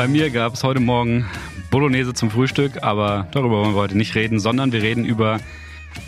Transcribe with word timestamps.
Bei 0.00 0.08
mir 0.08 0.30
gab 0.30 0.54
es 0.54 0.64
heute 0.64 0.80
Morgen 0.80 1.26
Bolognese 1.70 2.14
zum 2.14 2.30
Frühstück, 2.30 2.82
aber 2.82 3.28
darüber 3.32 3.58
wollen 3.58 3.74
wir 3.74 3.82
heute 3.82 3.98
nicht 3.98 4.14
reden, 4.14 4.40
sondern 4.40 4.72
wir 4.72 4.80
reden 4.80 5.04
über 5.04 5.40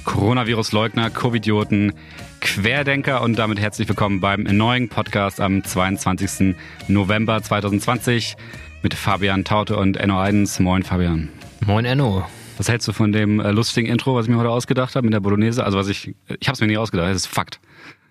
Coronavirus-Leugner, 0.06 1.10
Covidioten, 1.10 1.92
Querdenker 2.40 3.20
und 3.20 3.38
damit 3.38 3.60
herzlich 3.60 3.86
willkommen 3.86 4.20
beim 4.20 4.44
neuen 4.44 4.88
Podcast 4.88 5.42
am 5.42 5.62
22. 5.62 6.56
November 6.88 7.42
2020 7.42 8.38
mit 8.82 8.94
Fabian 8.94 9.44
Taute 9.44 9.76
und 9.76 9.98
Enno 9.98 10.18
Eidens. 10.18 10.58
Moin 10.58 10.84
Fabian. 10.84 11.28
Moin 11.66 11.84
Enno. 11.84 12.26
Was 12.56 12.70
hältst 12.70 12.88
du 12.88 12.94
von 12.94 13.12
dem 13.12 13.40
äh, 13.40 13.50
lustigen 13.50 13.88
Intro, 13.88 14.14
was 14.14 14.24
ich 14.24 14.32
mir 14.32 14.38
heute 14.38 14.48
ausgedacht 14.48 14.96
habe 14.96 15.04
mit 15.04 15.12
der 15.12 15.20
Bolognese? 15.20 15.64
Also 15.64 15.76
was 15.76 15.88
ich, 15.88 16.14
ich 16.40 16.48
habe 16.48 16.54
es 16.54 16.62
mir 16.62 16.66
nicht 16.66 16.78
ausgedacht, 16.78 17.10
das 17.10 17.16
ist 17.16 17.26
Fakt. 17.26 17.60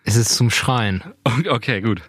Es 0.03 0.15
ist 0.15 0.35
zum 0.35 0.49
Schreien. 0.49 1.03
Okay, 1.49 1.81
gut. 1.81 2.01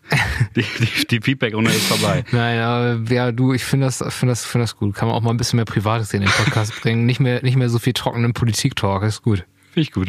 Die, 0.56 0.62
die, 0.62 1.06
die 1.06 1.20
Feedback-Runde 1.20 1.70
ist 1.70 1.86
vorbei. 1.86 2.24
Nein, 2.32 2.58
aber 2.60 3.12
ja, 3.12 3.32
du, 3.32 3.52
ich 3.52 3.64
finde 3.64 3.86
das, 3.86 3.98
finde 3.98 4.32
das, 4.32 4.44
finde 4.44 4.64
das 4.64 4.76
gut. 4.76 4.94
Kann 4.94 5.08
man 5.08 5.16
auch 5.16 5.20
mal 5.20 5.30
ein 5.30 5.36
bisschen 5.36 5.56
mehr 5.56 5.64
Privates 5.64 6.12
in 6.14 6.20
den 6.20 6.30
Podcast 6.30 6.80
bringen. 6.80 7.06
Nicht 7.06 7.20
mehr, 7.20 7.42
nicht 7.42 7.56
mehr 7.56 7.68
so 7.68 7.78
viel 7.78 7.92
trockenen 7.92 8.32
Politik-Talk. 8.32 9.02
Ist 9.02 9.22
gut. 9.22 9.44
Finde 9.72 9.80
ich 9.80 9.92
gut. 9.92 10.08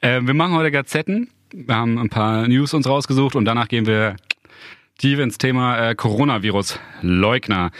Äh, 0.00 0.20
wir 0.22 0.34
machen 0.34 0.54
heute 0.54 0.70
Gazetten. 0.70 1.30
Wir 1.52 1.74
haben 1.74 1.98
ein 1.98 2.08
paar 2.08 2.48
News 2.48 2.74
uns 2.74 2.86
rausgesucht 2.86 3.36
und 3.36 3.44
danach 3.44 3.68
gehen 3.68 3.86
wir 3.86 4.16
tief 4.98 5.18
ins 5.18 5.38
Thema 5.38 5.90
äh, 5.90 5.94
Coronavirus-Leugner. 5.94 7.70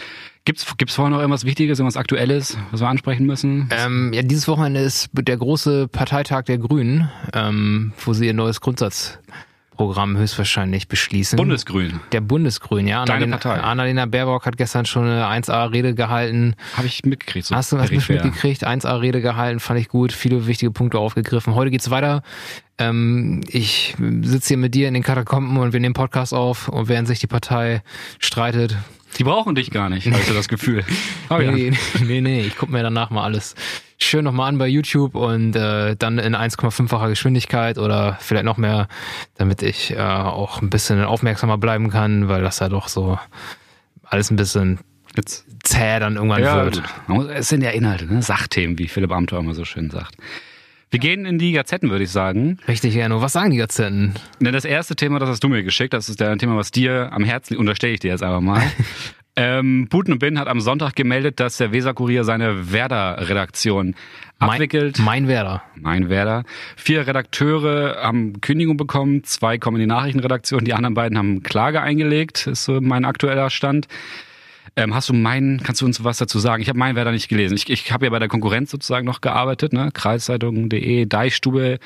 Gibt's 0.45 0.67
gibt's 0.77 0.97
vorher 0.97 1.11
noch 1.11 1.21
irgendwas 1.21 1.45
Wichtiges, 1.45 1.79
irgendwas 1.79 1.97
Aktuelles, 1.97 2.59
was 2.73 2.81
wir 2.81 2.89
ansprechen 2.89 3.27
müssen? 3.27 3.69
Ähm, 3.71 4.13
ja, 4.13 4.23
dieses 4.23 4.49
Wochenende 4.49 4.81
ist 4.81 5.09
der 5.13 5.37
große 5.37 5.87
Parteitag 5.87 6.43
der 6.43 6.59
Grünen, 6.59 7.09
ähm, 7.33 7.93
wo 8.05 8.13
sie 8.13 8.27
ihr 8.27 8.35
neues 8.35 8.61
Grundsatzprogramm 8.61 10.17
höchstwahrscheinlich 10.17 10.89
beschließen. 10.89 11.37
Bundesgrün. 11.37 12.01
Der 12.11 12.21
Bundesgrün, 12.23 12.89
ja. 12.89 13.05
Deine 13.05 13.25
Annalena, 13.27 13.37
Partei. 13.37 13.63
Annalena 13.63 14.07
Baerbock 14.07 14.45
hat 14.45 14.57
gestern 14.57 14.85
schon 14.85 15.05
eine 15.05 15.27
1A-Rede 15.27 15.95
gehalten. 15.95 16.57
Habe 16.77 16.89
ich 16.89 17.05
mitgekriegt. 17.05 17.47
So 17.47 17.55
Hast 17.55 17.71
du 17.71 17.77
peripher. 17.77 18.15
mitgekriegt? 18.15 18.67
1A-Rede 18.67 19.21
gehalten, 19.21 19.61
fand 19.61 19.79
ich 19.79 19.89
gut. 19.89 20.11
Viele 20.11 20.49
wichtige 20.49 20.73
Punkte 20.73 20.99
aufgegriffen. 20.99 21.55
Heute 21.55 21.71
geht's 21.71 21.91
weiter. 21.91 22.25
Ähm, 22.79 23.43
ich 23.47 23.95
sitze 24.23 24.49
hier 24.49 24.57
mit 24.57 24.75
dir 24.75 24.89
in 24.89 24.95
den 24.95 25.05
Katakomben 25.05 25.57
und 25.59 25.73
wir 25.73 25.79
nehmen 25.79 25.95
Podcast 25.95 26.35
auf 26.35 26.67
und 26.69 26.89
während 26.89 27.07
sich 27.07 27.21
die 27.21 27.29
Partei 27.29 27.83
streitet. 28.19 28.77
Die 29.19 29.25
brauchen 29.25 29.55
dich 29.55 29.71
gar 29.71 29.89
nicht, 29.89 30.07
ich 30.07 30.27
so 30.27 30.35
das 30.35 30.49
Gefühl. 30.49 30.85
Oh, 31.31 31.39
ja. 31.39 31.51
Nee, 31.51 31.73
nee, 32.05 32.21
nee, 32.21 32.43
ich 32.43 32.57
gucke 32.57 32.73
mir 32.73 32.83
danach 32.83 33.09
mal 33.09 33.25
alles 33.25 33.55
schön 33.97 34.23
nochmal 34.25 34.51
an 34.51 34.59
bei 34.59 34.67
YouTube 34.67 35.15
und 35.15 35.57
äh, 35.57 35.97
dann 35.97 36.19
in 36.19 36.37
1,5-facher 36.37 37.09
Geschwindigkeit 37.09 37.79
oder 37.79 38.19
vielleicht 38.21 38.45
noch 38.45 38.59
mehr, 38.59 38.87
damit 39.37 39.63
ich 39.63 39.93
äh, 39.93 39.99
auch 39.99 40.61
ein 40.61 40.69
bisschen 40.69 41.03
aufmerksamer 41.03 41.57
bleiben 41.57 41.89
kann, 41.89 42.29
weil 42.29 42.43
das 42.43 42.59
ja 42.59 42.69
doch 42.69 42.89
so 42.89 43.19
alles 44.05 44.31
ein 44.31 44.37
bisschen 44.37 44.79
Jetzt, 45.17 45.45
zäh 45.63 45.99
dann 46.01 46.17
irgendwann 46.17 46.43
ja, 46.43 46.65
wird. 46.65 46.83
gut. 47.07 47.29
Es 47.31 47.49
sind 47.49 47.63
ja 47.63 47.71
Inhalte, 47.71 48.07
ne? 48.07 48.23
Sachthemen, 48.23 48.79
wie 48.79 48.89
Philipp 48.89 49.13
Amthor 49.13 49.41
immer 49.41 49.55
so 49.55 49.65
schön 49.65 49.91
sagt. 49.91 50.17
Wir 50.93 50.99
gehen 50.99 51.25
in 51.25 51.39
die 51.39 51.53
Gazetten, 51.53 51.89
würde 51.89 52.05
ich 52.05 52.11
sagen. 52.11 52.59
Richtig, 52.69 52.95
Erno. 52.97 53.23
Was 53.23 53.33
sagen 53.33 53.51
die 53.51 53.57
Gazetten? 53.57 54.13
Ne, 54.41 54.53
Das 54.53 54.67
erste 54.67 54.95
Thema, 54.95 55.19
das 55.19 55.31
hast 55.31 55.43
du 55.43 55.49
mir 55.49 55.63
geschickt, 55.63 55.95
das 55.95 56.11
ist 56.11 56.21
der 56.21 56.37
Thema, 56.37 56.55
was 56.57 56.71
dir 56.71 57.09
am 57.13 57.25
Herzen 57.25 57.55
liegt, 57.55 57.61
unterstelle 57.61 57.95
ich 57.95 58.01
dir 58.01 58.11
jetzt 58.11 58.23
einfach 58.23 58.43
mal. 58.43 58.61
ähm, 59.37 59.87
Putin 59.89 60.13
und 60.13 60.19
Bin 60.19 60.39
hat 60.39 60.49
am 60.49 60.61
Sonntag 60.61 60.95
gemeldet, 60.95 61.41
dass 61.41 61.57
der 61.57 61.73
Weser-Kurier 61.73 62.25
seine 62.25 62.73
Werder-Redaktion 62.73 63.95
abwickelt. 64.39 64.99
Mein, 64.99 65.07
mein 65.07 65.29
Werder. 65.29 65.63
Mein 65.77 66.09
Werder. 66.11 66.45
Vier 66.77 67.07
Redakteure 67.07 67.97
haben 68.03 68.43
Kündigung 68.43 68.77
bekommen, 68.77 69.25
zwei 69.25 69.57
kommen 69.57 69.79
in 69.79 69.89
die 69.89 69.95
Nachrichtenredaktion, 69.95 70.63
die 70.63 70.75
anderen 70.75 70.93
beiden 70.93 71.17
haben 71.17 71.43
Klage 71.43 71.81
eingelegt, 71.81 72.47
ist 72.47 72.65
so 72.65 72.83
mein 72.83 73.07
aktueller 73.07 73.49
Stand. 73.49 73.89
Ähm, 74.77 74.95
hast 74.95 75.09
du 75.09 75.13
meinen, 75.13 75.63
kannst 75.63 75.81
du 75.81 75.87
uns 75.87 76.03
was 76.05 76.19
dazu 76.19 76.39
sagen? 76.39 76.63
Ich 76.63 76.69
habe 76.69 76.79
meinen 76.79 76.97
Werder 76.97 77.13
nicht 77.13 77.29
gelesen. 77.29 77.55
Ich, 77.57 77.69
ich 77.69 77.93
habe 77.93 78.07
ja 78.07 78.11
bei 78.11 78.19
der 78.19 78.29
Konkurrenz 78.29 78.71
sozusagen 78.71 79.05
noch 79.07 79.21
gearbeitet, 79.21 79.73
ne? 79.73 79.91
Kreiszeitung.de, 79.93 81.07
Deichstube, 81.07 81.79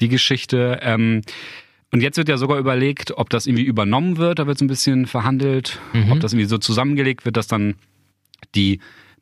die 0.00 0.08
Geschichte. 0.08 0.78
Ähm, 0.82 1.22
und 1.90 2.02
jetzt 2.02 2.16
wird 2.16 2.28
ja 2.28 2.36
sogar 2.36 2.58
überlegt, 2.58 3.16
ob 3.16 3.30
das 3.30 3.46
irgendwie 3.46 3.64
übernommen 3.64 4.16
wird. 4.16 4.40
Da 4.40 4.46
wird 4.46 4.58
so 4.58 4.64
ein 4.64 4.68
bisschen 4.68 5.06
verhandelt, 5.06 5.80
ob 6.10 6.18
das 6.20 6.32
irgendwie 6.32 6.48
so 6.48 6.58
zusammengelegt 6.58 7.24
wird, 7.24 7.36
dass 7.36 7.46
dann 7.46 7.76
die 8.56 8.80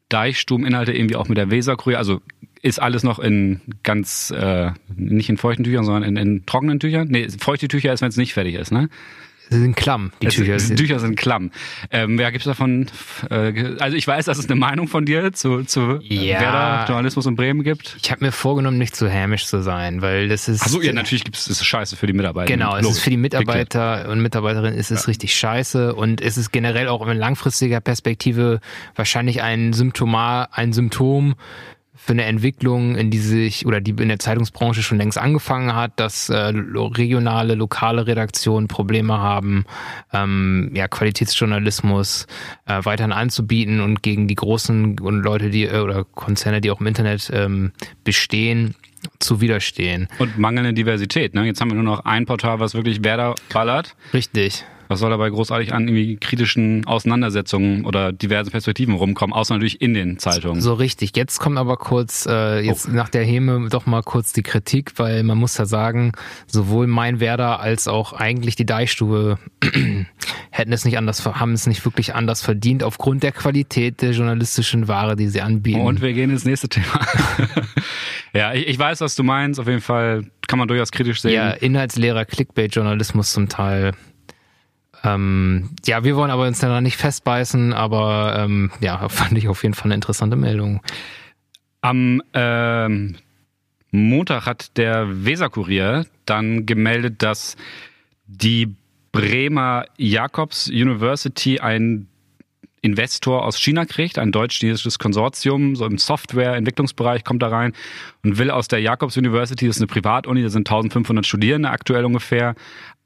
Deichstuben-Inhalte 0.08 0.92
irgendwie 0.92 1.16
auch 1.16 1.28
mit 1.28 1.38
der 1.38 1.50
Weser-Kurier, 1.50 1.98
also 1.98 2.20
ist 2.62 2.80
alles 2.80 3.02
noch 3.02 3.18
in 3.18 3.60
ganz, 3.82 4.30
äh, 4.30 4.70
nicht 4.94 5.28
in 5.28 5.36
feuchten 5.36 5.64
Tüchern, 5.64 5.84
sondern 5.84 6.04
in, 6.04 6.16
in 6.16 6.46
trockenen 6.46 6.80
Tüchern? 6.80 7.08
Nee, 7.08 7.28
feuchte 7.28 7.68
Tücher 7.68 7.92
ist, 7.92 8.02
wenn 8.02 8.08
es 8.08 8.16
nicht 8.16 8.34
fertig 8.34 8.54
ist, 8.54 8.70
ne? 8.70 8.88
Sie 9.52 9.60
sind 9.60 9.76
klamm, 9.76 10.12
die 10.22 10.26
Es- 10.26 10.34
Tücher. 10.34 10.56
Die 10.56 10.74
Tücher 10.74 10.98
sind 10.98 11.16
klamm. 11.16 11.50
Ähm, 11.90 12.18
ja, 12.18 12.30
gibt's 12.30 12.46
davon, 12.46 12.86
äh, 13.30 13.74
also 13.78 13.96
ich 13.96 14.06
weiß, 14.06 14.24
dass 14.24 14.38
es 14.38 14.46
eine 14.46 14.56
Meinung 14.56 14.88
von 14.88 15.04
dir 15.04 15.32
zu, 15.32 15.62
zu 15.64 15.98
Ja. 16.02 16.40
Werder 16.40 16.84
Journalismus 16.88 17.26
in 17.26 17.36
Bremen 17.36 17.62
gibt. 17.62 17.96
Ich 18.02 18.10
habe 18.10 18.24
mir 18.24 18.32
vorgenommen, 18.32 18.78
nicht 18.78 18.96
zu 18.96 19.08
hämisch 19.08 19.46
zu 19.46 19.62
sein, 19.62 20.02
weil 20.02 20.28
das 20.28 20.48
ist. 20.48 20.62
Achso, 20.62 20.80
ja, 20.80 20.92
natürlich 20.92 21.24
gibt's, 21.24 21.46
das 21.46 21.58
ist 21.60 21.64
scheiße 21.66 21.96
für 21.96 22.06
die 22.06 22.12
Mitarbeiter. 22.12 22.46
Genau, 22.52 22.76
es 22.76 22.82
Logisch. 22.82 22.98
ist 22.98 23.04
für 23.04 23.10
die 23.10 23.16
Mitarbeiter 23.16 24.08
und 24.08 24.20
Mitarbeiterinnen 24.22 24.78
ist 24.78 24.90
es 24.90 25.06
richtig 25.08 25.34
scheiße 25.36 25.94
und 25.94 26.20
es 26.20 26.36
ist 26.38 26.50
generell 26.52 26.88
auch 26.88 27.06
in 27.06 27.16
langfristiger 27.18 27.80
Perspektive 27.80 28.60
wahrscheinlich 28.96 29.42
ein 29.42 29.72
Symptoma, 29.72 30.48
ein 30.52 30.72
Symptom 30.72 31.34
für 32.04 32.14
eine 32.14 32.24
Entwicklung, 32.24 32.96
in 32.96 33.12
die 33.12 33.18
sich 33.18 33.64
oder 33.64 33.80
die 33.80 33.92
in 33.92 34.08
der 34.08 34.18
Zeitungsbranche 34.18 34.82
schon 34.82 34.98
längst 34.98 35.18
angefangen 35.18 35.76
hat, 35.76 35.92
dass 36.00 36.30
äh, 36.30 36.52
regionale, 36.52 37.54
lokale 37.54 38.08
Redaktionen 38.08 38.66
Probleme 38.66 39.18
haben, 39.18 39.64
ähm, 40.12 40.72
ja, 40.74 40.88
Qualitätsjournalismus 40.88 42.26
äh, 42.66 42.80
weiterhin 42.82 43.12
anzubieten 43.12 43.80
und 43.80 44.02
gegen 44.02 44.26
die 44.26 44.34
großen 44.34 44.98
und 44.98 45.22
Leute, 45.22 45.50
die 45.50 45.66
äh, 45.66 45.78
oder 45.78 46.02
Konzerne, 46.02 46.60
die 46.60 46.72
auch 46.72 46.80
im 46.80 46.88
Internet 46.88 47.30
ähm, 47.32 47.70
bestehen, 48.02 48.74
zu 49.20 49.40
widerstehen. 49.40 50.08
Und 50.18 50.38
mangelnde 50.38 50.74
Diversität. 50.74 51.34
Ne? 51.34 51.44
Jetzt 51.44 51.60
haben 51.60 51.70
wir 51.70 51.76
nur 51.76 51.84
noch 51.84 52.04
ein 52.04 52.26
Portal, 52.26 52.58
was 52.58 52.74
wirklich 52.74 53.04
Werder 53.04 53.36
ballert. 53.52 53.94
Richtig. 54.12 54.64
Was 54.92 55.00
soll 55.00 55.08
dabei 55.08 55.30
großartig 55.30 55.72
an 55.72 55.88
irgendwie 55.88 56.16
kritischen 56.16 56.86
Auseinandersetzungen 56.86 57.86
oder 57.86 58.12
diversen 58.12 58.50
Perspektiven 58.50 58.94
rumkommen, 58.94 59.32
außer 59.32 59.54
natürlich 59.54 59.80
in 59.80 59.94
den 59.94 60.18
Zeitungen. 60.18 60.60
So 60.60 60.74
richtig. 60.74 61.16
Jetzt 61.16 61.40
kommt 61.40 61.56
aber 61.56 61.78
kurz, 61.78 62.26
äh, 62.26 62.60
jetzt 62.60 62.88
nach 62.88 63.08
der 63.08 63.24
Heme 63.24 63.68
doch 63.70 63.86
mal 63.86 64.02
kurz 64.02 64.34
die 64.34 64.42
Kritik, 64.42 64.92
weil 64.96 65.22
man 65.22 65.38
muss 65.38 65.56
ja 65.56 65.64
sagen, 65.64 66.12
sowohl 66.46 66.86
mein 66.86 67.20
Werder 67.20 67.60
als 67.60 67.88
auch 67.88 68.12
eigentlich 68.12 68.54
die 68.54 68.66
Deichstube 68.66 69.38
hätten 70.50 70.72
es 70.72 70.84
nicht 70.84 70.98
anders, 70.98 71.24
haben 71.24 71.54
es 71.54 71.66
nicht 71.66 71.84
wirklich 71.86 72.14
anders 72.14 72.42
verdient 72.42 72.82
aufgrund 72.82 73.22
der 73.22 73.32
Qualität 73.32 74.02
der 74.02 74.10
journalistischen 74.10 74.88
Ware, 74.88 75.16
die 75.16 75.28
sie 75.28 75.40
anbieten. 75.40 75.80
Und 75.80 76.02
wir 76.02 76.12
gehen 76.12 76.28
ins 76.28 76.44
nächste 76.44 76.68
Thema. 76.68 77.00
ja, 78.34 78.52
ich, 78.52 78.68
ich 78.68 78.78
weiß, 78.78 79.00
was 79.00 79.16
du 79.16 79.22
meinst. 79.22 79.58
Auf 79.58 79.68
jeden 79.68 79.80
Fall 79.80 80.24
kann 80.46 80.58
man 80.58 80.68
durchaus 80.68 80.92
kritisch 80.92 81.22
sehen. 81.22 81.32
ja, 81.32 81.50
inhaltsleerer 81.50 82.26
Clickbait-Journalismus 82.26 83.32
zum 83.32 83.48
Teil. 83.48 83.92
Ähm, 85.04 85.70
ja, 85.84 86.04
wir 86.04 86.16
wollen 86.16 86.30
aber 86.30 86.46
uns 86.46 86.60
da 86.60 86.80
nicht 86.80 86.96
festbeißen, 86.96 87.72
aber 87.72 88.36
ähm, 88.38 88.70
ja, 88.80 89.08
fand 89.08 89.36
ich 89.36 89.48
auf 89.48 89.62
jeden 89.62 89.74
Fall 89.74 89.86
eine 89.86 89.94
interessante 89.94 90.36
Meldung. 90.36 90.80
Am 91.80 92.22
ähm, 92.34 93.16
Montag 93.90 94.46
hat 94.46 94.76
der 94.76 95.24
Weser-Kurier 95.24 96.06
dann 96.24 96.66
gemeldet, 96.66 97.22
dass 97.22 97.56
die 98.26 98.74
Bremer 99.10 99.84
Jakobs 99.98 100.68
University 100.68 101.60
ein 101.60 102.06
Investor 102.80 103.44
aus 103.44 103.60
China 103.60 103.84
kriegt, 103.84 104.18
ein 104.18 104.32
deutsch-chinesisches 104.32 104.98
Konsortium, 104.98 105.76
so 105.76 105.86
im 105.86 105.98
Software-Entwicklungsbereich 105.98 107.22
kommt 107.22 107.42
da 107.42 107.48
rein 107.48 107.74
und 108.24 108.38
will 108.38 108.50
aus 108.50 108.66
der 108.66 108.80
Jakobs 108.80 109.16
University, 109.16 109.66
das 109.66 109.76
ist 109.76 109.82
eine 109.82 109.86
Privatuni, 109.86 110.42
da 110.42 110.48
sind 110.48 110.68
1500 110.68 111.24
Studierende 111.24 111.70
aktuell 111.70 112.04
ungefähr, 112.04 112.56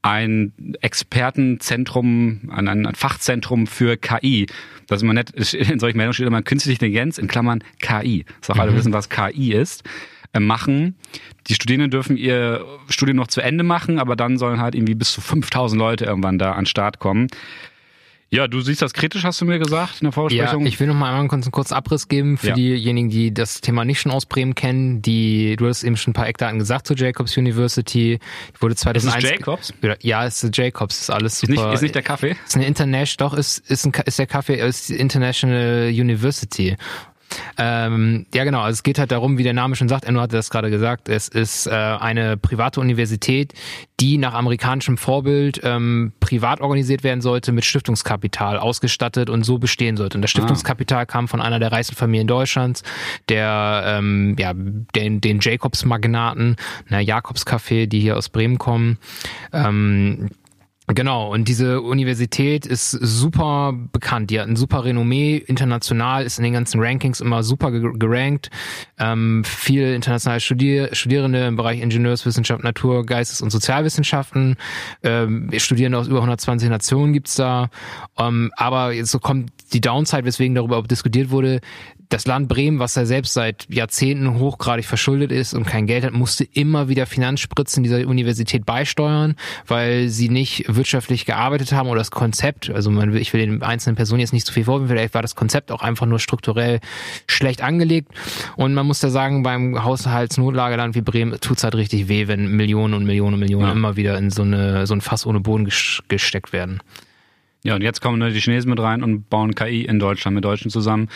ein 0.07 0.53
Expertenzentrum, 0.83 2.49
ein, 2.53 2.69
ein 2.69 2.95
Fachzentrum 2.95 3.67
für 3.67 3.97
KI. 3.97 4.47
Das 4.87 4.99
ist 4.99 5.03
immer 5.03 5.15
nett, 5.15 5.31
in 5.31 5.81
solchen 5.81 5.97
Meldungen 5.97 6.13
steht 6.15 6.29
immer 6.29 6.43
künstliche 6.43 6.77
Intelligenz 6.77 7.19
in 7.19 7.27
Klammern 7.27 7.65
KI. 7.81 8.25
Das 8.41 8.51
auch 8.51 8.61
alle 8.61 8.75
wissen, 8.77 8.93
was 8.93 9.09
KI 9.09 9.53
ist 9.53 9.83
äh, 10.33 10.39
machen. 10.39 10.95
Die 11.49 11.55
Studierenden 11.55 11.91
dürfen 11.91 12.17
ihr 12.17 12.65
Studium 12.89 13.17
noch 13.17 13.27
zu 13.27 13.41
Ende 13.41 13.65
machen, 13.65 13.99
aber 13.99 14.15
dann 14.15 14.39
sollen 14.39 14.61
halt 14.61 14.77
irgendwie 14.77 14.95
bis 14.95 15.13
zu 15.13 15.21
5000 15.21 15.77
Leute 15.77 16.05
irgendwann 16.05 16.39
da 16.39 16.53
an 16.53 16.61
den 16.61 16.67
Start 16.67 17.01
kommen. 17.01 17.27
Ja, 18.29 18.49
du 18.49 18.61
siehst 18.61 18.83
das 18.83 18.93
kritisch, 18.93 19.23
hast 19.23 19.41
du 19.41 19.45
mir 19.45 19.61
gesagt 19.61 20.01
in 20.01 20.07
der 20.07 20.09
Ja, 20.09 20.13
Vorbesprechung. 20.13 20.67
ich 20.67 20.81
will 20.81 20.89
noch 20.89 20.97
mal 20.97 21.11
einmal 21.13 21.29
kurz 21.29 21.45
einen 21.45 21.53
kurzen 21.53 21.75
Abriss 21.75 22.09
geben 22.09 22.37
für 22.39 22.49
Ja. 22.49 22.55
diejenigen, 22.55 23.09
die 23.09 23.33
das 23.33 23.61
Thema 23.61 23.85
nicht 23.85 24.01
schon 24.01 24.11
aus 24.11 24.27
Bremen 24.27 24.57
kennen. 24.57 25.01
Die, 25.01 25.55
du 25.57 25.69
hast 25.69 25.85
eben 25.85 25.97
schon 25.97 26.11
ein 26.11 26.15
paar 26.15 26.27
Eckdaten 26.27 26.59
gesagt 26.59 26.89
zur 26.89 26.97
Jacobs 26.97 27.37
University. 27.37 28.19
Die 28.57 28.61
wurde 28.63 28.75
2001. 28.75 29.23
Jacobs? 29.31 29.73
Ja, 30.03 30.27
es 30.27 30.43
ist 30.43 30.57
Jacobs, 30.57 31.03
ist 31.03 31.11
alles 31.11 31.35
ist, 31.35 31.41
super. 31.49 31.67
nicht, 31.67 31.75
ist 31.75 31.83
nicht 31.83 31.95
der 31.95 32.03
Kaffee? 32.03 32.37
ist 32.45 32.57
eine 32.57 32.67
International, 32.67 33.31
doch, 33.31 33.39
ist, 33.39 33.59
ist, 33.71 33.87
ein, 33.87 33.93
ist 34.05 34.19
der 34.19 34.27
Kaffee, 34.27 34.57
ist 34.57 34.89
die 34.89 34.97
International 34.97 35.89
University. 35.91 36.77
Ähm, 37.59 38.27
ja, 38.35 38.45
genau. 38.45 38.61
Also 38.61 38.75
es 38.75 38.83
geht 38.83 38.99
halt 38.99 39.11
darum, 39.11 39.39
wie 39.39 39.43
der 39.43 39.53
Name 39.53 39.77
schon 39.77 39.89
sagt, 39.89 40.05
Enno 40.05 40.21
hatte 40.21 40.37
das 40.37 40.51
gerade 40.51 40.71
gesagt, 40.71 41.09
es 41.09 41.29
ist 41.29 41.67
äh, 41.67 41.71
eine 41.71 42.37
private 42.37 42.81
Universität, 42.81 43.55
die 44.01 44.19
nach 44.19 44.35
amerikanischem 44.35 44.99
Vorbild 44.99 45.61
ähm, 45.63 46.13
privat 46.21 46.61
organisiert 46.61 47.03
werden 47.03 47.21
sollte, 47.21 47.53
mit 47.53 47.65
Stiftungskapital 47.65 48.59
ausgestattet 48.59 49.31
und 49.31 49.45
so 49.45 49.59
bestehen 49.59 49.97
sollte. 49.97 50.19
Und 50.19 50.23
das 50.23 50.31
ah. 50.31 50.33
Stiftungskapital 50.33 51.03
ah. 51.03 51.07
kam 51.07 51.29
von 51.29 51.41
einer 51.41 51.59
der 51.59 51.73
reichsten 51.73 51.97
Familien 51.97 52.27
Deutschlands, 52.27 52.83
der 53.29 53.83
ähm, 53.87 54.37
ja 54.39 54.53
den, 54.55 55.21
den 55.21 55.41
Jacobs-Magnaten, 55.41 56.57
einer 56.89 57.01
Jakobs-Café, 57.01 57.87
die 57.87 58.01
hier 58.01 58.17
aus 58.17 58.29
Bremen 58.29 58.59
kommen. 58.59 58.99
Ähm, 59.53 60.29
Genau, 60.89 61.33
und 61.33 61.49
diese 61.49 61.81
Universität 61.81 62.65
ist 62.65 62.93
super 62.93 63.75
bekannt. 63.93 64.31
Die 64.31 64.39
hat 64.39 64.47
ein 64.47 64.55
super 64.55 64.85
Renommee, 64.85 65.37
international, 65.37 66.25
ist 66.25 66.39
in 66.39 66.45
den 66.45 66.53
ganzen 66.53 66.81
Rankings 66.81 67.21
immer 67.21 67.43
super 67.43 67.73
gerankt. 67.73 68.51
Ähm, 68.97 69.43
viele 69.45 69.97
internationale 69.97 70.39
Studier 70.39 70.95
Studierende 70.95 71.45
im 71.47 71.57
Bereich 71.57 71.81
Ingenieurswissenschaft, 71.81 72.63
Natur, 72.63 73.05
Geistes- 73.05 73.43
und 73.43 73.51
Sozialwissenschaften. 73.51 74.57
Ähm, 75.03 75.51
Studierende 75.57 75.99
aus 75.99 76.07
über 76.07 76.19
120 76.19 76.69
Nationen 76.69 77.13
gibt's 77.13 77.35
da. 77.35 77.69
Ähm, 78.17 78.53
aber 78.57 78.93
jetzt 78.93 79.11
so 79.11 79.19
kommt 79.19 79.51
die 79.73 79.81
Downside, 79.81 80.25
weswegen 80.25 80.55
darüber 80.55 80.81
diskutiert 80.83 81.31
wurde, 81.31 81.61
das 82.09 82.27
Land 82.27 82.49
Bremen, 82.49 82.79
was 82.79 82.95
ja 82.95 83.05
selbst 83.05 83.33
seit 83.35 83.67
Jahrzehnten 83.69 84.39
hochgradig 84.39 84.85
verschuldet 84.85 85.33
ist 85.33 85.55
und 85.55 85.67
kein 85.67 85.87
Geld 85.87 86.05
hat, 86.05 86.13
musste 86.13 86.45
immer 86.45 86.89
wieder 86.89 87.07
Finanzspritzen 87.07 87.83
dieser 87.83 88.07
Universität 88.07 88.65
beisteuern, 88.65 89.35
weil 89.67 90.09
sie 90.09 90.29
nicht 90.29 90.76
wirtschaftlich 90.77 91.27
gearbeitet 91.27 91.73
haben 91.73 91.89
oder 91.89 91.99
das 91.99 92.11
Konzept, 92.11 92.71
also 92.71 92.91
man, 92.91 93.15
ich 93.17 93.33
will 93.33 93.41
den 93.41 93.63
einzelnen 93.63 93.97
Personen 93.97 94.21
jetzt 94.21 94.33
nicht 94.33 94.47
zu 94.47 94.53
viel 94.53 94.65
vorwerfen, 94.65 94.89
vielleicht 94.89 95.15
war 95.15 95.23
das 95.23 95.35
Konzept 95.35 95.73
auch 95.73 95.83
einfach 95.83 96.07
nur 96.07 96.19
strukturell 96.19 96.81
schlecht 97.27 97.63
angelegt 97.63 98.13
und 98.57 98.75
man 98.75 98.87
muss 98.87 99.01
da 99.01 99.11
sagen, 99.11 99.43
beim 99.43 99.83
Haushaltsnotlageland 99.83 100.95
wie 100.95 101.03
Bremen 101.03 101.41
tut's 101.41 101.65
halt 101.65 101.75
richtig 101.75 102.09
weh, 102.09 102.29
wenn 102.29 102.49
Millionen 102.49 102.95
und 102.95 103.05
Millionen 103.05 103.35
und 103.35 103.41
Millionen 103.41 103.67
ja. 103.67 103.73
immer 103.73 103.97
wieder 103.97 104.17
in 104.19 104.31
so 104.31 104.43
eine 104.43 104.87
so 104.87 104.95
ein 104.95 105.01
Fass 105.01 105.27
ohne 105.27 105.41
Boden 105.41 105.65
gesteckt 106.09 106.53
werden. 106.53 106.81
Ja, 107.63 107.75
und 107.75 107.83
jetzt 107.83 108.01
kommen 108.01 108.21
die 108.21 108.41
Chinesen 108.41 108.71
mit 108.71 108.79
rein 108.79 109.03
und 109.03 109.29
bauen 109.29 109.55
KI 109.55 109.85
in 109.85 109.99
Deutschland 109.99 110.37
mit 110.37 110.45
Deutschen 110.45 110.71
zusammen. 110.71 111.09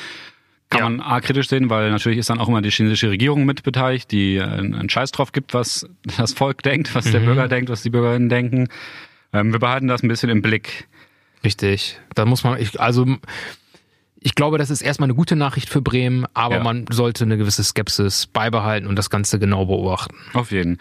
Kann 0.71 0.81
ja. 0.81 0.89
man 0.89 1.01
A 1.01 1.21
kritisch 1.21 1.49
sehen, 1.49 1.69
weil 1.69 1.91
natürlich 1.91 2.19
ist 2.19 2.31
dann 2.31 2.39
auch 2.39 2.49
immer 2.49 2.63
die 2.63 2.71
chinesische 2.71 3.11
Regierung 3.11 3.45
mit 3.45 3.65
beteiligt, 3.65 4.13
die 4.13 4.41
einen 4.41 4.89
Scheiß 4.89 5.11
drauf 5.11 5.33
gibt, 5.33 5.53
was 5.53 5.89
das 6.17 6.33
Volk 6.33 6.63
denkt, 6.63 6.95
was 6.95 7.07
mhm. 7.07 7.13
der 7.13 7.21
Bürger 7.21 7.49
denkt, 7.49 7.71
was 7.71 7.83
die 7.83 7.91
Bürgerinnen 7.91 8.29
denken. 8.29 8.69
Ähm, 9.33 9.53
wir 9.53 9.61
behalten 9.61 9.89
das 9.89 10.03
ein 10.03 10.09
bisschen 10.09 10.31
im 10.31 10.43
Blick. 10.43 10.89
Richtig. 11.45 11.99
Da 12.15 12.25
muss 12.25 12.45
man, 12.45 12.61
ich, 12.61 12.81
also 12.81 13.07
ich 14.21 14.35
glaube, 14.35 14.59
das 14.59 14.71
ist 14.71 14.83
erstmal 14.83 15.07
eine 15.07 15.15
gute 15.15 15.37
Nachricht 15.37 15.69
für 15.69 15.81
Bremen, 15.81 16.27
aber 16.35 16.57
ja. 16.57 16.63
man 16.63 16.85
sollte 16.91 17.25
eine 17.25 17.39
gewisse 17.39 17.65
Skepsis 17.65 18.27
beibehalten 18.27 18.87
und 18.87 18.97
das 18.97 19.09
Ganze 19.09 19.39
genau 19.39 19.65
beobachten. 19.65 20.15
Auf 20.35 20.51
jeden. 20.53 20.79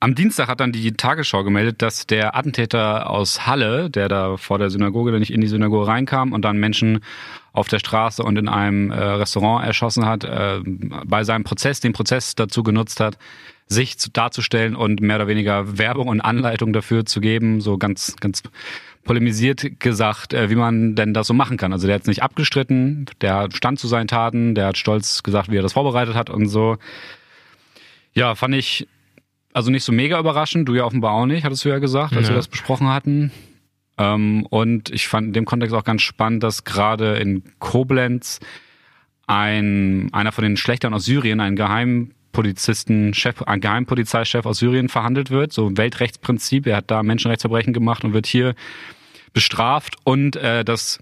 Am 0.00 0.14
Dienstag 0.14 0.48
hat 0.48 0.60
dann 0.60 0.70
die 0.70 0.92
Tagesschau 0.92 1.42
gemeldet, 1.42 1.82
dass 1.82 2.06
der 2.06 2.36
Attentäter 2.36 3.10
aus 3.10 3.46
Halle, 3.46 3.90
der 3.90 4.08
da 4.08 4.36
vor 4.36 4.58
der 4.58 4.70
Synagoge, 4.70 5.10
der 5.10 5.18
nicht 5.18 5.32
in 5.32 5.40
die 5.40 5.48
Synagoge 5.48 5.88
reinkam 5.88 6.32
und 6.32 6.42
dann 6.42 6.56
Menschen 6.56 7.00
auf 7.52 7.66
der 7.66 7.80
Straße 7.80 8.22
und 8.22 8.38
in 8.38 8.48
einem 8.48 8.92
äh, 8.92 8.94
Restaurant 8.94 9.66
erschossen 9.66 10.06
hat, 10.06 10.22
äh, 10.22 10.60
bei 10.64 11.24
seinem 11.24 11.42
Prozess 11.42 11.80
den 11.80 11.92
Prozess 11.92 12.36
dazu 12.36 12.62
genutzt 12.62 13.00
hat, 13.00 13.18
sich 13.68 13.98
zu, 13.98 14.10
darzustellen 14.10 14.74
und 14.74 15.00
mehr 15.00 15.16
oder 15.16 15.28
weniger 15.28 15.78
Werbung 15.78 16.08
und 16.08 16.20
Anleitung 16.20 16.72
dafür 16.72 17.04
zu 17.04 17.20
geben, 17.20 17.60
so 17.60 17.78
ganz, 17.78 18.16
ganz 18.16 18.42
polemisiert 19.04 19.80
gesagt, 19.80 20.34
äh, 20.34 20.50
wie 20.50 20.54
man 20.54 20.94
denn 20.94 21.14
das 21.14 21.26
so 21.26 21.34
machen 21.34 21.56
kann. 21.56 21.72
Also 21.72 21.86
der 21.86 21.94
hat 21.94 22.02
es 22.02 22.08
nicht 22.08 22.22
abgestritten, 22.22 23.06
der 23.20 23.48
stand 23.54 23.78
zu 23.78 23.88
seinen 23.88 24.08
Taten, 24.08 24.54
der 24.54 24.66
hat 24.66 24.78
stolz 24.78 25.22
gesagt, 25.22 25.50
wie 25.50 25.56
er 25.56 25.62
das 25.62 25.72
vorbereitet 25.74 26.14
hat 26.14 26.30
und 26.30 26.48
so. 26.48 26.76
Ja, 28.14 28.34
fand 28.34 28.54
ich 28.54 28.86
also 29.52 29.70
nicht 29.70 29.84
so 29.84 29.92
mega 29.92 30.18
überraschend, 30.18 30.68
du 30.68 30.74
ja 30.74 30.84
offenbar 30.84 31.12
auch 31.12 31.26
nicht, 31.26 31.44
hattest 31.44 31.64
du 31.64 31.68
ja 31.68 31.78
gesagt, 31.78 32.14
als 32.14 32.26
ja. 32.26 32.32
wir 32.32 32.36
das 32.36 32.48
besprochen 32.48 32.88
hatten. 32.88 33.32
Ähm, 33.96 34.46
und 34.46 34.90
ich 34.90 35.08
fand 35.08 35.28
in 35.28 35.32
dem 35.32 35.44
Kontext 35.44 35.74
auch 35.74 35.84
ganz 35.84 36.02
spannend, 36.02 36.42
dass 36.42 36.64
gerade 36.64 37.16
in 37.16 37.42
Koblenz 37.58 38.40
ein, 39.26 40.08
einer 40.12 40.32
von 40.32 40.44
den 40.44 40.56
Schlechtern 40.56 40.94
aus 40.94 41.04
Syrien, 41.04 41.40
ein 41.40 41.56
Geheimpolizisten, 42.32 43.14
Chef, 43.14 43.42
ein 43.42 43.60
Geheimpolizeichef 43.60 44.46
aus 44.46 44.58
Syrien 44.58 44.88
verhandelt 44.88 45.30
wird, 45.30 45.52
so 45.52 45.76
Weltrechtsprinzip. 45.76 46.66
Er 46.66 46.76
hat 46.76 46.90
da 46.90 47.02
Menschenrechtsverbrechen 47.02 47.72
gemacht 47.72 48.04
und 48.04 48.12
wird 48.12 48.26
hier 48.26 48.54
bestraft 49.32 49.96
und 50.04 50.36
äh, 50.36 50.64
das 50.64 51.00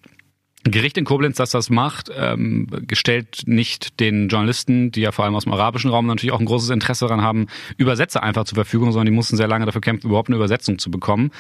Gericht 0.64 0.99
in 0.99 1.05
Koblenz, 1.05 1.37
das 1.37 1.50
das 1.50 1.70
macht, 1.70 2.11
ähm, 2.17 2.67
gestellt 2.88 3.43
nicht 3.46 4.00
den 4.00 4.28
Journalisten, 4.28 4.90
die 4.90 5.02
ja 5.02 5.12
vor 5.12 5.25
allem 5.25 5.37
aus 5.37 5.44
dem 5.44 5.52
arabischen 5.52 5.90
Raum 5.90 6.06
natürlich 6.06 6.32
auch 6.32 6.40
ein 6.40 6.46
großes 6.46 6.70
Interesse 6.70 7.06
daran 7.06 7.23
haben, 7.23 7.46
Übersetzer 7.76 8.22
einfach 8.22 8.44
zur 8.44 8.56
Verfügung, 8.56 8.90
sondern 8.90 9.06
die 9.06 9.12
mussten 9.12 9.37
sehr 9.37 9.46
lange 9.46 9.67
dafür 9.67 9.81
kämpfen, 9.81 10.08
überhaupt 10.08 10.29
eine 10.29 10.37
Übersetzung 10.37 10.79
zu 10.79 10.90
bekommen. 10.90 11.31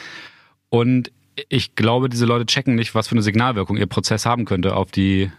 Und 0.68 1.10
ich 1.48 1.74
glaube, 1.74 2.08
diese 2.08 2.24
Leute 2.24 2.46
checken 2.46 2.76
nicht, 2.76 2.94
was 2.94 3.08
für 3.08 3.12
eine 3.12 3.22
Signalwirkung 3.22 3.76
ihr 3.76 3.86
Prozess 3.86 4.26
haben 4.26 4.44
könnte 4.44 4.76
auf 4.76 4.92
die 4.92 5.30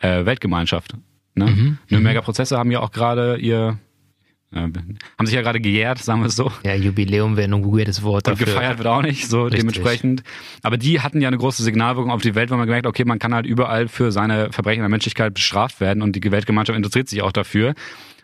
äh, 0.00 0.24
Weltgemeinschaft. 0.24 0.94
Ne? 1.36 1.46
Mhm, 1.46 1.78
Nürnberger 1.88 2.22
mhm. 2.22 2.24
Prozesse 2.24 2.58
haben 2.58 2.72
ja 2.72 2.80
auch 2.80 2.90
gerade 2.90 3.36
ihr 3.36 3.78
haben 4.52 5.26
sich 5.26 5.34
ja 5.34 5.42
gerade 5.42 5.60
gejährt, 5.60 5.98
sagen 5.98 6.20
wir 6.20 6.26
es 6.26 6.36
so. 6.36 6.50
Ja, 6.64 6.74
Jubiläum 6.74 7.36
wäre 7.36 7.52
ein 7.52 7.64
weirdes 7.64 8.02
Wort 8.02 8.26
dafür. 8.26 8.46
Und 8.46 8.52
gefeiert 8.52 8.78
wird 8.78 8.88
auch 8.88 9.02
nicht, 9.02 9.28
so 9.28 9.44
Richtig. 9.44 9.60
dementsprechend. 9.60 10.22
Aber 10.62 10.76
die 10.76 11.00
hatten 11.00 11.20
ja 11.20 11.28
eine 11.28 11.36
große 11.36 11.62
Signalwirkung 11.62 12.10
auf 12.10 12.22
die 12.22 12.34
Welt, 12.34 12.50
weil 12.50 12.58
man 12.58 12.66
gemerkt, 12.66 12.86
okay, 12.86 13.04
man 13.04 13.18
kann 13.18 13.34
halt 13.34 13.46
überall 13.46 13.88
für 13.88 14.12
seine 14.12 14.52
Verbrechen 14.52 14.80
der 14.80 14.88
Menschlichkeit 14.88 15.34
bestraft 15.34 15.80
werden 15.80 16.02
und 16.02 16.16
die 16.16 16.30
Weltgemeinschaft 16.30 16.76
interessiert 16.76 17.08
sich 17.08 17.22
auch 17.22 17.32
dafür. 17.32 17.74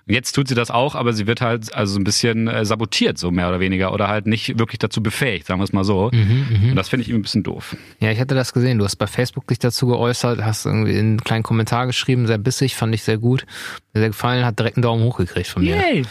Jetzt 0.07 0.33
tut 0.33 0.49
sie 0.49 0.55
das 0.55 0.71
auch, 0.71 0.95
aber 0.95 1.13
sie 1.13 1.27
wird 1.27 1.41
halt 1.41 1.75
also 1.75 1.99
ein 1.99 2.05
bisschen 2.05 2.49
äh, 2.49 2.65
sabotiert, 2.65 3.19
so 3.19 3.31
mehr 3.31 3.49
oder 3.49 3.61
weniger, 3.61 3.93
oder 3.93 4.09
halt 4.09 4.27
nicht 4.27 4.59
wirklich 4.59 4.79
dazu 4.79 5.03
befähigt, 5.03 5.47
sagen 5.47 5.61
wir 5.61 5.65
es 5.65 5.73
mal 5.73 5.85
so. 5.85 6.11
Mhm, 6.13 6.47
mh. 6.51 6.71
Und 6.71 6.77
das 6.77 6.89
finde 6.89 7.03
ich 7.05 7.11
ihm 7.11 7.17
ein 7.17 7.23
bisschen 7.23 7.43
doof. 7.43 7.77
Ja, 8.01 8.11
ich 8.11 8.19
hatte 8.19 8.35
das 8.35 8.53
gesehen. 8.53 8.79
Du 8.79 8.85
hast 8.85 8.97
bei 8.97 9.07
Facebook 9.07 9.47
dich 9.47 9.59
dazu 9.59 9.87
geäußert, 9.87 10.43
hast 10.45 10.67
irgendwie 10.67 10.99
einen 10.99 11.21
kleinen 11.21 11.45
Kommentar 11.45 11.87
geschrieben, 11.87 12.27
sehr 12.27 12.39
bissig, 12.39 12.75
fand 12.75 12.95
ich 12.95 13.03
sehr 13.03 13.19
gut. 13.19 13.47
Mir 13.95 14.01
sehr 14.01 14.09
gefallen, 14.11 14.45
hat 14.45 14.59
direkt 14.59 14.77
einen 14.77 14.83
Daumen 14.83 15.05
hoch 15.05 15.19
gekriegt 15.19 15.49
von 15.49 15.63
mir. 15.63 15.77
Yay. 15.77 16.05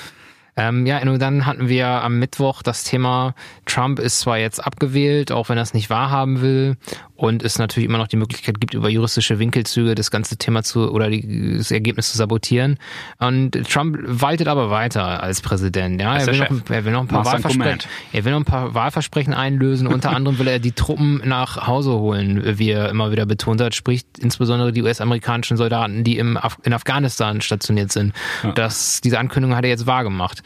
Ähm, 0.57 0.86
ja, 0.86 1.01
und 1.01 1.19
dann 1.19 1.45
hatten 1.45 1.69
wir 1.69 1.88
am 1.88 2.19
Mittwoch 2.19 2.62
das 2.62 2.83
Thema, 2.83 3.36
Trump 3.65 4.00
ist 4.00 4.19
zwar 4.19 4.38
jetzt 4.38 4.63
abgewählt, 4.63 5.31
auch 5.31 5.50
wenn 5.50 5.57
er 5.57 5.63
es 5.63 5.74
nicht 5.74 5.89
wahrhaben 5.89 6.42
will 6.42 6.77
und 7.21 7.44
es 7.44 7.59
natürlich 7.59 7.88
immer 7.88 8.00
noch 8.00 8.07
die 8.07 8.18
Möglichkeit 8.18 8.59
gibt, 8.59 8.74
über 8.74 8.89
juristische 8.89 9.38
Winkelzüge 9.38 9.94
das 9.94 10.09
ganze 10.09 10.38
Thema 10.38 10.63
zu 10.63 10.92
oder 10.92 11.09
die, 11.09 11.56
das 11.56 11.69
Ergebnis 11.69 12.12
zu 12.12 12.18
sabotieren. 12.18 12.80
Und 13.19 13.51
Trump 13.69 13.98
waltet 14.03 14.48
aber 14.48 14.71
weiter 14.71 15.21
als 15.21 15.42
Präsident. 15.42 16.01
Ja, 16.01 16.18
er 16.18 16.27
will, 16.27 16.39
noch, 16.39 16.69
er 16.69 16.86
will, 16.86 16.92
noch, 16.92 17.01
ein 17.01 17.07
paar 17.07 17.24
Wahlversprechen, 17.24 17.80
er 18.12 18.25
will 18.25 18.31
noch 18.31 18.39
ein 18.39 18.45
paar 18.45 18.74
Wahlversprechen 18.74 19.36
einlösen. 19.36 19.86
Unter 19.86 20.10
anderem 20.15 20.39
will 20.39 20.48
er 20.48 20.58
die 20.58 20.72
Truppen 20.72 21.22
nach 21.24 21.67
Hause 21.67 21.91
holen, 21.91 22.58
wie 22.58 22.72
er 22.72 22.89
immer 22.89 23.12
wieder 23.12 23.27
betont 23.27 23.62
hat, 23.62 23.75
sprich 23.75 24.01
insbesondere 24.20 24.72
die 24.74 24.81
US-amerikanischen 24.81 25.58
Soldaten, 25.58 26.03
die 26.03 26.17
im 26.17 26.38
Af 26.38 26.58
in 26.63 26.74
Afghanistan 26.74 27.41
stationiert 27.41 27.91
sind. 27.91 28.13
Ja. 28.43 28.51
Das, 28.53 29.00
diese 29.00 29.20
Ankündigung 29.20 29.55
hat 29.55 29.63
er 29.63 29.70
jetzt 29.70 29.86
wahrgemacht. 29.86 30.40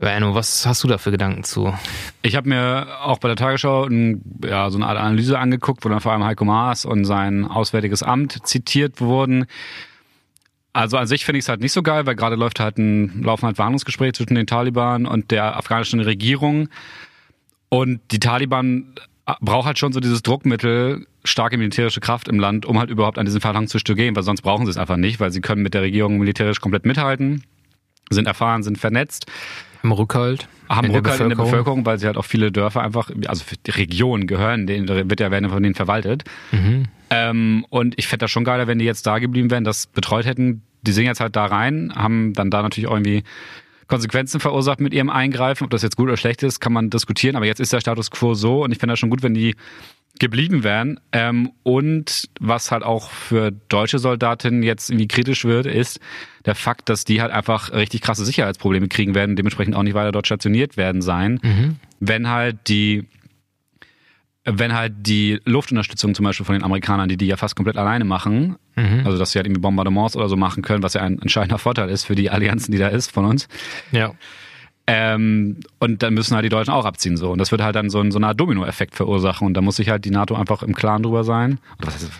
Enno, 0.00 0.34
was 0.34 0.64
hast 0.64 0.84
du 0.84 0.88
da 0.88 0.96
für 0.98 1.10
Gedanken 1.10 1.42
zu? 1.42 1.74
Ich 2.22 2.36
habe 2.36 2.48
mir 2.48 2.86
auch 3.02 3.18
bei 3.18 3.28
der 3.28 3.36
Tagesschau 3.36 3.84
ein, 3.84 4.22
ja, 4.44 4.70
so 4.70 4.78
eine 4.78 4.86
Art 4.86 4.96
Analyse 4.96 5.38
angeguckt, 5.38 5.84
wo 5.84 5.88
dann 5.88 6.00
vor 6.00 6.12
allem 6.12 6.24
Heiko 6.24 6.44
Maas 6.44 6.84
und 6.84 7.04
sein 7.04 7.44
Auswärtiges 7.44 8.04
Amt 8.04 8.46
zitiert 8.46 9.00
wurden. 9.00 9.46
Also 10.72 10.96
an 10.96 11.08
sich 11.08 11.24
finde 11.24 11.38
ich 11.38 11.46
es 11.46 11.48
halt 11.48 11.60
nicht 11.60 11.72
so 11.72 11.82
geil, 11.82 12.06
weil 12.06 12.14
gerade 12.14 12.36
läuft 12.36 12.60
halt 12.60 12.78
ein 12.78 13.24
laufen 13.24 13.46
halt 13.46 13.58
Warnungsgespräch 13.58 14.12
zwischen 14.12 14.36
den 14.36 14.46
Taliban 14.46 15.06
und 15.06 15.32
der 15.32 15.56
afghanischen 15.56 15.98
Regierung. 15.98 16.68
Und 17.68 18.00
die 18.12 18.20
Taliban 18.20 18.94
braucht 19.40 19.66
halt 19.66 19.78
schon 19.78 19.92
so 19.92 19.98
dieses 19.98 20.22
Druckmittel, 20.22 21.06
starke 21.24 21.58
militärische 21.58 22.00
Kraft 22.00 22.28
im 22.28 22.38
Land, 22.38 22.64
um 22.64 22.78
halt 22.78 22.90
überhaupt 22.90 23.18
an 23.18 23.26
diesen 23.26 23.40
Verhandlungen 23.40 23.68
zu 23.68 23.94
gehen, 23.94 24.14
weil 24.14 24.22
sonst 24.22 24.42
brauchen 24.42 24.64
sie 24.66 24.70
es 24.70 24.78
einfach 24.78 24.96
nicht, 24.96 25.18
weil 25.18 25.32
sie 25.32 25.40
können 25.40 25.62
mit 25.62 25.74
der 25.74 25.82
Regierung 25.82 26.18
militärisch 26.18 26.60
komplett 26.60 26.86
mithalten, 26.86 27.42
sind 28.10 28.26
erfahren, 28.26 28.62
sind 28.62 28.78
vernetzt. 28.78 29.26
Haben 29.82 29.92
Rückhalt. 29.92 30.48
Haben 30.68 30.88
in 30.88 30.94
Rückhalt 30.94 31.20
der 31.20 31.26
in 31.26 31.30
der 31.30 31.44
Bevölkerung, 31.44 31.86
weil 31.86 31.98
sie 31.98 32.06
halt 32.06 32.16
auch 32.16 32.24
viele 32.24 32.52
Dörfer 32.52 32.82
einfach, 32.82 33.10
also 33.26 33.44
die 33.66 33.70
Regionen 33.70 34.26
gehören, 34.26 34.66
denen 34.66 34.88
wird 34.88 35.20
ja 35.20 35.30
werden 35.30 35.48
von 35.48 35.62
denen 35.62 35.74
verwaltet. 35.74 36.24
Mhm. 36.50 36.84
Ähm, 37.10 37.64
und 37.70 37.94
ich 37.96 38.08
fände 38.08 38.24
das 38.24 38.30
schon 38.30 38.44
geiler, 38.44 38.66
wenn 38.66 38.78
die 38.78 38.84
jetzt 38.84 39.06
da 39.06 39.18
geblieben 39.18 39.50
wären, 39.50 39.64
das 39.64 39.86
betreut 39.86 40.26
hätten. 40.26 40.62
Die 40.82 40.92
sind 40.92 41.06
jetzt 41.06 41.20
halt 41.20 41.36
da 41.36 41.46
rein, 41.46 41.92
haben 41.94 42.34
dann 42.34 42.50
da 42.50 42.62
natürlich 42.62 42.90
irgendwie 42.90 43.24
Konsequenzen 43.88 44.38
verursacht 44.38 44.80
mit 44.80 44.94
ihrem 44.94 45.10
Eingreifen. 45.10 45.64
Ob 45.64 45.70
das 45.70 45.82
jetzt 45.82 45.96
gut 45.96 46.08
oder 46.08 46.16
schlecht 46.16 46.42
ist, 46.42 46.60
kann 46.60 46.72
man 46.72 46.90
diskutieren. 46.90 47.36
Aber 47.36 47.46
jetzt 47.46 47.60
ist 47.60 47.72
der 47.72 47.80
Status 47.80 48.10
quo 48.10 48.34
so 48.34 48.62
und 48.64 48.72
ich 48.72 48.78
finde 48.78 48.92
das 48.92 48.98
schon 48.98 49.10
gut, 49.10 49.22
wenn 49.22 49.34
die 49.34 49.56
geblieben 50.18 50.64
wären. 50.64 51.00
Ähm, 51.12 51.52
und 51.62 52.28
was 52.40 52.70
halt 52.70 52.82
auch 52.82 53.10
für 53.10 53.50
deutsche 53.68 53.98
Soldatinnen 53.98 54.62
jetzt 54.62 54.90
irgendwie 54.90 55.08
kritisch 55.08 55.44
wird, 55.44 55.66
ist 55.66 56.00
der 56.44 56.54
Fakt, 56.54 56.88
dass 56.88 57.04
die 57.04 57.20
halt 57.20 57.32
einfach 57.32 57.72
richtig 57.72 58.00
krasse 58.00 58.24
Sicherheitsprobleme 58.24 58.88
kriegen 58.88 59.14
werden 59.14 59.30
und 59.30 59.36
dementsprechend 59.36 59.74
auch 59.74 59.82
nicht 59.82 59.94
weiter 59.94 60.12
dort 60.12 60.26
stationiert 60.26 60.76
werden 60.76 61.02
sein, 61.02 61.40
mhm. 61.42 61.76
wenn 62.00 62.28
halt 62.28 62.56
die 62.68 63.06
wenn 64.50 64.74
halt 64.74 64.94
die 64.98 65.40
Luftunterstützung 65.44 66.14
zum 66.14 66.24
Beispiel 66.24 66.46
von 66.46 66.54
den 66.54 66.62
Amerikanern, 66.62 67.08
die 67.08 67.16
die 67.16 67.26
ja 67.26 67.36
fast 67.36 67.56
komplett 67.56 67.76
alleine 67.76 68.04
machen, 68.04 68.56
mhm. 68.76 69.02
also 69.04 69.18
dass 69.18 69.32
sie 69.32 69.38
halt 69.38 69.46
irgendwie 69.46 69.60
Bombardements 69.60 70.16
oder 70.16 70.28
so 70.28 70.36
machen 70.36 70.62
können, 70.62 70.82
was 70.82 70.94
ja 70.94 71.02
ein 71.02 71.20
entscheidender 71.20 71.58
Vorteil 71.58 71.88
ist 71.88 72.04
für 72.04 72.14
die 72.14 72.30
Allianzen, 72.30 72.72
die 72.72 72.78
da 72.78 72.88
ist 72.88 73.10
von 73.10 73.24
uns. 73.24 73.48
Ja. 73.92 74.14
Ähm, 74.90 75.60
und 75.80 76.02
dann 76.02 76.14
müssen 76.14 76.34
halt 76.34 76.46
die 76.46 76.48
Deutschen 76.48 76.72
auch 76.72 76.86
abziehen 76.86 77.18
so. 77.18 77.30
Und 77.30 77.38
das 77.38 77.50
wird 77.50 77.62
halt 77.62 77.76
dann 77.76 77.90
so, 77.90 78.00
ein, 78.00 78.10
so 78.10 78.18
eine 78.18 78.28
Art 78.28 78.40
Domino-Effekt 78.40 78.94
verursachen. 78.94 79.46
Und 79.46 79.54
da 79.54 79.60
muss 79.60 79.76
sich 79.76 79.90
halt 79.90 80.06
die 80.06 80.10
NATO 80.10 80.34
einfach 80.34 80.62
im 80.62 80.74
Klaren 80.74 81.02
drüber 81.02 81.24
sein. 81.24 81.60
Oder 81.76 81.88
was 81.88 81.94
heißt, 81.96 82.10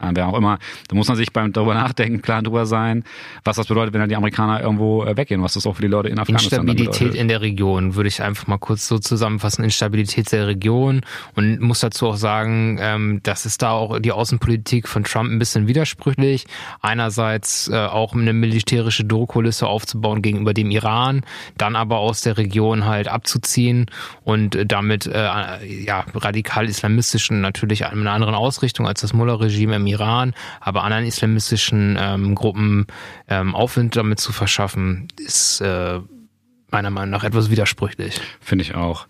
wer 0.00 0.28
auch 0.28 0.36
immer, 0.36 0.58
da 0.88 0.96
muss 0.96 1.08
man 1.08 1.16
sich 1.16 1.32
beim 1.32 1.52
darüber 1.52 1.74
nachdenken, 1.74 2.22
klar 2.22 2.42
drüber 2.42 2.66
sein, 2.66 3.04
was 3.44 3.56
das 3.56 3.66
bedeutet, 3.66 3.92
wenn 3.94 4.00
dann 4.00 4.08
die 4.08 4.16
Amerikaner 4.16 4.60
irgendwo 4.60 5.04
äh, 5.04 5.16
weggehen, 5.16 5.42
was 5.42 5.54
das 5.54 5.66
auch 5.66 5.74
für 5.74 5.82
die 5.82 5.88
Leute 5.88 6.08
in 6.08 6.18
Afghanistan 6.18 6.60
Instabilität 6.66 7.14
in 7.14 7.28
der 7.28 7.40
Region, 7.40 7.94
würde 7.96 8.08
ich 8.08 8.22
einfach 8.22 8.46
mal 8.46 8.58
kurz 8.58 8.86
so 8.86 8.98
zusammenfassen. 8.98 9.64
Instabilität 9.64 10.30
der 10.30 10.46
Region 10.46 11.00
und 11.34 11.60
muss 11.60 11.80
dazu 11.80 12.08
auch 12.08 12.16
sagen, 12.16 12.78
ähm, 12.80 13.20
das 13.24 13.44
ist 13.44 13.62
da 13.62 13.72
auch 13.72 13.98
die 13.98 14.12
Außenpolitik 14.12 14.86
von 14.86 15.04
Trump 15.04 15.30
ein 15.30 15.38
bisschen 15.38 15.66
widersprüchlich. 15.66 16.46
Einerseits 16.80 17.68
äh, 17.68 17.76
auch 17.76 18.14
eine 18.14 18.32
militärische 18.32 19.04
Drohkulisse 19.04 19.66
aufzubauen 19.66 20.22
gegenüber 20.22 20.54
dem 20.54 20.70
Iran, 20.70 21.22
dann 21.56 21.74
aber 21.74 21.98
aus 21.98 22.20
der 22.22 22.38
Region 22.38 22.84
halt 22.84 23.08
abzuziehen 23.08 23.86
und 24.24 24.58
damit 24.66 25.06
äh, 25.06 25.28
ja 25.66 26.04
radikal 26.14 26.68
islamistischen 26.68 27.40
natürlich 27.40 27.86
eine 27.86 28.10
anderen 28.10 28.34
Ausrichtung 28.34 28.86
als 28.86 29.00
das 29.00 29.12
Mullah-Regime 29.12 29.76
im 29.76 29.87
Iran, 29.88 30.34
aber 30.60 30.84
anderen 30.84 31.04
islamistischen 31.04 31.96
ähm, 32.00 32.34
Gruppen 32.34 32.86
ähm, 33.28 33.54
Aufwind 33.54 33.96
damit 33.96 34.20
zu 34.20 34.32
verschaffen, 34.32 35.08
ist 35.18 35.60
äh, 35.60 36.00
meiner 36.70 36.90
Meinung 36.90 37.10
nach 37.10 37.24
etwas 37.24 37.50
widersprüchlich. 37.50 38.20
Finde 38.40 38.62
ich 38.62 38.74
auch. 38.74 39.06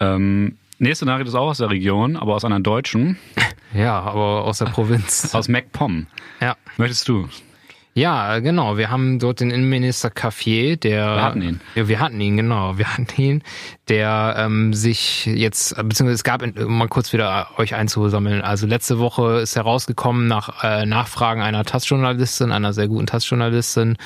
Ähm, 0.00 0.58
nächste 0.78 1.06
Nachricht 1.06 1.28
ist 1.28 1.34
auch 1.34 1.48
aus 1.48 1.58
der 1.58 1.70
Region, 1.70 2.16
aber 2.16 2.34
aus 2.34 2.44
einer 2.44 2.60
deutschen. 2.60 3.18
Ja, 3.74 4.00
aber 4.00 4.44
aus 4.44 4.58
der 4.58 4.66
Provinz. 4.66 5.34
Aus 5.34 5.48
MacPom. 5.48 6.06
Ja. 6.40 6.56
Möchtest 6.78 7.08
du? 7.08 7.28
Ja, 7.96 8.40
genau. 8.40 8.76
Wir 8.76 8.90
haben 8.90 9.18
dort 9.18 9.40
den 9.40 9.50
Innenminister 9.50 10.10
Caffier, 10.10 10.76
der. 10.76 11.14
Wir 11.14 11.22
hatten 11.22 11.40
ihn. 11.40 11.60
Ja, 11.74 11.88
wir 11.88 11.98
hatten 11.98 12.20
ihn, 12.20 12.36
genau. 12.36 12.76
Wir 12.76 12.92
hatten 12.92 13.06
ihn, 13.16 13.42
der 13.88 14.34
ähm, 14.36 14.74
sich 14.74 15.24
jetzt, 15.24 15.74
beziehungsweise 15.76 16.16
es 16.16 16.22
gab, 16.22 16.42
um 16.42 16.76
mal 16.76 16.88
kurz 16.88 17.14
wieder 17.14 17.48
euch 17.56 17.74
einzusammeln. 17.74 18.42
Also 18.42 18.66
letzte 18.66 18.98
Woche 18.98 19.40
ist 19.40 19.56
herausgekommen 19.56 20.28
nach 20.28 20.62
äh, 20.62 20.84
Nachfragen 20.84 21.40
einer 21.40 21.64
Taz-Journalistin, 21.64 22.52
einer 22.52 22.74
sehr 22.74 22.86
guten 22.86 23.06
Taz-Journalistin, 23.06 23.96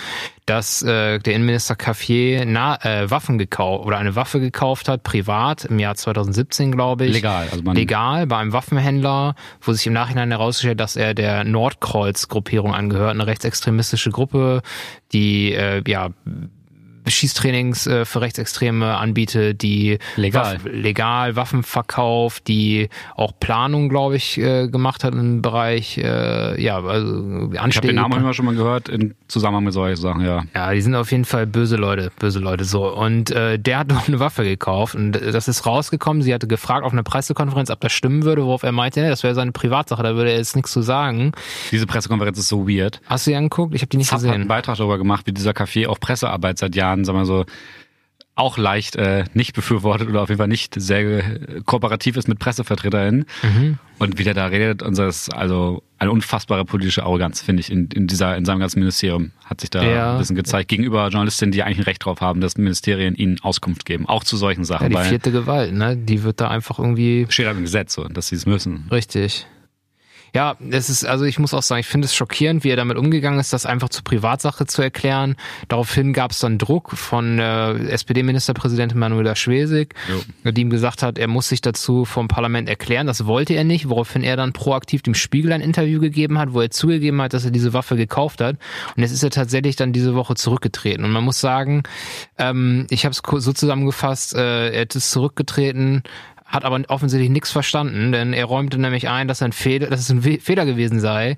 dass 0.46 0.82
äh, 0.82 1.18
der 1.18 1.34
Innenminister 1.34 1.74
Caffier 1.74 2.44
na, 2.44 2.76
äh, 2.84 3.10
Waffen 3.10 3.38
gekauft 3.38 3.86
oder 3.86 3.98
eine 3.98 4.14
Waffe 4.16 4.38
gekauft 4.40 4.88
hat, 4.88 5.02
privat 5.02 5.64
im 5.64 5.78
Jahr 5.78 5.94
2017, 5.94 6.72
glaube 6.72 7.06
ich. 7.06 7.12
Legal, 7.12 7.48
also 7.50 7.62
man 7.62 7.74
legal 7.74 8.26
bei 8.26 8.36
einem 8.36 8.52
Waffenhändler, 8.52 9.34
wo 9.60 9.72
sich 9.72 9.86
im 9.86 9.92
Nachhinein 9.92 10.30
herausgestellt, 10.30 10.78
dass 10.78 10.96
er 10.96 11.14
der 11.14 11.44
Nordkreuz-Gruppierung 11.44 12.74
angehört, 12.74 13.10
eine 13.10 13.26
rechtsextremistische 13.80 14.10
Gruppe, 14.10 14.62
die 15.12 15.52
äh, 15.52 15.82
ja 15.86 16.10
Schießtrainings 17.06 17.86
äh, 17.86 18.04
für 18.04 18.20
Rechtsextreme 18.20 18.96
anbietet, 18.96 19.62
die 19.62 19.98
legal, 20.16 20.54
Waff 20.54 20.64
legal 20.72 21.36
Waffen 21.36 21.62
verkauft, 21.62 22.48
die 22.48 22.88
auch 23.16 23.32
Planung, 23.38 23.88
glaube 23.88 24.16
ich, 24.16 24.38
äh, 24.38 24.68
gemacht 24.68 25.04
hat 25.04 25.14
im 25.14 25.42
Bereich, 25.42 25.98
äh, 25.98 26.60
ja, 26.60 26.82
also 26.82 27.12
Anschläge. 27.14 27.56
Ich 27.56 27.76
habe 27.76 27.86
den 27.88 27.96
Namen 27.96 28.20
immer 28.20 28.34
schon 28.34 28.46
mal 28.46 28.54
gehört 28.54 28.88
in 28.88 29.14
Zusammenhang 29.28 29.64
mit 29.64 29.72
solchen 29.72 30.00
Sachen, 30.00 30.24
ja. 30.24 30.44
Ja, 30.54 30.72
die 30.72 30.80
sind 30.80 30.94
auf 30.94 31.10
jeden 31.10 31.24
Fall 31.24 31.46
böse 31.46 31.76
Leute, 31.76 32.10
böse 32.18 32.38
Leute 32.38 32.64
so. 32.64 32.92
Und 32.92 33.30
äh, 33.30 33.58
der 33.58 33.78
hat 33.78 33.88
noch 33.92 34.08
eine 34.08 34.20
Waffe 34.20 34.44
gekauft 34.44 34.94
und 34.94 35.12
das 35.12 35.48
ist 35.48 35.66
rausgekommen. 35.66 36.22
Sie 36.22 36.34
hatte 36.34 36.46
gefragt 36.46 36.84
auf 36.84 36.92
einer 36.92 37.02
Pressekonferenz, 37.02 37.70
ob 37.70 37.80
das 37.80 37.92
stimmen 37.92 38.24
würde, 38.24 38.44
worauf 38.44 38.62
er 38.62 38.72
meinte, 38.72 39.06
das 39.08 39.22
wäre 39.22 39.34
seine 39.34 39.52
Privatsache, 39.52 40.02
da 40.02 40.14
würde 40.14 40.30
er 40.32 40.38
jetzt 40.38 40.56
nichts 40.56 40.72
zu 40.72 40.82
sagen. 40.82 41.32
Diese 41.70 41.86
Pressekonferenz 41.86 42.38
ist 42.38 42.48
so 42.48 42.68
weird. 42.68 43.00
Hast 43.06 43.26
du 43.26 43.30
die 43.30 43.36
angeguckt? 43.36 43.74
Ich 43.74 43.82
habe 43.82 43.88
die 43.88 43.96
nicht 43.96 44.08
Zapp 44.08 44.18
gesehen. 44.18 44.30
hat 44.30 44.36
einen 44.36 44.48
Beitrag 44.48 44.76
darüber 44.76 44.98
gemacht, 44.98 45.26
wie 45.26 45.32
dieser 45.32 45.52
Café 45.52 45.88
auch 45.88 46.00
Pressearbeit 46.00 46.58
seit 46.58 46.74
Jahren 46.74 46.89
Jahren, 46.90 47.04
sagen 47.04 47.18
wir 47.18 47.26
so, 47.26 47.44
auch 48.36 48.56
leicht 48.56 48.96
äh, 48.96 49.24
nicht 49.34 49.54
befürwortet 49.54 50.08
oder 50.08 50.22
auf 50.22 50.30
jeden 50.30 50.38
Fall 50.38 50.48
nicht 50.48 50.74
sehr 50.80 51.22
kooperativ 51.66 52.16
ist 52.16 52.26
mit 52.26 52.38
PressevertreterInnen. 52.38 53.26
Mhm. 53.42 53.78
Und 53.98 54.18
wie 54.18 54.24
der 54.24 54.32
da 54.32 54.46
redet, 54.46 54.82
und 54.82 54.96
das 54.96 55.22
ist 55.22 55.34
also 55.34 55.82
eine 55.98 56.10
unfassbare 56.10 56.64
politische 56.64 57.02
Arroganz, 57.02 57.42
finde 57.42 57.60
ich, 57.60 57.70
in, 57.70 57.88
in, 57.88 58.06
dieser, 58.06 58.36
in 58.36 58.46
seinem 58.46 58.60
ganzen 58.60 58.78
Ministerium 58.78 59.32
hat 59.44 59.60
sich 59.60 59.68
da 59.68 59.84
ja. 59.84 60.12
ein 60.12 60.18
bisschen 60.18 60.36
gezeigt. 60.36 60.70
Gegenüber 60.70 61.08
Journalistinnen, 61.08 61.52
die 61.52 61.62
eigentlich 61.62 61.80
ein 61.80 61.84
Recht 61.84 62.04
drauf 62.04 62.22
haben, 62.22 62.40
dass 62.40 62.56
Ministerien 62.56 63.14
ihnen 63.14 63.38
Auskunft 63.42 63.84
geben, 63.84 64.08
auch 64.08 64.24
zu 64.24 64.38
solchen 64.38 64.64
Sachen. 64.64 64.90
Ja, 64.90 65.02
die 65.02 65.08
vierte 65.08 65.32
Gewalt, 65.32 65.74
ne? 65.74 65.98
Die 65.98 66.22
wird 66.22 66.40
da 66.40 66.48
einfach 66.48 66.78
irgendwie. 66.78 67.26
Steht 67.28 67.46
halt 67.46 67.58
im 67.58 67.64
Gesetz 67.64 67.92
so, 67.92 68.04
dass 68.04 68.28
sie 68.28 68.36
es 68.36 68.46
müssen. 68.46 68.86
Richtig. 68.90 69.46
Ja, 70.34 70.56
es 70.70 70.90
ist, 70.90 71.04
also 71.04 71.24
ich 71.24 71.38
muss 71.38 71.54
auch 71.54 71.62
sagen, 71.62 71.80
ich 71.80 71.86
finde 71.86 72.06
es 72.06 72.14
schockierend, 72.14 72.64
wie 72.64 72.70
er 72.70 72.76
damit 72.76 72.96
umgegangen 72.96 73.40
ist, 73.40 73.52
das 73.52 73.66
einfach 73.66 73.88
zur 73.88 74.04
Privatsache 74.04 74.66
zu 74.66 74.82
erklären. 74.82 75.36
Daraufhin 75.68 76.12
gab 76.12 76.30
es 76.30 76.38
dann 76.38 76.58
Druck 76.58 76.92
von 76.92 77.38
äh, 77.38 77.72
SPD-Ministerpräsidentin 77.88 78.98
Manuela 78.98 79.34
Schwesig, 79.34 79.94
jo. 80.08 80.52
die 80.52 80.60
ihm 80.60 80.70
gesagt 80.70 81.02
hat, 81.02 81.18
er 81.18 81.28
muss 81.28 81.48
sich 81.48 81.60
dazu 81.60 82.04
vom 82.04 82.28
Parlament 82.28 82.68
erklären. 82.68 83.06
Das 83.06 83.26
wollte 83.26 83.54
er 83.54 83.64
nicht, 83.64 83.88
woraufhin 83.88 84.22
er 84.22 84.36
dann 84.36 84.52
proaktiv 84.52 85.02
dem 85.02 85.14
Spiegel 85.14 85.52
ein 85.52 85.60
Interview 85.60 86.00
gegeben 86.00 86.38
hat, 86.38 86.52
wo 86.52 86.60
er 86.60 86.70
zugegeben 86.70 87.20
hat, 87.20 87.32
dass 87.32 87.44
er 87.44 87.50
diese 87.50 87.72
Waffe 87.72 87.96
gekauft 87.96 88.40
hat. 88.40 88.56
Und 88.96 89.02
jetzt 89.02 89.12
ist 89.12 89.22
er 89.22 89.30
tatsächlich 89.30 89.76
dann 89.76 89.92
diese 89.92 90.14
Woche 90.14 90.34
zurückgetreten. 90.34 91.04
Und 91.04 91.12
man 91.12 91.24
muss 91.24 91.40
sagen, 91.40 91.82
ähm, 92.38 92.86
ich 92.90 93.04
habe 93.04 93.12
es 93.12 93.22
so 93.44 93.52
zusammengefasst, 93.52 94.34
äh, 94.34 94.70
er 94.70 94.86
ist 94.94 95.10
zurückgetreten, 95.10 96.02
hat 96.50 96.64
aber 96.64 96.80
offensichtlich 96.88 97.30
nichts 97.30 97.50
verstanden, 97.50 98.12
denn 98.12 98.32
er 98.32 98.44
räumte 98.44 98.78
nämlich 98.78 99.08
ein, 99.08 99.28
dass 99.28 99.40
ein 99.42 99.52
Fehler, 99.52 99.88
dass 99.88 100.00
es 100.00 100.10
ein 100.10 100.22
Fehler 100.22 100.66
gewesen 100.66 101.00
sei. 101.00 101.36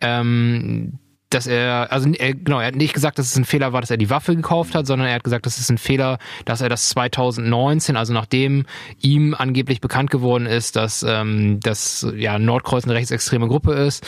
Ähm, 0.00 0.98
dass 1.30 1.46
er, 1.46 1.92
also 1.92 2.10
er, 2.10 2.34
genau, 2.34 2.58
er 2.58 2.66
hat 2.66 2.74
nicht 2.74 2.92
gesagt, 2.92 3.18
dass 3.18 3.26
es 3.26 3.36
ein 3.36 3.44
Fehler 3.44 3.72
war, 3.72 3.80
dass 3.80 3.90
er 3.90 3.96
die 3.96 4.10
Waffe 4.10 4.34
gekauft 4.34 4.74
hat, 4.74 4.86
sondern 4.86 5.08
er 5.08 5.14
hat 5.14 5.24
gesagt, 5.24 5.46
dass 5.46 5.58
es 5.58 5.70
ein 5.70 5.78
Fehler, 5.78 6.18
dass 6.44 6.60
er 6.60 6.68
das 6.68 6.88
2019, 6.90 7.96
also 7.96 8.12
nachdem 8.12 8.66
ihm 9.00 9.34
angeblich 9.34 9.80
bekannt 9.80 10.10
geworden 10.10 10.46
ist, 10.46 10.74
dass 10.74 11.04
ähm, 11.04 11.60
das 11.60 12.06
ja 12.16 12.38
Nordkreuz 12.38 12.84
eine 12.84 12.94
rechtsextreme 12.94 13.46
Gruppe 13.46 13.74
ist, 13.74 14.04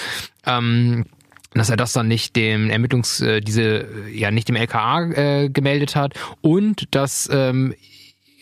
ähm, 0.47 1.07
dass 1.55 1.71
er 1.71 1.77
das 1.77 1.93
dann 1.93 2.09
nicht 2.09 2.35
dem 2.35 2.71
Ermittlungs, 2.71 3.21
äh, 3.21 3.41
diese 3.41 3.87
ja 4.13 4.33
nicht 4.33 4.49
dem 4.49 4.57
LKA 4.57 5.11
äh, 5.13 5.49
gemeldet 5.49 5.95
hat 5.95 6.15
und 6.41 6.95
dass 6.95 7.29
ähm, 7.33 7.75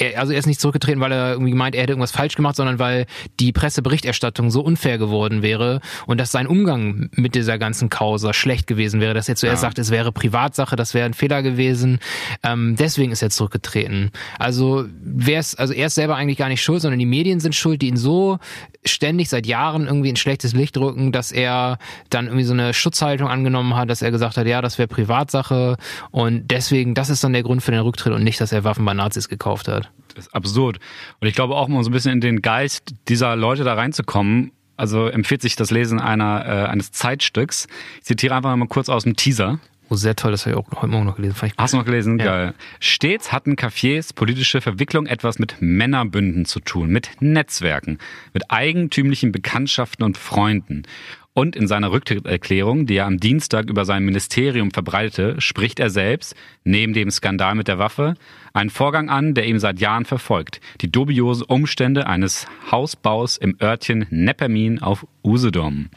er, 0.00 0.18
also 0.18 0.32
er 0.32 0.38
ist 0.38 0.46
nicht 0.46 0.60
zurückgetreten, 0.60 1.00
weil 1.00 1.12
er 1.12 1.32
irgendwie 1.32 1.54
meint, 1.54 1.74
er 1.74 1.82
hätte 1.82 1.92
irgendwas 1.92 2.10
falsch 2.10 2.34
gemacht, 2.34 2.56
sondern 2.56 2.78
weil 2.78 3.06
die 3.38 3.52
Presseberichterstattung 3.52 4.50
so 4.50 4.62
unfair 4.62 4.98
geworden 4.98 5.42
wäre 5.42 5.80
und 6.06 6.18
dass 6.18 6.32
sein 6.32 6.46
Umgang 6.46 7.10
mit 7.12 7.34
dieser 7.34 7.58
ganzen 7.58 7.90
Causa 7.90 8.32
schlecht 8.32 8.66
gewesen 8.66 9.00
wäre, 9.00 9.14
dass 9.14 9.28
er 9.28 9.36
zuerst 9.36 9.62
ja. 9.62 9.68
sagt, 9.68 9.78
es 9.78 9.90
wäre 9.90 10.12
Privatsache, 10.12 10.76
das 10.76 10.94
wäre 10.94 11.06
ein 11.06 11.14
Fehler 11.14 11.42
gewesen. 11.42 12.00
Ähm, 12.42 12.76
deswegen 12.78 13.12
ist 13.12 13.22
er 13.22 13.30
zurückgetreten. 13.30 14.10
Also 14.38 14.86
wer 15.02 15.40
ist, 15.40 15.58
also 15.58 15.74
er 15.74 15.86
ist 15.86 15.94
selber 15.94 16.16
eigentlich 16.16 16.38
gar 16.38 16.48
nicht 16.48 16.62
schuld, 16.62 16.80
sondern 16.80 16.98
die 16.98 17.06
Medien 17.06 17.40
sind 17.40 17.54
schuld, 17.54 17.82
die 17.82 17.88
ihn 17.88 17.96
so 17.96 18.38
ständig 18.84 19.28
seit 19.28 19.46
Jahren 19.46 19.86
irgendwie 19.86 20.08
in 20.08 20.16
schlechtes 20.16 20.54
Licht 20.54 20.76
rücken, 20.78 21.12
dass 21.12 21.32
er 21.32 21.78
dann 22.08 22.26
irgendwie 22.26 22.44
so 22.44 22.54
eine 22.54 22.72
Schutzhaltung 22.72 23.28
angenommen 23.28 23.76
hat, 23.76 23.90
dass 23.90 24.00
er 24.00 24.10
gesagt 24.10 24.38
hat, 24.38 24.46
ja, 24.46 24.62
das 24.62 24.78
wäre 24.78 24.88
Privatsache 24.88 25.76
und 26.10 26.50
deswegen, 26.50 26.94
das 26.94 27.10
ist 27.10 27.22
dann 27.22 27.34
der 27.34 27.42
Grund 27.42 27.62
für 27.62 27.72
den 27.72 27.80
Rücktritt 27.80 28.14
und 28.14 28.24
nicht, 28.24 28.40
dass 28.40 28.52
er 28.52 28.64
Waffen 28.64 28.84
bei 28.86 28.94
Nazis 28.94 29.28
gekauft 29.28 29.68
hat. 29.68 29.89
Das 30.14 30.26
ist 30.26 30.34
absurd. 30.34 30.78
Und 31.20 31.28
ich 31.28 31.34
glaube 31.34 31.54
auch, 31.54 31.68
um 31.68 31.82
so 31.82 31.90
ein 31.90 31.92
bisschen 31.92 32.12
in 32.12 32.20
den 32.20 32.42
Geist 32.42 32.94
dieser 33.08 33.36
Leute 33.36 33.64
da 33.64 33.74
reinzukommen, 33.74 34.52
also 34.76 35.08
empfiehlt 35.08 35.42
sich 35.42 35.56
das 35.56 35.70
Lesen 35.70 36.00
einer, 36.00 36.44
äh, 36.46 36.68
eines 36.68 36.90
Zeitstücks. 36.90 37.66
Ich 37.98 38.04
zitiere 38.04 38.34
einfach 38.34 38.54
mal 38.56 38.66
kurz 38.66 38.88
aus 38.88 39.04
dem 39.04 39.14
Teaser. 39.14 39.60
Oh, 39.90 39.96
sehr 39.96 40.14
toll, 40.14 40.30
das 40.30 40.46
habe 40.46 40.52
ich 40.52 40.56
auch 40.56 40.82
heute 40.82 40.92
Morgen 40.92 41.04
noch 41.04 41.16
gelesen. 41.16 41.36
Hast 41.58 41.74
du 41.74 41.78
noch 41.78 41.84
gelesen? 41.84 42.18
Ja. 42.20 42.24
Geil. 42.24 42.54
Stets 42.78 43.32
hatten 43.32 43.56
Cafés 43.56 44.14
politische 44.14 44.60
Verwicklung 44.60 45.06
etwas 45.06 45.40
mit 45.40 45.56
Männerbünden 45.58 46.44
zu 46.44 46.60
tun, 46.60 46.90
mit 46.90 47.10
Netzwerken, 47.18 47.98
mit 48.32 48.52
eigentümlichen 48.52 49.32
Bekanntschaften 49.32 50.04
und 50.04 50.16
Freunden. 50.16 50.84
Und 51.32 51.54
in 51.54 51.68
seiner 51.68 51.92
Rücktritterklärung, 51.92 52.86
die 52.86 52.96
er 52.96 53.06
am 53.06 53.18
Dienstag 53.18 53.70
über 53.70 53.84
sein 53.84 54.04
Ministerium 54.04 54.72
verbreitete, 54.72 55.40
spricht 55.40 55.78
er 55.78 55.88
selbst, 55.88 56.34
neben 56.64 56.92
dem 56.92 57.10
Skandal 57.10 57.54
mit 57.54 57.68
der 57.68 57.78
Waffe, 57.78 58.14
einen 58.52 58.70
Vorgang 58.70 59.08
an, 59.08 59.34
der 59.34 59.46
ihm 59.46 59.60
seit 59.60 59.78
Jahren 59.78 60.04
verfolgt. 60.04 60.60
Die 60.80 60.90
dubiosen 60.90 61.44
Umstände 61.44 62.06
eines 62.06 62.46
Hausbaus 62.70 63.36
im 63.36 63.56
Örtchen 63.62 64.06
Neppermin 64.10 64.82
auf 64.82 65.06
Usedom 65.22 65.88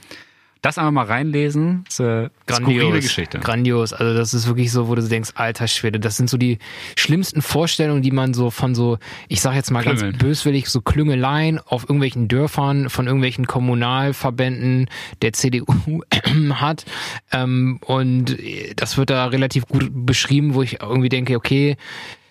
das 0.64 0.78
einfach 0.78 0.92
mal 0.92 1.06
reinlesen. 1.06 1.84
Das 1.86 1.96
ist 1.96 2.02
eine 2.02 2.32
grandiose 2.48 3.02
Geschichte. 3.02 3.40
Grandios. 3.40 3.92
Also 3.92 4.18
das 4.18 4.34
ist 4.34 4.48
wirklich 4.48 4.72
so, 4.72 4.88
wo 4.88 4.96
du 4.96 5.02
denkst, 5.02 5.32
alter 5.36 5.68
Schwede, 5.68 6.00
das 6.00 6.16
sind 6.16 6.30
so 6.30 6.38
die 6.38 6.58
schlimmsten 6.98 7.42
Vorstellungen, 7.42 8.02
die 8.02 8.12
man 8.12 8.34
so 8.34 8.50
von 8.50 8.74
so, 8.74 8.98
ich 9.28 9.42
sag 9.42 9.56
jetzt 9.56 9.72
mal 9.72 9.84
Klüngeln. 9.84 10.12
ganz 10.14 10.24
böswillig, 10.24 10.70
so 10.70 10.80
Klüngeleien 10.80 11.60
auf 11.60 11.84
irgendwelchen 11.84 12.30
Dörfern 12.30 12.90
von 12.90 13.08
irgendwelchen 13.08 13.46
Kommunalverbänden 13.46 14.90
der 15.22 15.34
CDU 15.34 15.66
hat. 16.54 16.86
Ähm, 17.34 17.80
und 17.86 18.38
das 18.78 18.98
wird 18.98 19.10
da 19.10 19.26
relativ 19.26 19.68
gut 19.68 19.92
beschrieben, 19.94 20.54
wo 20.54 20.62
ich 20.64 20.82
irgendwie 20.82 21.10
denke, 21.10 21.36
okay, 21.36 21.76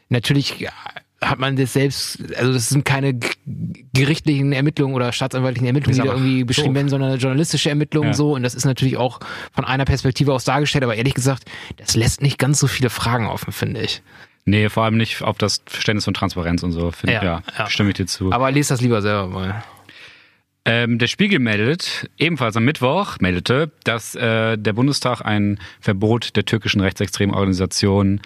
natürlich 0.08 0.66
hat 1.22 1.38
man 1.38 1.56
das 1.56 1.72
selbst, 1.72 2.18
also 2.36 2.52
das 2.52 2.68
sind 2.68 2.84
keine 2.84 3.18
gerichtlichen 3.94 4.52
Ermittlungen 4.52 4.94
oder 4.94 5.12
staatsanwaltlichen 5.12 5.66
Ermittlungen, 5.66 6.00
die 6.00 6.06
da 6.06 6.12
irgendwie 6.14 6.44
beschrieben 6.44 6.74
werden, 6.74 6.88
sondern 6.88 7.18
journalistische 7.18 7.68
Ermittlungen 7.68 8.08
ja. 8.08 8.14
so. 8.14 8.34
Und 8.34 8.42
das 8.42 8.54
ist 8.54 8.64
natürlich 8.64 8.96
auch 8.96 9.20
von 9.52 9.64
einer 9.64 9.84
Perspektive 9.84 10.32
aus 10.32 10.44
dargestellt, 10.44 10.84
aber 10.84 10.96
ehrlich 10.96 11.14
gesagt, 11.14 11.44
das 11.76 11.94
lässt 11.96 12.22
nicht 12.22 12.38
ganz 12.38 12.58
so 12.58 12.66
viele 12.66 12.90
Fragen 12.90 13.26
offen, 13.26 13.52
finde 13.52 13.80
ich. 13.80 14.02
Nee, 14.44 14.68
vor 14.68 14.84
allem 14.84 14.96
nicht 14.96 15.22
auf 15.22 15.38
das 15.38 15.62
Verständnis 15.66 16.04
von 16.04 16.14
Transparenz 16.14 16.62
und 16.62 16.72
so. 16.72 16.90
Find, 16.90 17.12
ja, 17.12 17.22
ja, 17.22 17.42
ja, 17.56 17.70
stimme 17.70 17.90
ich 17.90 17.94
dir 17.94 18.06
zu. 18.06 18.32
Aber 18.32 18.50
lest 18.50 18.70
das 18.70 18.80
lieber 18.80 19.00
selber 19.00 19.28
mal. 19.28 19.64
Ähm, 20.64 20.98
der 20.98 21.08
Spiegel 21.08 21.40
meldet, 21.40 22.08
ebenfalls 22.18 22.56
am 22.56 22.64
Mittwoch, 22.64 23.18
meldete, 23.20 23.72
dass 23.84 24.14
äh, 24.14 24.56
der 24.56 24.72
Bundestag 24.72 25.20
ein 25.20 25.58
Verbot 25.80 26.36
der 26.36 26.44
türkischen 26.44 26.80
rechtsextremen 26.80 27.34
Organisation 27.34 28.20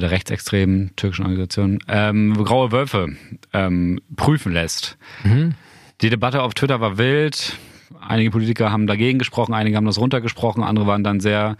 der 0.00 0.10
rechtsextremen 0.10 0.92
türkischen 0.96 1.22
Organisation, 1.22 1.78
ähm, 1.88 2.34
Graue 2.34 2.72
Wölfe 2.72 3.16
ähm, 3.52 4.00
prüfen 4.16 4.52
lässt. 4.52 4.96
Mhm. 5.22 5.54
Die 6.00 6.10
Debatte 6.10 6.42
auf 6.42 6.54
Twitter 6.54 6.80
war 6.80 6.98
wild. 6.98 7.56
Einige 8.00 8.30
Politiker 8.30 8.72
haben 8.72 8.86
dagegen 8.86 9.18
gesprochen, 9.18 9.54
einige 9.54 9.76
haben 9.76 9.86
das 9.86 9.98
runtergesprochen, 9.98 10.62
andere 10.62 10.86
waren 10.86 11.04
dann 11.04 11.20
sehr 11.20 11.56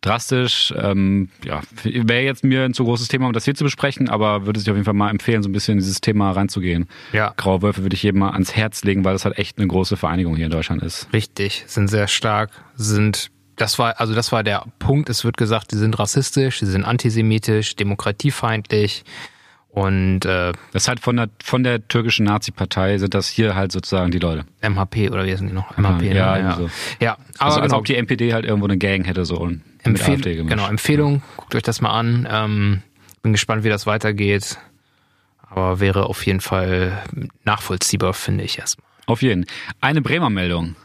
drastisch. 0.00 0.74
Ähm, 0.76 1.28
ja, 1.44 1.62
wäre 1.82 2.22
jetzt 2.22 2.44
mir 2.44 2.64
ein 2.64 2.74
zu 2.74 2.84
großes 2.84 3.08
Thema, 3.08 3.26
um 3.26 3.32
das 3.32 3.44
hier 3.44 3.54
zu 3.54 3.64
besprechen, 3.64 4.08
aber 4.08 4.46
würde 4.46 4.60
sich 4.60 4.68
auf 4.70 4.76
jeden 4.76 4.84
Fall 4.84 4.94
mal 4.94 5.10
empfehlen, 5.10 5.42
so 5.42 5.48
ein 5.48 5.52
bisschen 5.52 5.72
in 5.72 5.78
dieses 5.78 6.00
Thema 6.00 6.32
reinzugehen. 6.32 6.86
Ja. 7.12 7.32
Graue 7.36 7.62
Wölfe 7.62 7.82
würde 7.82 7.94
ich 7.94 8.02
jedem 8.02 8.20
mal 8.20 8.30
ans 8.30 8.54
Herz 8.54 8.84
legen, 8.84 9.04
weil 9.04 9.12
das 9.12 9.24
halt 9.24 9.38
echt 9.38 9.58
eine 9.58 9.66
große 9.66 9.96
Vereinigung 9.96 10.36
hier 10.36 10.46
in 10.46 10.52
Deutschland 10.52 10.82
ist. 10.82 11.08
Richtig, 11.12 11.64
sind 11.66 11.88
sehr 11.88 12.08
stark, 12.08 12.50
sind 12.76 13.30
das 13.56 13.78
war, 13.78 14.00
also 14.00 14.14
das 14.14 14.32
war 14.32 14.42
der 14.42 14.64
Punkt. 14.78 15.08
Es 15.08 15.24
wird 15.24 15.36
gesagt, 15.36 15.72
die 15.72 15.76
sind 15.76 15.98
rassistisch, 15.98 16.60
sie 16.60 16.66
sind 16.66 16.84
antisemitisch, 16.84 17.76
demokratiefeindlich. 17.76 19.04
Und 19.74 20.24
äh, 20.24 20.52
das 20.72 20.84
ist 20.84 20.88
halt 20.88 21.00
von 21.00 21.16
der 21.16 21.28
von 21.42 21.64
der 21.64 21.86
türkischen 21.88 22.26
Nazi-Partei 22.26 22.98
sind 22.98 23.12
das 23.12 23.28
hier 23.28 23.56
halt 23.56 23.72
sozusagen 23.72 24.12
die 24.12 24.20
Leute. 24.20 24.44
MHP 24.62 25.10
oder 25.10 25.26
wie 25.26 25.32
heißen 25.32 25.48
die 25.48 25.52
noch? 25.52 25.76
MHP, 25.76 26.02
ne? 26.02 26.14
ja, 26.14 26.38
ja. 26.38 26.56
So. 26.56 26.70
ja. 27.00 27.14
Aber 27.38 27.46
also, 27.46 27.60
als 27.60 27.70
genau. 27.70 27.78
ob 27.78 27.84
die 27.84 27.96
NPD 27.96 28.32
halt 28.32 28.44
irgendwo 28.44 28.66
eine 28.66 28.78
Gang 28.78 29.04
hätte 29.04 29.24
so 29.24 29.36
und 29.36 29.62
Empfehl 29.82 30.20
genau 30.46 30.68
Empfehlung, 30.68 31.22
guckt 31.36 31.56
euch 31.56 31.62
das 31.64 31.80
mal 31.80 31.90
an. 31.90 32.28
Ähm, 32.30 32.82
bin 33.22 33.32
gespannt, 33.32 33.64
wie 33.64 33.68
das 33.68 33.86
weitergeht. 33.86 34.58
Aber 35.40 35.80
wäre 35.80 36.06
auf 36.06 36.24
jeden 36.24 36.40
Fall 36.40 37.02
nachvollziehbar, 37.44 38.14
finde 38.14 38.44
ich 38.44 38.58
erstmal. 38.58 38.86
Auf 39.06 39.22
jeden. 39.22 39.44
Eine 39.80 40.02
Bremer 40.02 40.30
Meldung. 40.30 40.76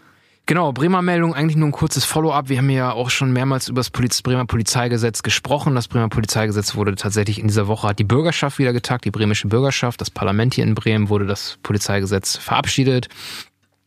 Genau, 0.49 0.73
Bremer 0.73 1.03
Meldung, 1.03 1.35
eigentlich 1.35 1.57
nur 1.57 1.67
ein 1.67 1.71
kurzes 1.71 2.05
Follow-up. 2.05 2.49
Wir 2.49 2.57
haben 2.57 2.71
ja 2.71 2.91
auch 2.91 3.11
schon 3.11 3.31
mehrmals 3.31 3.67
über 3.67 3.81
das 3.81 3.91
Poliz 3.91 4.19
Bremer 4.23 4.45
Polizeigesetz 4.45 5.21
gesprochen. 5.21 5.75
Das 5.75 5.87
Bremer 5.87 6.09
Polizeigesetz 6.09 6.73
wurde 6.73 6.95
tatsächlich 6.95 7.37
in 7.37 7.47
dieser 7.47 7.67
Woche, 7.67 7.89
hat 7.89 7.99
die 7.99 8.03
Bürgerschaft 8.03 8.57
wieder 8.57 8.73
getagt, 8.73 9.05
die 9.05 9.11
bremische 9.11 9.47
Bürgerschaft. 9.47 10.01
Das 10.01 10.09
Parlament 10.09 10.55
hier 10.55 10.63
in 10.63 10.73
Bremen 10.73 11.09
wurde 11.09 11.27
das 11.27 11.59
Polizeigesetz 11.61 12.35
verabschiedet. 12.35 13.09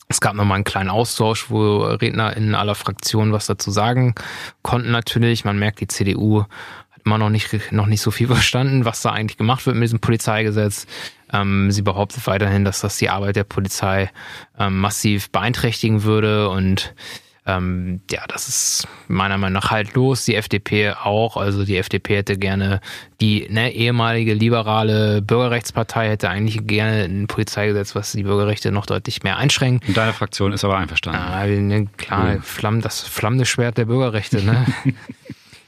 Es 0.06 0.20
gab 0.20 0.36
nochmal 0.36 0.54
einen 0.54 0.62
kleinen 0.62 0.90
Austausch, 0.90 1.50
wo 1.50 1.78
Redner 1.82 2.36
in 2.36 2.54
aller 2.54 2.76
Fraktionen 2.76 3.32
was 3.32 3.46
dazu 3.46 3.72
sagen 3.72 4.14
konnten 4.62 4.92
natürlich. 4.92 5.44
Man 5.44 5.58
merkt, 5.58 5.80
die 5.80 5.88
CDU 5.88 6.42
hat 6.42 7.02
immer 7.04 7.18
noch 7.18 7.30
nicht, 7.30 7.72
noch 7.72 7.86
nicht 7.86 8.02
so 8.02 8.12
viel 8.12 8.26
verstanden, 8.28 8.84
was 8.84 9.02
da 9.02 9.10
eigentlich 9.10 9.36
gemacht 9.36 9.66
wird 9.66 9.74
mit 9.74 9.86
diesem 9.86 9.98
Polizeigesetz. 9.98 10.86
Ähm, 11.32 11.70
sie 11.70 11.82
behauptet 11.82 12.26
weiterhin, 12.26 12.64
dass 12.64 12.80
das 12.80 12.96
die 12.96 13.10
Arbeit 13.10 13.36
der 13.36 13.44
Polizei 13.44 14.10
ähm, 14.58 14.78
massiv 14.78 15.30
beeinträchtigen 15.30 16.04
würde 16.04 16.48
und 16.48 16.94
ähm, 17.44 18.00
ja, 18.08 18.22
das 18.28 18.46
ist 18.46 18.86
meiner 19.08 19.36
Meinung 19.36 19.54
nach 19.54 19.70
halt 19.72 19.94
los. 19.94 20.24
Die 20.24 20.36
FDP 20.36 20.92
auch. 20.92 21.36
Also 21.36 21.64
die 21.64 21.76
FDP 21.76 22.18
hätte 22.18 22.38
gerne 22.38 22.80
die 23.20 23.48
ne, 23.50 23.72
ehemalige 23.72 24.34
liberale 24.34 25.22
Bürgerrechtspartei 25.22 26.08
hätte 26.08 26.28
eigentlich 26.28 26.66
gerne 26.66 27.02
ein 27.02 27.26
Polizeigesetz, 27.26 27.96
was 27.96 28.12
die 28.12 28.22
Bürgerrechte 28.22 28.70
noch 28.70 28.86
deutlich 28.86 29.24
mehr 29.24 29.38
einschränkt. 29.38 29.88
Und 29.88 29.96
deine 29.96 30.12
Fraktion 30.12 30.52
ist 30.52 30.64
aber 30.64 30.76
einverstanden. 30.76 31.20
Ah, 31.20 31.44
ne, 31.44 31.88
klar, 31.96 32.38
Flamm, 32.42 32.80
das 32.80 33.00
flammende 33.00 33.44
Schwert 33.44 33.76
der 33.76 33.86
Bürgerrechte. 33.86 34.44
Ne? 34.44 34.64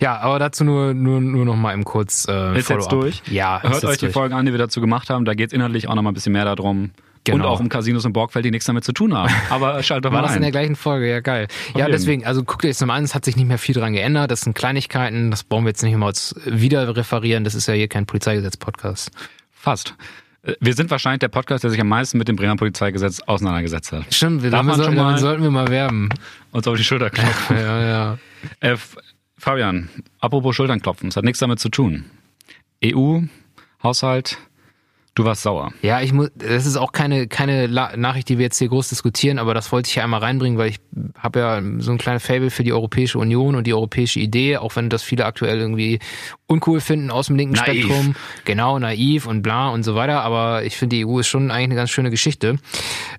Ja, 0.04 0.18
aber 0.18 0.38
dazu 0.38 0.64
nur, 0.64 0.92
nur, 0.92 1.18
nur 1.22 1.46
noch 1.46 1.56
mal 1.56 1.72
im 1.72 1.82
kurz 1.82 2.28
äh, 2.28 2.58
Ist 2.58 2.68
jetzt 2.68 2.92
durch? 2.92 3.22
Ja. 3.30 3.62
Hört 3.62 3.86
euch 3.86 3.96
die 3.96 4.10
Folgen 4.10 4.34
an, 4.34 4.44
die 4.44 4.52
wir 4.52 4.58
dazu 4.58 4.82
gemacht 4.82 5.08
haben. 5.08 5.24
Da 5.24 5.32
geht 5.32 5.46
es 5.46 5.54
inhaltlich 5.54 5.88
auch 5.88 5.94
noch 5.94 6.02
mal 6.02 6.10
ein 6.10 6.14
bisschen 6.14 6.34
mehr 6.34 6.44
darum. 6.44 6.90
Genau. 7.24 7.36
Und 7.36 7.42
auch 7.50 7.58
um 7.58 7.70
Casinos 7.70 8.04
und 8.04 8.12
Borgfeld, 8.12 8.44
die 8.44 8.50
nichts 8.50 8.66
damit 8.66 8.84
zu 8.84 8.92
tun 8.92 9.14
haben. 9.14 9.32
Aber 9.48 9.82
schaltet 9.82 10.04
doch 10.04 10.10
mal 10.10 10.16
War 10.16 10.22
das 10.24 10.32
ein. 10.32 10.36
in 10.36 10.42
der 10.42 10.50
gleichen 10.50 10.76
Folge? 10.76 11.08
Ja, 11.08 11.20
geil. 11.20 11.46
Auf 11.48 11.80
ja, 11.80 11.86
jeden. 11.86 11.92
deswegen, 11.92 12.26
also 12.26 12.44
guckt 12.44 12.66
euch 12.66 12.72
das 12.72 12.86
mal 12.86 12.96
an, 12.96 13.04
es 13.04 13.14
hat 13.14 13.24
sich 13.24 13.34
nicht 13.36 13.46
mehr 13.46 13.56
viel 13.56 13.74
dran 13.74 13.94
geändert. 13.94 14.30
Das 14.30 14.42
sind 14.42 14.52
Kleinigkeiten, 14.52 15.30
das 15.30 15.42
brauchen 15.42 15.64
wir 15.64 15.70
jetzt 15.70 15.82
nicht 15.82 15.96
mal 15.96 16.12
wieder 16.44 16.94
referieren. 16.94 17.44
Das 17.44 17.54
ist 17.54 17.66
ja 17.66 17.72
hier 17.72 17.88
kein 17.88 18.04
Polizeigesetz-Podcast. 18.04 19.10
Fast. 19.54 19.94
Wir 20.60 20.74
sind 20.74 20.90
wahrscheinlich 20.90 21.20
der 21.20 21.28
Podcast, 21.28 21.64
der 21.64 21.70
sich 21.70 21.80
am 21.80 21.88
meisten 21.88 22.18
mit 22.18 22.28
dem 22.28 22.36
Bremer 22.36 22.56
Polizeigesetz 22.56 23.20
auseinandergesetzt 23.20 23.92
hat. 23.92 24.12
Stimmt, 24.12 24.42
wir 24.42 24.50
damit, 24.50 24.76
sollten, 24.76 24.96
damit 24.96 25.18
sollten 25.18 25.42
wir 25.42 25.50
mal 25.50 25.68
werben. 25.68 26.10
Uns 26.52 26.68
auf 26.68 26.76
die 26.76 26.84
Schulter 26.84 27.08
klopfen. 27.08 27.56
ja, 27.56 27.80
ja. 27.82 28.18
Äh, 28.60 28.76
Fabian, 29.44 29.90
apropos 30.20 30.56
Schulternklopfen, 30.56 31.10
es 31.10 31.16
hat 31.18 31.24
nichts 31.24 31.40
damit 31.40 31.60
zu 31.60 31.68
tun. 31.68 32.06
EU, 32.82 33.20
Haushalt, 33.82 34.38
Du 35.14 35.24
warst 35.24 35.42
sauer. 35.42 35.72
Ja, 35.80 36.00
ich 36.00 36.12
muss, 36.12 36.30
das 36.34 36.66
ist 36.66 36.76
auch 36.76 36.90
keine, 36.90 37.28
keine 37.28 37.68
Nachricht, 37.68 38.28
die 38.28 38.38
wir 38.38 38.44
jetzt 38.44 38.58
hier 38.58 38.68
groß 38.68 38.88
diskutieren, 38.88 39.38
aber 39.38 39.54
das 39.54 39.70
wollte 39.70 39.88
ich 39.88 39.94
ja 39.94 40.02
einmal 40.02 40.20
reinbringen, 40.20 40.58
weil 40.58 40.70
ich 40.70 40.80
habe 41.16 41.38
ja 41.38 41.62
so 41.78 41.92
ein 41.92 41.98
kleines 41.98 42.26
Fable 42.26 42.50
für 42.50 42.64
die 42.64 42.72
Europäische 42.72 43.18
Union 43.20 43.54
und 43.54 43.64
die 43.66 43.74
europäische 43.74 44.18
Idee, 44.18 44.56
auch 44.56 44.74
wenn 44.74 44.90
das 44.90 45.04
viele 45.04 45.24
aktuell 45.24 45.60
irgendwie 45.60 46.00
uncool 46.46 46.80
finden 46.80 47.10
aus 47.12 47.28
dem 47.28 47.36
linken 47.36 47.54
naiv. 47.54 47.84
Spektrum. 47.84 48.16
Genau, 48.44 48.78
naiv 48.78 49.26
und 49.26 49.42
bla 49.42 49.68
und 49.68 49.84
so 49.84 49.94
weiter, 49.94 50.22
aber 50.22 50.64
ich 50.64 50.76
finde, 50.76 50.96
die 50.96 51.06
EU 51.06 51.20
ist 51.20 51.28
schon 51.28 51.50
eigentlich 51.52 51.64
eine 51.64 51.74
ganz 51.76 51.90
schöne 51.90 52.10
Geschichte. 52.10 52.58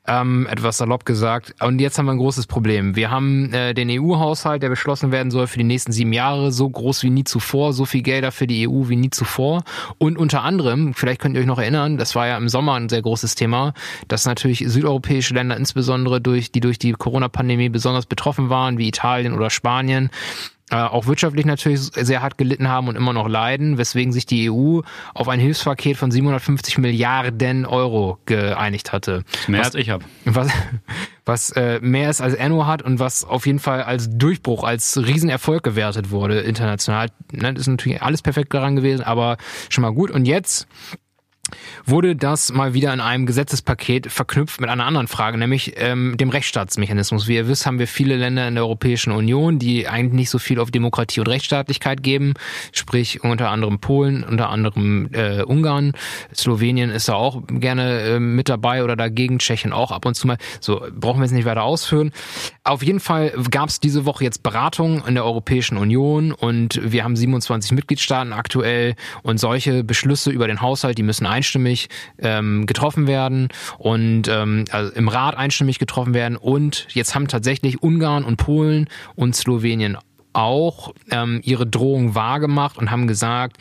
Ähm, 0.05 0.47
etwas 0.47 0.77
salopp 0.77 1.05
gesagt. 1.05 1.55
Und 1.61 1.79
jetzt 1.79 1.97
haben 1.97 2.05
wir 2.05 2.11
ein 2.11 2.17
großes 2.17 2.45
Problem. 2.45 2.95
Wir 2.97 3.09
haben 3.09 3.53
äh, 3.53 3.73
den 3.73 3.89
EU-Haushalt, 3.89 4.61
der 4.61 4.69
beschlossen 4.69 5.11
werden 5.11 5.31
soll 5.31 5.47
für 5.47 5.57
die 5.57 5.63
nächsten 5.63 5.93
sieben 5.93 6.11
Jahre, 6.11 6.51
so 6.51 6.69
groß 6.69 7.03
wie 7.03 7.09
nie 7.09 7.23
zuvor, 7.23 7.71
so 7.71 7.85
viel 7.85 8.01
Gelder 8.01 8.31
für 8.31 8.47
die 8.47 8.67
EU 8.67 8.89
wie 8.89 8.97
nie 8.97 9.09
zuvor. 9.09 9.63
Und 9.97 10.17
unter 10.17 10.43
anderem, 10.43 10.93
vielleicht 10.93 11.21
könnt 11.21 11.35
ihr 11.35 11.41
euch 11.41 11.47
noch 11.47 11.59
erinnern, 11.59 11.84
erinnern, 11.85 11.97
das 11.97 12.15
war 12.15 12.27
ja 12.27 12.37
im 12.37 12.49
Sommer 12.49 12.73
ein 12.73 12.89
sehr 12.89 13.01
großes 13.01 13.35
Thema, 13.35 13.73
dass 14.07 14.25
natürlich 14.25 14.63
südeuropäische 14.65 15.33
Länder 15.33 15.57
insbesondere 15.57 16.21
durch, 16.21 16.51
die 16.51 16.59
durch 16.59 16.79
die 16.79 16.91
Corona-Pandemie 16.91 17.69
besonders 17.69 18.05
betroffen 18.05 18.49
waren, 18.49 18.77
wie 18.77 18.87
Italien 18.87 19.33
oder 19.33 19.49
Spanien, 19.49 20.09
äh, 20.71 20.77
auch 20.77 21.05
wirtschaftlich 21.05 21.45
natürlich 21.45 21.79
sehr 21.79 22.23
hart 22.23 22.39
gelitten 22.39 22.67
haben 22.67 22.87
und 22.87 22.95
immer 22.95 23.13
noch 23.13 23.27
leiden, 23.27 23.77
weswegen 23.77 24.11
sich 24.11 24.25
die 24.25 24.49
EU 24.49 24.81
auf 25.13 25.27
ein 25.27 25.39
Hilfspaket 25.39 25.95
von 25.95 26.09
750 26.09 26.79
Milliarden 26.79 27.67
Euro 27.67 28.17
geeinigt 28.25 28.91
hatte. 28.91 29.23
Mehr 29.47 29.59
was, 29.59 29.67
als 29.67 29.75
ich 29.75 29.91
habe. 29.91 30.03
Was, 30.25 30.49
was 31.23 31.51
äh, 31.51 31.79
mehr 31.81 32.09
ist 32.09 32.19
als 32.19 32.33
Enno 32.33 32.65
hat 32.65 32.81
und 32.81 32.97
was 32.97 33.23
auf 33.23 33.45
jeden 33.45 33.59
Fall 33.59 33.83
als 33.83 34.09
Durchbruch, 34.09 34.63
als 34.63 34.97
Riesenerfolg 34.97 35.61
gewertet 35.61 36.09
wurde 36.09 36.39
international. 36.39 37.09
Ne, 37.31 37.53
das 37.53 37.61
ist 37.61 37.67
natürlich 37.67 38.01
alles 38.01 38.23
perfekt 38.23 38.51
daran 38.55 38.75
gewesen, 38.75 39.03
aber 39.03 39.37
schon 39.69 39.83
mal 39.83 39.93
gut. 39.93 40.09
Und 40.09 40.25
jetzt 40.25 40.67
wurde 41.85 42.15
das 42.15 42.51
mal 42.51 42.73
wieder 42.73 42.93
in 42.93 42.99
einem 42.99 43.25
Gesetzespaket 43.25 44.11
verknüpft 44.11 44.59
mit 44.59 44.69
einer 44.69 44.85
anderen 44.85 45.07
Frage, 45.07 45.37
nämlich 45.37 45.73
ähm, 45.77 46.17
dem 46.17 46.29
Rechtsstaatsmechanismus. 46.29 47.27
Wie 47.27 47.35
ihr 47.35 47.47
wisst, 47.47 47.65
haben 47.65 47.79
wir 47.79 47.87
viele 47.87 48.15
Länder 48.15 48.47
in 48.47 48.55
der 48.55 48.63
Europäischen 48.63 49.11
Union, 49.11 49.59
die 49.59 49.87
eigentlich 49.87 50.13
nicht 50.13 50.29
so 50.29 50.39
viel 50.39 50.59
auf 50.59 50.71
Demokratie 50.71 51.19
und 51.19 51.27
Rechtsstaatlichkeit 51.27 52.03
geben, 52.03 52.33
sprich 52.71 53.23
unter 53.23 53.49
anderem 53.49 53.79
Polen, 53.79 54.23
unter 54.23 54.49
anderem 54.49 55.09
äh, 55.13 55.43
Ungarn, 55.43 55.93
Slowenien 56.33 56.89
ist 56.89 57.07
da 57.09 57.13
auch 57.13 57.43
gerne 57.47 58.01
äh, 58.01 58.19
mit 58.19 58.49
dabei 58.49 58.83
oder 58.83 58.95
dagegen, 58.95 59.39
Tschechien 59.39 59.73
auch 59.73 59.91
ab 59.91 60.05
und 60.05 60.15
zu 60.15 60.27
mal. 60.27 60.37
So, 60.59 60.81
brauchen 60.91 61.19
wir 61.19 61.25
jetzt 61.25 61.33
nicht 61.33 61.45
weiter 61.45 61.63
ausführen. 61.63 62.11
Auf 62.63 62.83
jeden 62.83 62.99
Fall 62.99 63.33
gab 63.51 63.69
es 63.69 63.79
diese 63.79 64.05
Woche 64.05 64.23
jetzt 64.23 64.43
Beratungen 64.43 65.03
in 65.07 65.15
der 65.15 65.25
Europäischen 65.25 65.77
Union 65.77 66.31
und 66.31 66.79
wir 66.83 67.03
haben 67.03 67.15
27 67.15 67.71
Mitgliedstaaten 67.73 68.33
aktuell 68.33 68.95
und 69.23 69.39
solche 69.39 69.83
Beschlüsse 69.83 70.31
über 70.31 70.47
den 70.47 70.61
Haushalt, 70.61 70.97
die 70.97 71.03
müssen 71.03 71.25
einstimmig 71.35 71.89
ähm, 72.17 72.65
getroffen 72.65 73.07
werden 73.07 73.49
und 73.77 74.27
ähm, 74.27 74.65
also 74.71 74.91
im 74.93 75.07
Rat 75.07 75.37
einstimmig 75.37 75.79
getroffen 75.79 76.13
werden. 76.13 76.37
Und 76.37 76.87
jetzt 76.89 77.13
haben 77.13 77.27
tatsächlich 77.27 77.83
Ungarn 77.83 78.23
und 78.23 78.37
Polen 78.37 78.87
und 79.15 79.35
Slowenien 79.35 79.97
auch 80.33 80.93
ähm, 81.11 81.41
ihre 81.43 81.67
Drohung 81.67 82.15
wahrgemacht 82.15 82.77
und 82.77 82.91
haben 82.91 83.07
gesagt, 83.07 83.57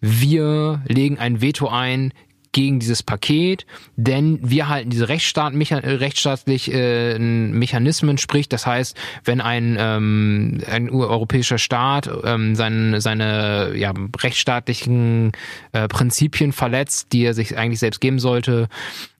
wir 0.00 0.82
legen 0.86 1.18
ein 1.18 1.40
Veto 1.40 1.68
ein 1.68 2.12
gegen 2.54 2.78
dieses 2.78 3.02
Paket, 3.02 3.66
denn 3.96 4.38
wir 4.40 4.68
halten 4.68 4.88
diese 4.88 5.08
Rechtsstaat, 5.08 5.52
rechtsstaatlich 5.54 6.72
äh, 6.72 7.18
Mechanismen, 7.18 8.16
sprich, 8.16 8.48
das 8.48 8.64
heißt, 8.64 8.96
wenn 9.24 9.40
ein, 9.40 9.76
ähm, 9.78 10.62
ein 10.70 10.88
europäischer 10.88 11.58
Staat 11.58 12.08
ähm, 12.24 12.54
seine, 12.54 13.00
seine 13.00 13.72
ja, 13.76 13.92
rechtsstaatlichen 14.18 15.32
äh, 15.72 15.88
Prinzipien 15.88 16.52
verletzt, 16.52 17.08
die 17.12 17.24
er 17.24 17.34
sich 17.34 17.58
eigentlich 17.58 17.80
selbst 17.80 18.00
geben 18.00 18.20
sollte, 18.20 18.68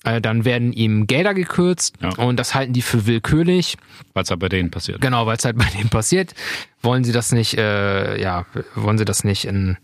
äh, 0.04 0.20
dann 0.20 0.44
werden 0.44 0.72
ihm 0.72 1.08
Gelder 1.08 1.34
gekürzt 1.34 1.96
ja. 2.00 2.10
und 2.10 2.36
das 2.38 2.54
halten 2.54 2.72
die 2.72 2.82
für 2.82 3.06
willkürlich. 3.06 3.76
Weil 4.12 4.22
es 4.22 4.30
halt 4.30 4.40
bei 4.40 4.48
denen 4.48 4.70
passiert. 4.70 5.00
Genau, 5.00 5.26
weil 5.26 5.36
es 5.36 5.44
halt 5.44 5.58
bei 5.58 5.68
denen 5.76 5.88
passiert. 5.88 6.34
Wollen 6.82 7.02
sie 7.02 7.12
das 7.12 7.32
nicht, 7.32 7.58
äh, 7.58 8.20
ja, 8.20 8.46
wollen 8.76 8.98
sie 8.98 9.04
das 9.04 9.24
nicht 9.24 9.44
in 9.44 9.76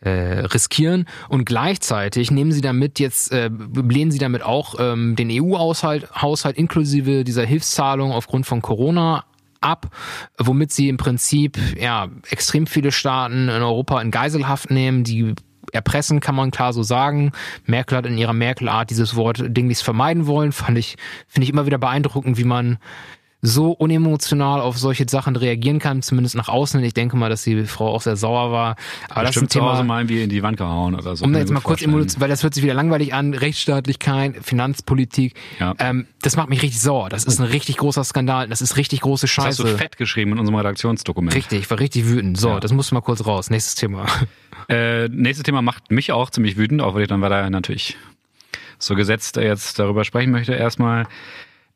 äh, 0.00 0.10
riskieren 0.10 1.06
und 1.28 1.44
gleichzeitig 1.44 2.30
nehmen 2.30 2.52
sie 2.52 2.60
damit 2.60 3.00
jetzt 3.00 3.32
äh, 3.32 3.50
lehnen 3.74 4.10
sie 4.10 4.18
damit 4.18 4.42
auch 4.42 4.74
ähm, 4.78 5.16
den 5.16 5.30
EU-Haushalt 5.30 6.10
Haushalt 6.20 6.56
inklusive 6.56 7.24
dieser 7.24 7.44
Hilfszahlung 7.44 8.12
aufgrund 8.12 8.46
von 8.46 8.62
Corona 8.62 9.24
ab, 9.60 9.88
womit 10.38 10.72
sie 10.72 10.88
im 10.88 10.96
Prinzip 10.96 11.58
ja 11.80 12.08
extrem 12.30 12.66
viele 12.66 12.92
Staaten 12.92 13.48
in 13.48 13.62
Europa 13.62 14.00
in 14.00 14.10
Geiselhaft 14.10 14.70
nehmen, 14.70 15.02
die 15.02 15.34
erpressen, 15.72 16.20
kann 16.20 16.34
man 16.34 16.50
klar 16.50 16.72
so 16.72 16.82
sagen. 16.82 17.32
Merkel 17.64 17.98
hat 17.98 18.06
in 18.06 18.18
ihrer 18.18 18.32
Merkel-Art 18.32 18.90
dieses 18.90 19.16
Wort 19.16 19.42
dinglichst 19.44 19.82
vermeiden 19.82 20.26
wollen. 20.26 20.52
Fand 20.52 20.78
ich, 20.78 20.96
finde 21.26 21.44
ich 21.44 21.50
immer 21.50 21.66
wieder 21.66 21.78
beeindruckend, 21.78 22.38
wie 22.38 22.44
man 22.44 22.78
so 23.46 23.70
unemotional 23.70 24.60
auf 24.60 24.76
solche 24.76 25.08
Sachen 25.08 25.36
reagieren 25.36 25.78
kann, 25.78 26.02
zumindest 26.02 26.34
nach 26.34 26.48
außen. 26.48 26.82
Ich 26.82 26.94
denke 26.94 27.16
mal, 27.16 27.30
dass 27.30 27.42
die 27.42 27.64
Frau 27.64 27.94
auch 27.94 28.02
sehr 28.02 28.16
sauer 28.16 28.50
war. 28.50 28.76
Aber 29.08 29.22
das 29.22 29.36
ist 29.36 29.42
ein 29.42 29.48
Thema, 29.48 29.82
mal 29.84 30.08
wie 30.08 30.22
in 30.22 30.30
die 30.30 30.42
Wand 30.42 30.56
gehauen 30.56 30.94
oder 30.94 31.14
so. 31.14 31.24
Um 31.24 31.34
jetzt 31.34 31.52
mal 31.52 31.60
kurz 31.60 31.82
emotional, 31.82 32.22
weil 32.22 32.28
das 32.28 32.42
hört 32.42 32.54
sich 32.54 32.64
wieder 32.64 32.74
langweilig 32.74 33.14
an, 33.14 33.34
Rechtsstaatlichkeit, 33.34 34.36
Finanzpolitik. 34.42 35.34
Ja. 35.60 35.74
Ähm, 35.78 36.06
das 36.22 36.36
macht 36.36 36.48
mich 36.48 36.62
richtig 36.62 36.80
sauer. 36.80 37.08
Das 37.08 37.24
ist 37.24 37.38
ein 37.38 37.46
richtig 37.46 37.76
großer 37.76 38.02
Skandal. 38.02 38.48
Das 38.48 38.60
ist 38.60 38.76
richtig 38.76 39.00
große 39.02 39.28
Scheiße. 39.28 39.62
Das 39.62 39.72
hast 39.72 39.78
du 39.78 39.78
fett 39.78 39.96
geschrieben 39.96 40.32
in 40.32 40.40
unserem 40.40 40.56
Redaktionsdokument. 40.56 41.34
Richtig, 41.34 41.60
ich 41.60 41.70
war 41.70 41.78
richtig 41.78 42.06
wütend. 42.06 42.38
So, 42.38 42.48
ja. 42.48 42.60
das 42.60 42.72
musst 42.72 42.90
du 42.90 42.94
mal 42.94 43.00
kurz 43.00 43.24
raus. 43.24 43.50
Nächstes 43.50 43.74
Thema. 43.74 44.06
Äh, 44.68 45.08
nächstes 45.08 45.44
Thema 45.44 45.62
macht 45.62 45.92
mich 45.92 46.10
auch 46.10 46.28
ziemlich 46.28 46.56
wütend, 46.56 46.82
auch 46.82 46.94
weil 46.94 47.02
ich 47.02 47.08
dann 47.08 47.20
weiter 47.20 47.48
natürlich 47.50 47.96
so 48.78 48.96
gesetzt 48.96 49.36
jetzt 49.36 49.78
darüber 49.78 50.04
sprechen 50.04 50.32
möchte. 50.32 50.54
Erstmal 50.54 51.06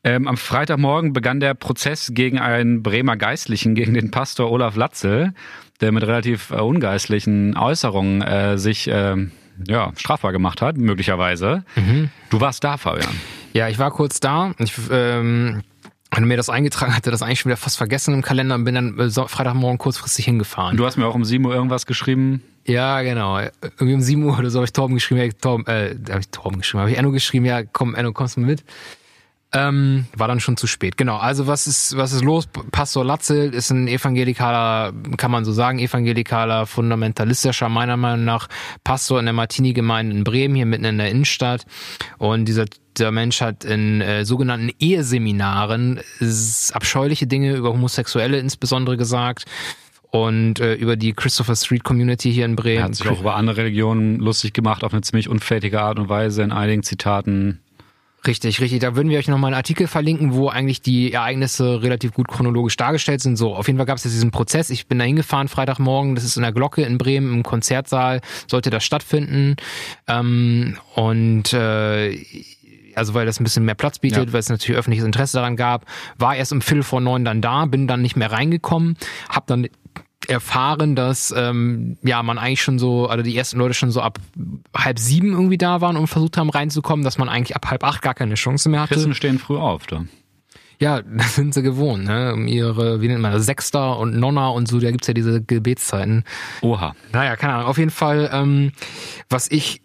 ähm, 0.03 0.27
am 0.27 0.37
Freitagmorgen 0.37 1.13
begann 1.13 1.41
der 1.41 1.55
Prozess 1.55 2.11
gegen 2.13 2.39
einen 2.39 2.83
Bremer 2.83 3.17
Geistlichen, 3.17 3.75
gegen 3.75 3.95
den 3.95 4.11
Pastor 4.11 4.51
Olaf 4.51 4.77
Latzel, 4.77 5.35
der 5.81 5.93
mit 5.93 6.03
relativ 6.03 6.51
äh, 6.51 6.55
ungeistlichen 6.55 7.57
Äußerungen 7.57 8.23
äh, 8.23 8.59
sich 8.59 8.89
äh, 8.89 9.17
ja, 9.67 9.93
strafbar 9.97 10.33
gemacht 10.33 10.63
hat, 10.63 10.77
möglicherweise. 10.77 11.65
Mhm. 11.77 12.11
Du 12.31 12.41
warst 12.41 12.65
da, 12.65 12.77
Fabian. 12.77 13.15
Ja, 13.53 13.69
ich 13.69 13.79
war 13.79 13.91
kurz 13.91 14.21
da. 14.21 14.53
Ich, 14.59 14.73
ähm, 14.91 15.63
wenn 16.13 16.25
mir 16.25 16.37
das 16.37 16.49
eingetragen 16.49 16.97
hatte, 16.97 17.11
das 17.11 17.23
eigentlich 17.23 17.41
schon 17.41 17.51
wieder 17.51 17.57
fast 17.57 17.77
vergessen 17.77 18.15
im 18.15 18.23
Kalender 18.23 18.55
und 18.55 18.65
bin 18.65 18.75
dann 18.75 18.99
äh, 18.99 19.11
Freitagmorgen 19.11 19.79
kurzfristig 19.79 20.25
hingefahren. 20.25 20.77
Du 20.77 20.87
hast 20.87 20.97
mir 20.97 21.07
auch 21.07 21.15
um 21.15 21.25
7 21.25 21.45
Uhr 21.45 21.55
irgendwas 21.55 21.87
geschrieben. 21.87 22.43
Ja, 22.67 23.03
genau. 23.03 23.39
Irgendwie 23.39 23.95
um 23.95 24.01
7 24.01 24.23
Uhr 24.23 24.39
oder 24.39 24.51
so 24.51 24.59
habe 24.59 24.65
ich 24.65 24.73
Torben 24.73 24.95
geschrieben, 24.95 25.21
ja, 25.21 25.29
Torben, 25.31 25.67
äh, 25.67 25.95
habe 26.09 26.21
ich 26.21 26.29
Torben 26.29 26.59
geschrieben, 26.59 26.81
habe 26.81 26.91
ich 26.91 26.99
Enno 26.99 27.11
geschrieben, 27.11 27.45
ja, 27.45 27.63
komm, 27.65 27.95
Enno, 27.95 28.13
kommst 28.13 28.37
du 28.37 28.41
mit? 28.41 28.65
Ähm, 29.53 30.07
war 30.17 30.29
dann 30.29 30.39
schon 30.39 30.57
zu 30.57 30.69
spät. 30.69 30.97
Genau. 30.97 31.17
Also 31.17 31.49
was 31.49 31.67
ist 31.67 31.97
was 31.97 32.13
ist 32.13 32.23
los? 32.23 32.47
Pastor 32.71 33.05
Latzel 33.05 33.53
ist 33.53 33.71
ein 33.71 33.89
evangelikaler, 33.89 34.93
kann 35.17 35.33
man 35.33 35.45
so 35.45 35.53
sagen, 35.53 35.81
evangelikaler, 35.81 36.67
fundamentalistischer 36.67 37.69
meiner 37.69 37.97
Meinung 37.97 38.25
nach 38.25 38.49
Pastor 38.85 39.19
in 39.19 39.27
der 39.27 39.33
Martini-Gemeinde 39.33 40.15
in 40.15 40.23
Bremen 40.23 40.55
hier 40.55 40.67
mitten 40.67 40.85
in 40.85 40.99
der 40.99 41.11
Innenstadt. 41.11 41.67
Und 42.19 42.45
dieser 42.47 42.67
dieser 42.97 43.11
Mensch 43.11 43.41
hat 43.41 43.65
in 43.65 44.01
äh, 44.01 44.25
sogenannten 44.25 44.71
Eheseminaren 44.79 46.01
abscheuliche 46.73 47.27
Dinge 47.27 47.55
über 47.55 47.73
Homosexuelle 47.73 48.39
insbesondere 48.39 48.97
gesagt 48.97 49.45
und 50.11 50.61
äh, 50.61 50.75
über 50.75 50.97
die 50.97 51.13
Christopher 51.13 51.57
Street 51.57 51.85
Community 51.85 52.33
hier 52.33 52.45
in 52.45 52.57
Bremen. 52.57 52.79
Er 52.79 52.85
hat 52.85 52.95
sich 52.97 53.09
auch 53.09 53.21
über 53.21 53.37
andere 53.37 53.59
Religionen 53.59 54.19
lustig 54.19 54.53
gemacht 54.53 54.85
auf 54.85 54.93
eine 54.93 55.03
ziemlich 55.03 55.29
unflätige 55.29 55.81
Art 55.81 55.99
und 55.99 56.09
Weise 56.09 56.43
in 56.43 56.53
einigen 56.53 56.83
Zitaten. 56.83 57.61
Richtig, 58.27 58.61
richtig. 58.61 58.81
Da 58.81 58.97
würden 58.97 59.09
wir 59.09 59.19
euch 59.19 59.29
nochmal 59.29 59.49
einen 59.49 59.57
Artikel 59.57 59.87
verlinken, 59.87 60.35
wo 60.35 60.49
eigentlich 60.49 60.83
die 60.83 61.13
Ereignisse 61.13 61.83
relativ 61.83 62.13
gut 62.13 62.29
chronologisch 62.29 62.77
dargestellt 62.77 63.23
sind. 63.23 63.37
So, 63.37 63.55
auf 63.55 63.67
jeden 63.67 63.79
Fall 63.79 63.87
gab 63.87 63.97
es 63.97 64.05
jetzt 64.05 64.13
diesen 64.13 64.31
Prozess. 64.31 64.69
Ich 64.69 64.87
bin 64.87 64.99
da 64.99 65.05
hingefahren 65.07 65.49
Freitagmorgen. 65.49 66.15
Das 66.15 66.25
ist 66.25 66.37
in 66.37 66.43
der 66.43 66.53
Glocke 66.53 66.83
in 66.83 66.99
Bremen 66.99 67.33
im 67.33 67.43
Konzertsaal. 67.43 68.21
Sollte 68.47 68.69
das 68.69 68.85
stattfinden. 68.85 69.57
Ähm, 70.07 70.77
und 70.95 71.55
äh, 71.55 72.19
also 72.95 73.15
weil 73.15 73.25
das 73.25 73.41
ein 73.41 73.45
bisschen 73.45 73.65
mehr 73.65 73.75
Platz 73.75 73.99
bietet, 73.99 74.27
ja. 74.27 74.33
weil 74.33 74.41
es 74.41 74.49
natürlich 74.49 74.79
öffentliches 74.79 75.07
Interesse 75.07 75.39
daran 75.39 75.57
gab, 75.57 75.87
war 76.19 76.37
erst 76.37 76.53
um 76.53 76.61
Viertel 76.61 76.83
vor 76.83 77.01
neun 77.01 77.25
dann 77.25 77.41
da, 77.41 77.65
bin 77.65 77.87
dann 77.87 78.03
nicht 78.03 78.17
mehr 78.17 78.33
reingekommen, 78.33 78.97
hab 79.29 79.47
dann 79.47 79.69
erfahren, 80.31 80.95
dass 80.97 81.35
ähm, 81.37 81.99
ja 82.03 82.23
man 82.23 82.39
eigentlich 82.39 82.63
schon 82.63 82.79
so, 82.79 83.07
also 83.07 83.23
die 83.23 83.37
ersten 83.37 83.59
Leute 83.59 83.75
schon 83.75 83.91
so 83.91 84.01
ab 84.01 84.19
halb 84.75 84.99
sieben 84.99 85.33
irgendwie 85.33 85.59
da 85.59 85.81
waren 85.81 85.97
und 85.97 86.07
versucht 86.07 86.37
haben 86.37 86.51
reinzukommen, 86.51 87.05
dass 87.05 87.19
man 87.19 87.29
eigentlich 87.29 87.57
ab 87.57 87.71
halb 87.71 87.85
acht 87.85 88.03
gar 88.03 88.15
keine 88.15 88.35
Chance 88.35 88.69
mehr 88.69 88.83
hatte. 88.83 88.95
Christen 88.95 89.15
stehen 89.15 89.39
früh 89.39 89.57
auf, 89.57 89.87
da. 89.89 90.05
Ja, 90.79 91.03
das 91.03 91.35
sind 91.35 91.53
sie 91.53 91.63
gewohnt, 91.63 92.05
ne? 92.05 92.33
Um 92.33 92.47
ihre, 92.47 93.03
wie 93.03 93.09
nennt 93.09 93.21
man 93.21 93.33
das, 93.33 93.45
Sechster 93.45 93.99
und 93.99 94.17
Nonna 94.17 94.49
und 94.49 94.67
so, 94.67 94.81
da 94.81 94.91
gibt's 94.91 95.09
ja 95.09 95.13
diese 95.13 95.43
Gebetszeiten. 95.43 96.25
Oha. 96.63 96.95
Naja, 97.13 97.37
keine 97.37 97.55
Ahnung. 97.55 97.67
Auf 97.67 97.77
jeden 97.77 97.91
Fall, 97.91 98.31
ähm, 98.33 98.73
was 99.29 99.51
ich 99.51 99.83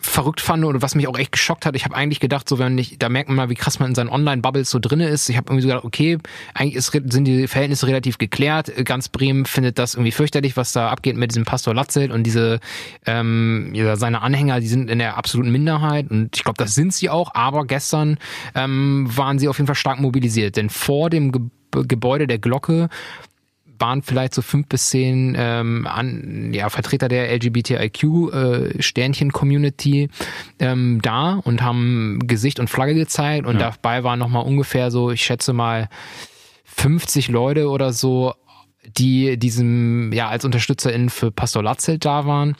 verrückt 0.00 0.40
fand 0.40 0.64
oder 0.64 0.80
was 0.80 0.94
mich 0.94 1.08
auch 1.08 1.18
echt 1.18 1.32
geschockt 1.32 1.66
hat. 1.66 1.74
Ich 1.74 1.84
habe 1.84 1.94
eigentlich 1.96 2.20
gedacht, 2.20 2.48
so 2.48 2.58
wenn 2.58 2.78
ich, 2.78 2.98
da 2.98 3.08
merkt 3.08 3.28
man 3.28 3.36
mal, 3.36 3.50
wie 3.50 3.56
krass 3.56 3.80
man 3.80 3.88
in 3.88 3.94
seinen 3.96 4.10
Online-Bubbles 4.10 4.70
so 4.70 4.78
drinne 4.78 5.08
ist. 5.08 5.28
Ich 5.28 5.36
habe 5.36 5.46
irgendwie 5.48 5.62
so 5.62 5.68
gedacht, 5.68 5.84
okay, 5.84 6.18
eigentlich 6.54 6.76
ist, 6.76 6.92
sind 6.92 7.24
die 7.24 7.48
Verhältnisse 7.48 7.88
relativ 7.88 8.16
geklärt. 8.16 8.72
Ganz 8.84 9.08
Bremen 9.08 9.44
findet 9.44 9.78
das 9.78 9.94
irgendwie 9.94 10.12
fürchterlich, 10.12 10.56
was 10.56 10.72
da 10.72 10.88
abgeht 10.88 11.16
mit 11.16 11.32
diesem 11.32 11.44
Pastor 11.44 11.74
Latzel 11.74 12.12
und 12.12 12.22
diese 12.22 12.60
ähm, 13.06 13.72
ja, 13.74 13.96
seine 13.96 14.22
Anhänger, 14.22 14.60
die 14.60 14.68
sind 14.68 14.88
in 14.88 15.00
der 15.00 15.16
absoluten 15.16 15.50
Minderheit 15.50 16.10
und 16.10 16.36
ich 16.36 16.44
glaube, 16.44 16.58
das 16.58 16.74
sind 16.76 16.94
sie 16.94 17.10
auch. 17.10 17.34
Aber 17.34 17.66
gestern 17.66 18.18
ähm, 18.54 19.08
waren 19.16 19.40
sie 19.40 19.48
auf 19.48 19.58
jeden 19.58 19.66
Fall 19.66 19.74
stark 19.74 19.98
mobilisiert, 19.98 20.56
denn 20.56 20.70
vor 20.70 21.10
dem 21.10 21.32
Ge 21.32 21.42
Gebäude 21.70 22.26
der 22.26 22.38
Glocke 22.38 22.88
waren 23.78 24.02
vielleicht 24.02 24.34
so 24.34 24.42
fünf 24.42 24.68
bis 24.68 24.90
zehn 24.90 25.34
ähm, 25.38 25.86
an, 25.86 26.52
ja, 26.52 26.68
Vertreter 26.68 27.08
der 27.08 27.32
LGBTIQ-Sternchen-Community 27.34 30.02
äh, 30.04 30.08
ähm, 30.58 31.00
da 31.02 31.40
und 31.44 31.62
haben 31.62 32.18
Gesicht 32.24 32.58
und 32.60 32.68
Flagge 32.68 32.94
gezeigt 32.94 33.46
und 33.46 33.60
ja. 33.60 33.70
dabei 33.70 34.04
waren 34.04 34.18
nochmal 34.18 34.44
ungefähr 34.44 34.90
so, 34.90 35.10
ich 35.10 35.22
schätze 35.22 35.52
mal, 35.52 35.88
50 36.64 37.28
Leute 37.28 37.68
oder 37.68 37.92
so, 37.92 38.34
die 38.96 39.38
diesem, 39.38 40.12
ja, 40.12 40.28
als 40.28 40.44
UnterstützerInnen 40.44 41.10
für 41.10 41.30
Pastor 41.30 41.62
Latzelt 41.62 42.04
da 42.04 42.26
waren 42.26 42.56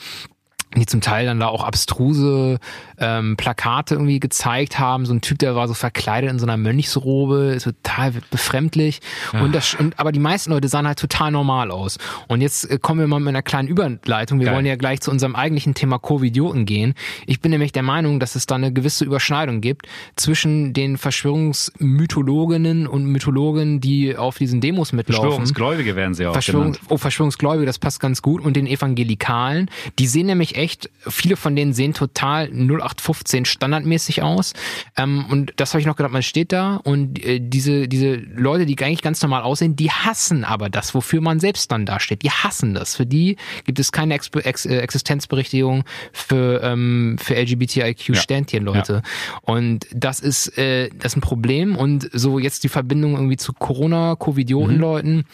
die 0.77 0.87
zum 0.87 1.01
Teil 1.01 1.27
dann 1.27 1.41
da 1.41 1.49
auch 1.49 1.65
abstruse 1.65 2.59
ähm, 2.99 3.37
Plakate 3.37 3.95
irgendwie 3.95 4.21
gezeigt 4.21 4.79
haben. 4.79 5.07
So 5.07 5.15
ein 5.15 5.21
Typ, 5.21 5.39
der 5.39 5.55
war 5.57 5.67
so 5.67 5.75
verkleidet 5.75 6.31
in 6.31 6.39
so 6.39 6.47
einer 6.47 6.57
Mönchsrobe, 6.57 7.55
ist 7.57 7.65
total 7.65 8.13
befremdlich. 8.31 9.01
Ja. 9.33 9.41
Und 9.41 9.55
das, 9.55 9.75
und, 9.75 9.99
aber 9.99 10.13
die 10.13 10.21
meisten 10.21 10.51
Leute 10.51 10.69
sahen 10.69 10.87
halt 10.87 10.99
total 10.99 11.31
normal 11.31 11.71
aus. 11.71 11.99
Und 12.27 12.43
jetzt 12.43 12.71
äh, 12.71 12.79
kommen 12.79 13.01
wir 13.01 13.07
mal 13.07 13.19
mit 13.21 13.29
einer 13.29 13.43
kleinen 13.43 13.69
Überleitung. 13.69 14.41
Wir 14.41 14.47
Geil. 14.47 14.57
wollen 14.57 14.67
ja 14.67 14.77
gleich 14.77 15.01
zu 15.01 15.11
unserem 15.11 15.35
eigentlichen 15.35 15.75
Thema 15.75 15.99
Covidioten 15.99 16.67
gehen. 16.67 16.95
Ich 17.27 17.41
bin 17.41 17.51
nämlich 17.51 17.73
der 17.73 17.83
Meinung, 17.83 18.21
dass 18.21 18.35
es 18.35 18.45
da 18.47 18.57
eine 18.57 18.73
gewisse 18.73 19.05
Überschneidung 19.05 19.63
gibt 19.63 19.87
zwischen 20.17 20.75
den 20.75 20.99
Verschwörungsmythologinnen 20.99 22.87
und 22.87 23.07
Mythologen, 23.07 23.81
die 23.81 24.17
auf 24.17 24.37
diesen 24.37 24.61
Demos 24.61 24.93
mitlaufen. 24.93 25.29
Verschwörungsgläubige 25.29 25.97
werden 25.97 26.13
sie 26.15 26.27
auch 26.27 26.33
Verschwörung, 26.33 26.73
genannt. 26.73 26.91
Oh, 26.91 26.99
Verschwörungsgläubige, 26.99 27.65
das 27.65 27.79
passt 27.79 28.01
ganz 28.01 28.21
gut. 28.21 28.43
Und 28.43 28.55
den 28.55 28.67
Evangelikalen, 28.67 29.71
die 29.99 30.07
sehen 30.07 30.27
nämlich 30.27 30.58
echt, 30.59 30.91
viele 31.07 31.37
von 31.37 31.57
denen 31.57 31.73
sehen 31.73 31.95
total 31.95 32.49
0815 32.49 33.45
standardmäßig 33.45 34.23
aus. 34.23 34.53
Ähm, 34.97 35.25
und 35.31 35.53
das 35.57 35.73
habe 35.73 35.81
ich 35.81 35.87
noch 35.87 35.97
gedacht, 35.97 36.13
man 36.13 36.23
steht 36.23 36.53
da 36.53 36.77
und 36.77 37.25
äh, 37.25 37.41
diese, 37.41 37.89
diese 37.89 38.15
Leute, 38.15 38.67
die 38.67 38.77
eigentlich 38.83 39.03
ganz 39.03 39.23
normal 39.23 39.43
aussehen, 39.43 39.77
die 39.77 39.91
hassen 39.91 40.45
aber 40.45 40.69
das, 40.69 40.95
wofür 40.95 41.21
man 41.21 41.41
selbst 41.41 41.71
dann 41.73 41.87
da 41.87 42.01
steht. 42.01 42.23
Die 42.23 42.31
hassen 42.31 42.75
das. 42.75 42.97
Für 42.97 43.07
die 43.07 43.37
gibt 43.65 43.79
es 43.79 43.93
keine 43.93 44.15
Ex 44.15 44.29
Ex 44.29 44.67
äh, 44.67 44.79
Existenzberechtigung 44.79 45.85
für, 46.13 46.63
ähm, 46.63 47.17
für 47.19 47.35
LGBTIQ-Ständchen-Leute. 47.37 49.03
Ja. 49.05 49.39
Und 49.43 49.87
das 49.93 50.21
ist, 50.21 50.59
äh, 50.59 50.91
das 50.91 51.13
ist 51.13 51.17
ein 51.17 51.21
Problem. 51.21 51.77
Und 51.77 52.09
so 52.13 52.39
jetzt 52.39 52.65
die 52.65 52.69
Verbindung 52.69 53.15
irgendwie 53.15 53.37
zu 53.37 53.53
Corona, 53.53 54.17
Covidioten-Leuten. 54.17 55.17
Mhm 55.17 55.25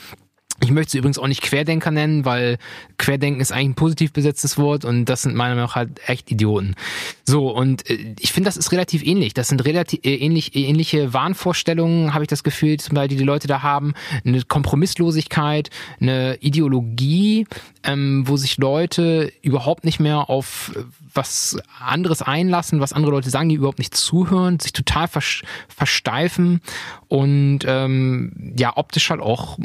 ich 0.61 0.71
möchte 0.71 0.93
sie 0.93 0.99
übrigens 0.99 1.19
auch 1.19 1.27
nicht 1.27 1.43
Querdenker 1.43 1.91
nennen, 1.91 2.25
weil 2.25 2.59
Querdenken 2.97 3.41
ist 3.41 3.51
eigentlich 3.51 3.71
ein 3.71 3.75
positiv 3.75 4.13
besetztes 4.13 4.57
Wort 4.57 4.85
und 4.85 5.07
das 5.07 5.23
sind 5.23 5.35
meiner 5.35 5.55
Meinung 5.55 5.69
nach 5.69 5.75
halt 5.75 6.01
echt 6.07 6.31
Idioten. 6.31 6.77
So, 7.25 7.51
und 7.51 7.89
äh, 7.91 8.15
ich 8.21 8.33
finde, 8.33 8.49
das 8.49 8.57
ist 8.57 8.71
relativ 8.71 9.05
ähnlich. 9.05 9.35
Das 9.35 9.49
sind 9.49 9.65
relativ 9.65 10.01
äh, 10.05 10.15
ähnlich, 10.15 10.55
ähnliche 10.55 11.13
Wahnvorstellungen, 11.13 12.15
habe 12.15 12.25
ich 12.25 12.29
das 12.29 12.45
Gefühl, 12.45 12.79
zum 12.79 12.95
Beispiel, 12.95 13.09
die 13.09 13.17
die 13.17 13.25
Leute 13.25 13.49
da 13.49 13.63
haben. 13.63 13.95
Eine 14.25 14.43
Kompromisslosigkeit, 14.43 15.71
eine 16.01 16.37
Ideologie, 16.41 17.47
ähm, 17.83 18.23
wo 18.27 18.37
sich 18.37 18.57
Leute 18.57 19.33
überhaupt 19.43 19.85
nicht 19.85 19.99
mehr 19.99 20.31
auf 20.31 20.73
was 21.13 21.59
anderes 21.81 22.23
einlassen, 22.23 22.81
was 22.81 22.93
andere 22.93 23.13
Leute 23.13 23.31
sagen, 23.31 23.49
die 23.49 23.57
überhaupt 23.57 23.79
nicht 23.79 23.95
zuhören, 23.97 24.61
sich 24.61 24.73
total 24.73 25.09
versteifen 25.09 26.61
und 27.09 27.61
ähm, 27.67 28.55
ja, 28.57 28.77
optisch 28.77 29.11
halt 29.11 29.21
auch 29.21 29.59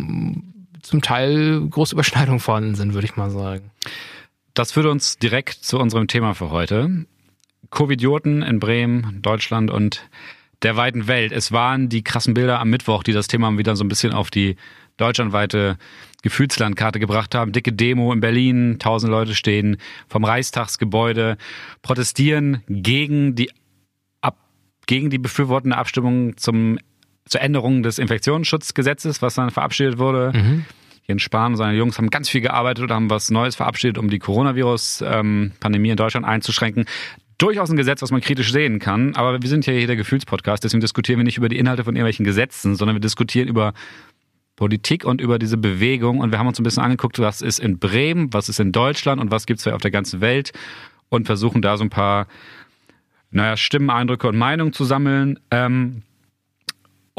zum 0.82 1.02
Teil 1.02 1.68
große 1.70 1.96
Überschneidungen 1.96 2.40
vorhanden 2.40 2.76
sind, 2.76 2.94
würde 2.94 3.06
ich 3.06 3.16
mal 3.16 3.30
sagen. 3.30 3.72
Das 4.54 4.72
führt 4.72 4.88
uns 4.88 5.18
direkt 5.18 5.54
zu 5.64 5.80
unserem 5.80 6.08
Thema 6.08 6.34
für 6.34 6.50
heute. 6.50 7.06
Covidioten 7.70 8.42
in 8.42 8.60
Bremen, 8.60 9.22
Deutschland 9.22 9.72
und 9.72 10.10
der 10.64 10.76
weiten 10.76 11.08
Welt. 11.08 11.32
Es 11.32 11.52
waren 11.52 11.90
die 11.90 12.04
krassen 12.04 12.34
Bilder 12.34 12.60
am 12.60 12.70
Mittwoch, 12.70 13.04
die 13.04 13.14
das 13.14 13.28
Thema 13.28 13.56
wieder 13.58 13.76
so 13.76 13.84
ein 13.84 13.88
bisschen 13.88 14.14
auf 14.14 14.30
die 14.30 14.56
deutschlandweite 14.98 15.78
Gefühlslandkarte 16.22 17.00
gebracht 17.00 17.34
haben. 17.36 17.54
Dicke 17.54 17.72
Demo 17.72 18.12
in 18.12 18.20
Berlin, 18.20 18.78
tausend 18.80 19.12
Leute 19.12 19.36
stehen 19.36 19.78
vom 20.08 20.26
Reichstagsgebäude, 20.26 21.38
protestieren 21.82 22.64
gegen 22.68 23.36
die 23.36 23.52
ab, 24.22 24.38
gegen 24.86 25.10
die 25.10 25.18
befürwortende 25.18 25.78
Abstimmung 25.78 26.36
zum, 26.36 26.78
zur 27.30 27.42
Änderung 27.42 27.84
des 27.84 28.00
Infektionsschutzgesetzes, 28.00 29.22
was 29.22 29.36
dann 29.36 29.50
verabschiedet 29.50 29.98
wurde. 29.98 30.32
Mhm. 30.34 30.66
Jens 31.08 31.22
Spahn 31.22 31.54
und 31.54 31.58
seine 31.58 31.78
Jungs 31.78 31.98
haben 31.98 32.10
ganz 32.10 32.30
viel 32.30 32.42
gearbeitet 32.42 32.84
und 32.84 32.92
haben 32.92 33.10
was 33.10 33.32
Neues 33.32 33.56
verabschiedet, 33.56 33.98
um 33.98 34.10
die 34.10 34.20
Coronavirus-Pandemie 34.20 35.88
ähm, 35.88 35.92
in 35.92 35.98
Deutschland 35.98 36.26
einzuschränken 36.26 36.86
durchaus 37.40 37.70
ein 37.70 37.78
Gesetz, 37.78 38.02
was 38.02 38.12
man 38.12 38.22
kritisch 38.22 38.52
sehen 38.52 38.80
kann, 38.80 39.16
aber 39.16 39.42
wir 39.42 39.50
sind 39.50 39.66
ja 39.66 39.74
hier 39.74 39.88
der 39.88 39.96
Gefühlspodcast, 39.96 40.64
deswegen 40.64 40.82
diskutieren 40.82 41.20
wir 41.20 41.24
nicht 41.24 41.38
über 41.38 41.50
die 41.50 41.58
Inhalte 41.58 41.86
von 41.86 41.96
irgendwelchen 41.96 42.26
Gesetzen, 42.26 42.76
sondern 42.76 42.96
wir 42.96 43.02
diskutieren 43.02 43.48
über 43.48 43.74
Politik 44.58 45.06
und 45.06 45.22
über 45.22 45.40
diese 45.40 45.58
Bewegung. 45.58 46.20
Und 46.20 46.32
wir 46.32 46.38
haben 46.38 46.48
uns 46.48 46.60
ein 46.60 46.64
bisschen 46.64 46.84
angeguckt, 46.84 47.18
was 47.18 47.42
ist 47.42 47.60
in 47.60 47.80
Bremen, 47.80 48.34
was 48.34 48.50
ist 48.50 48.60
in 48.60 48.74
Deutschland 48.74 49.22
und 49.22 49.32
was 49.32 49.46
gibt 49.46 49.62
es 49.62 49.68
auf 49.68 49.82
der 49.82 49.90
ganzen 49.90 50.20
Welt 50.20 50.52
und 51.08 51.28
versuchen 51.28 51.62
da 51.62 51.78
so 51.78 51.86
ein 51.86 51.90
paar, 51.90 52.28
naja, 53.32 53.56
Stimmen, 53.56 53.90
Eindrücke 53.90 54.28
und 54.28 54.38
Meinungen 54.38 54.74
zu 54.74 54.84
sammeln. 54.84 55.40
Ähm, 55.50 56.04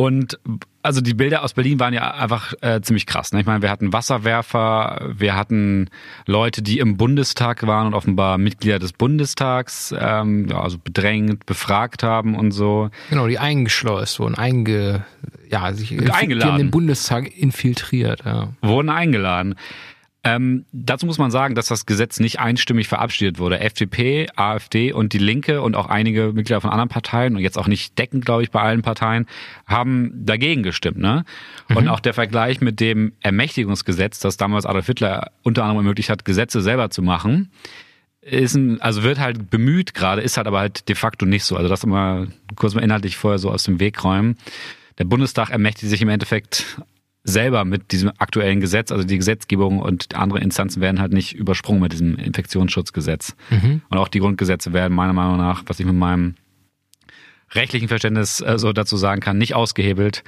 und 0.01 0.39
also 0.83 1.03
die 1.03 1.13
Bilder 1.13 1.45
aus 1.45 1.53
Berlin 1.53 1.79
waren 1.79 1.93
ja 1.93 2.13
einfach 2.13 2.55
äh, 2.63 2.81
ziemlich 2.81 3.05
krass. 3.05 3.35
Ne? 3.35 3.41
Ich 3.41 3.45
meine, 3.45 3.61
wir 3.61 3.69
hatten 3.69 3.93
Wasserwerfer, 3.93 5.13
wir 5.15 5.37
hatten 5.37 5.91
Leute, 6.25 6.63
die 6.63 6.79
im 6.79 6.97
Bundestag 6.97 7.67
waren 7.67 7.89
und 7.89 7.93
offenbar 7.93 8.39
Mitglieder 8.39 8.79
des 8.79 8.95
Bundestags, 8.95 9.95
ähm, 9.95 10.49
ja, 10.49 10.63
also 10.63 10.79
bedrängt, 10.83 11.45
befragt 11.45 12.03
haben 12.03 12.35
und 12.35 12.53
so. 12.53 12.89
Genau, 13.11 13.27
die 13.27 13.39
eingeschleust 13.39 14.21
wurden, 14.21 14.37
einge, 14.37 15.05
ja, 15.51 15.71
sich 15.75 15.93
eingeladen. 15.93 16.53
in 16.53 16.59
den 16.69 16.71
Bundestag 16.71 17.37
infiltriert. 17.37 18.25
Ja. 18.25 18.49
Wurden 18.63 18.89
eingeladen. 18.89 19.57
Ähm, 20.23 20.67
dazu 20.73 21.07
muss 21.07 21.17
man 21.17 21.31
sagen, 21.31 21.55
dass 21.55 21.67
das 21.67 21.87
Gesetz 21.87 22.21
nicht 22.21 22.41
einstimmig 22.41 22.89
verabschiedet 22.89 23.39
wurde. 23.39 23.61
FDP, 23.61 24.29
AfD 24.37 24.93
und 24.93 25.15
die 25.15 25.19
Linke 25.19 25.63
und 25.63 25.75
auch 25.77 25.87
einige 25.87 26.33
Mitglieder 26.35 26.61
von 26.61 26.71
anderen 26.71 26.91
Parteien 26.91 27.37
und 27.37 27.43
jetzt 27.43 27.57
auch 27.57 27.67
nicht 27.67 27.99
deckend, 27.99 28.27
glaube 28.27 28.43
ich, 28.43 28.51
bei 28.51 28.61
allen 28.61 28.83
Parteien, 28.83 29.27
haben 29.67 30.13
dagegen 30.27 30.63
gestimmt. 30.63 30.99
Ne? 30.99 31.25
Mhm. 31.69 31.77
Und 31.77 31.89
auch 31.89 32.01
der 32.01 32.13
Vergleich 32.13 32.61
mit 32.61 32.81
dem 32.81 33.13
Ermächtigungsgesetz, 33.21 34.19
das 34.19 34.37
damals 34.37 34.67
Adolf 34.67 34.87
Hitler 34.87 35.31
unter 35.43 35.63
anderem 35.63 35.79
ermöglicht 35.79 36.11
hat, 36.11 36.27
Gesetze 36.27 36.61
selber 36.61 36.91
zu 36.91 37.01
machen, 37.01 37.51
ist 38.21 38.55
ein, 38.55 38.79
also 38.83 39.03
wird 39.03 39.19
halt 39.19 39.49
bemüht 39.49 39.95
gerade, 39.95 40.21
ist 40.21 40.37
halt 40.37 40.47
aber 40.47 40.59
halt 40.59 40.89
de 40.91 40.97
facto 40.97 41.25
nicht 41.25 41.45
so. 41.45 41.57
Also 41.57 41.71
das 41.71 41.85
immer 41.85 42.27
kurz 42.57 42.75
mal 42.75 42.85
inhaltlich 42.85 43.17
vorher 43.17 43.39
so 43.39 43.51
aus 43.51 43.65
dem 43.65 43.81
Weg 43.81 44.05
räumen. 44.05 44.37
Der 44.99 45.05
Bundestag 45.05 45.49
ermächtigt 45.49 45.89
sich 45.89 46.03
im 46.03 46.11
Endeffekt 46.11 46.79
selber 47.23 47.65
mit 47.65 47.93
diesem 47.93 48.11
aktuellen 48.19 48.61
Gesetz, 48.61 48.91
also 48.91 49.05
die 49.05 49.19
Gesetzgebung 49.19 49.79
und 49.79 50.15
andere 50.15 50.41
Instanzen 50.41 50.81
werden 50.81 51.01
halt 51.01 51.13
nicht 51.13 51.35
übersprungen 51.35 51.83
mit 51.83 51.93
diesem 51.93 52.17
Infektionsschutzgesetz. 52.17 53.37
Mhm. 53.51 53.83
Und 53.89 53.99
auch 53.99 54.09
die 54.09 54.21
Grundgesetze 54.21 54.73
werden 54.73 54.95
meiner 54.95 55.13
Meinung 55.13 55.37
nach, 55.37 55.63
was 55.67 55.79
ich 55.81 55.87
mit 55.87 55.95
meinem 55.95 56.35
rechtlichen 57.53 57.89
Verständnis 57.89 58.41
äh, 58.41 58.59
so 58.59 58.73
dazu 58.73 58.97
sagen 58.97 59.21
kann, 59.21 59.39
nicht 59.39 59.55
ausgehebelt. 59.55 60.23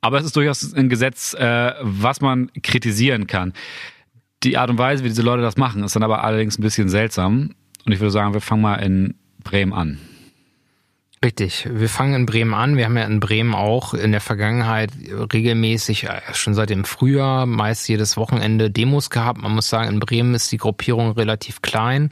Aber 0.00 0.18
es 0.18 0.24
ist 0.24 0.36
durchaus 0.36 0.74
ein 0.74 0.88
Gesetz, 0.88 1.34
äh, 1.34 1.72
was 1.80 2.20
man 2.20 2.50
kritisieren 2.62 3.26
kann. 3.26 3.52
Die 4.44 4.56
Art 4.56 4.70
und 4.70 4.78
Weise, 4.78 5.02
wie 5.02 5.08
diese 5.08 5.22
Leute 5.22 5.42
das 5.42 5.56
machen, 5.56 5.82
ist 5.82 5.96
dann 5.96 6.04
aber 6.04 6.22
allerdings 6.22 6.58
ein 6.58 6.62
bisschen 6.62 6.88
seltsam. 6.88 7.54
Und 7.84 7.92
ich 7.92 8.00
würde 8.00 8.12
sagen, 8.12 8.34
wir 8.34 8.40
fangen 8.40 8.62
mal 8.62 8.76
in 8.76 9.14
Bremen 9.42 9.72
an. 9.72 9.98
Richtig. 11.24 11.68
Wir 11.68 11.88
fangen 11.88 12.14
in 12.14 12.26
Bremen 12.26 12.54
an. 12.54 12.76
Wir 12.76 12.84
haben 12.84 12.96
ja 12.96 13.04
in 13.04 13.18
Bremen 13.18 13.54
auch 13.54 13.92
in 13.92 14.12
der 14.12 14.20
Vergangenheit 14.20 14.92
regelmäßig, 15.32 16.04
äh, 16.04 16.20
schon 16.32 16.54
seit 16.54 16.70
dem 16.70 16.84
Frühjahr, 16.84 17.44
meist 17.44 17.88
jedes 17.88 18.16
Wochenende 18.16 18.70
Demos 18.70 19.10
gehabt. 19.10 19.42
Man 19.42 19.52
muss 19.52 19.68
sagen, 19.68 19.88
in 19.90 20.00
Bremen 20.00 20.34
ist 20.34 20.52
die 20.52 20.58
Gruppierung 20.58 21.10
relativ 21.10 21.60
klein 21.60 22.10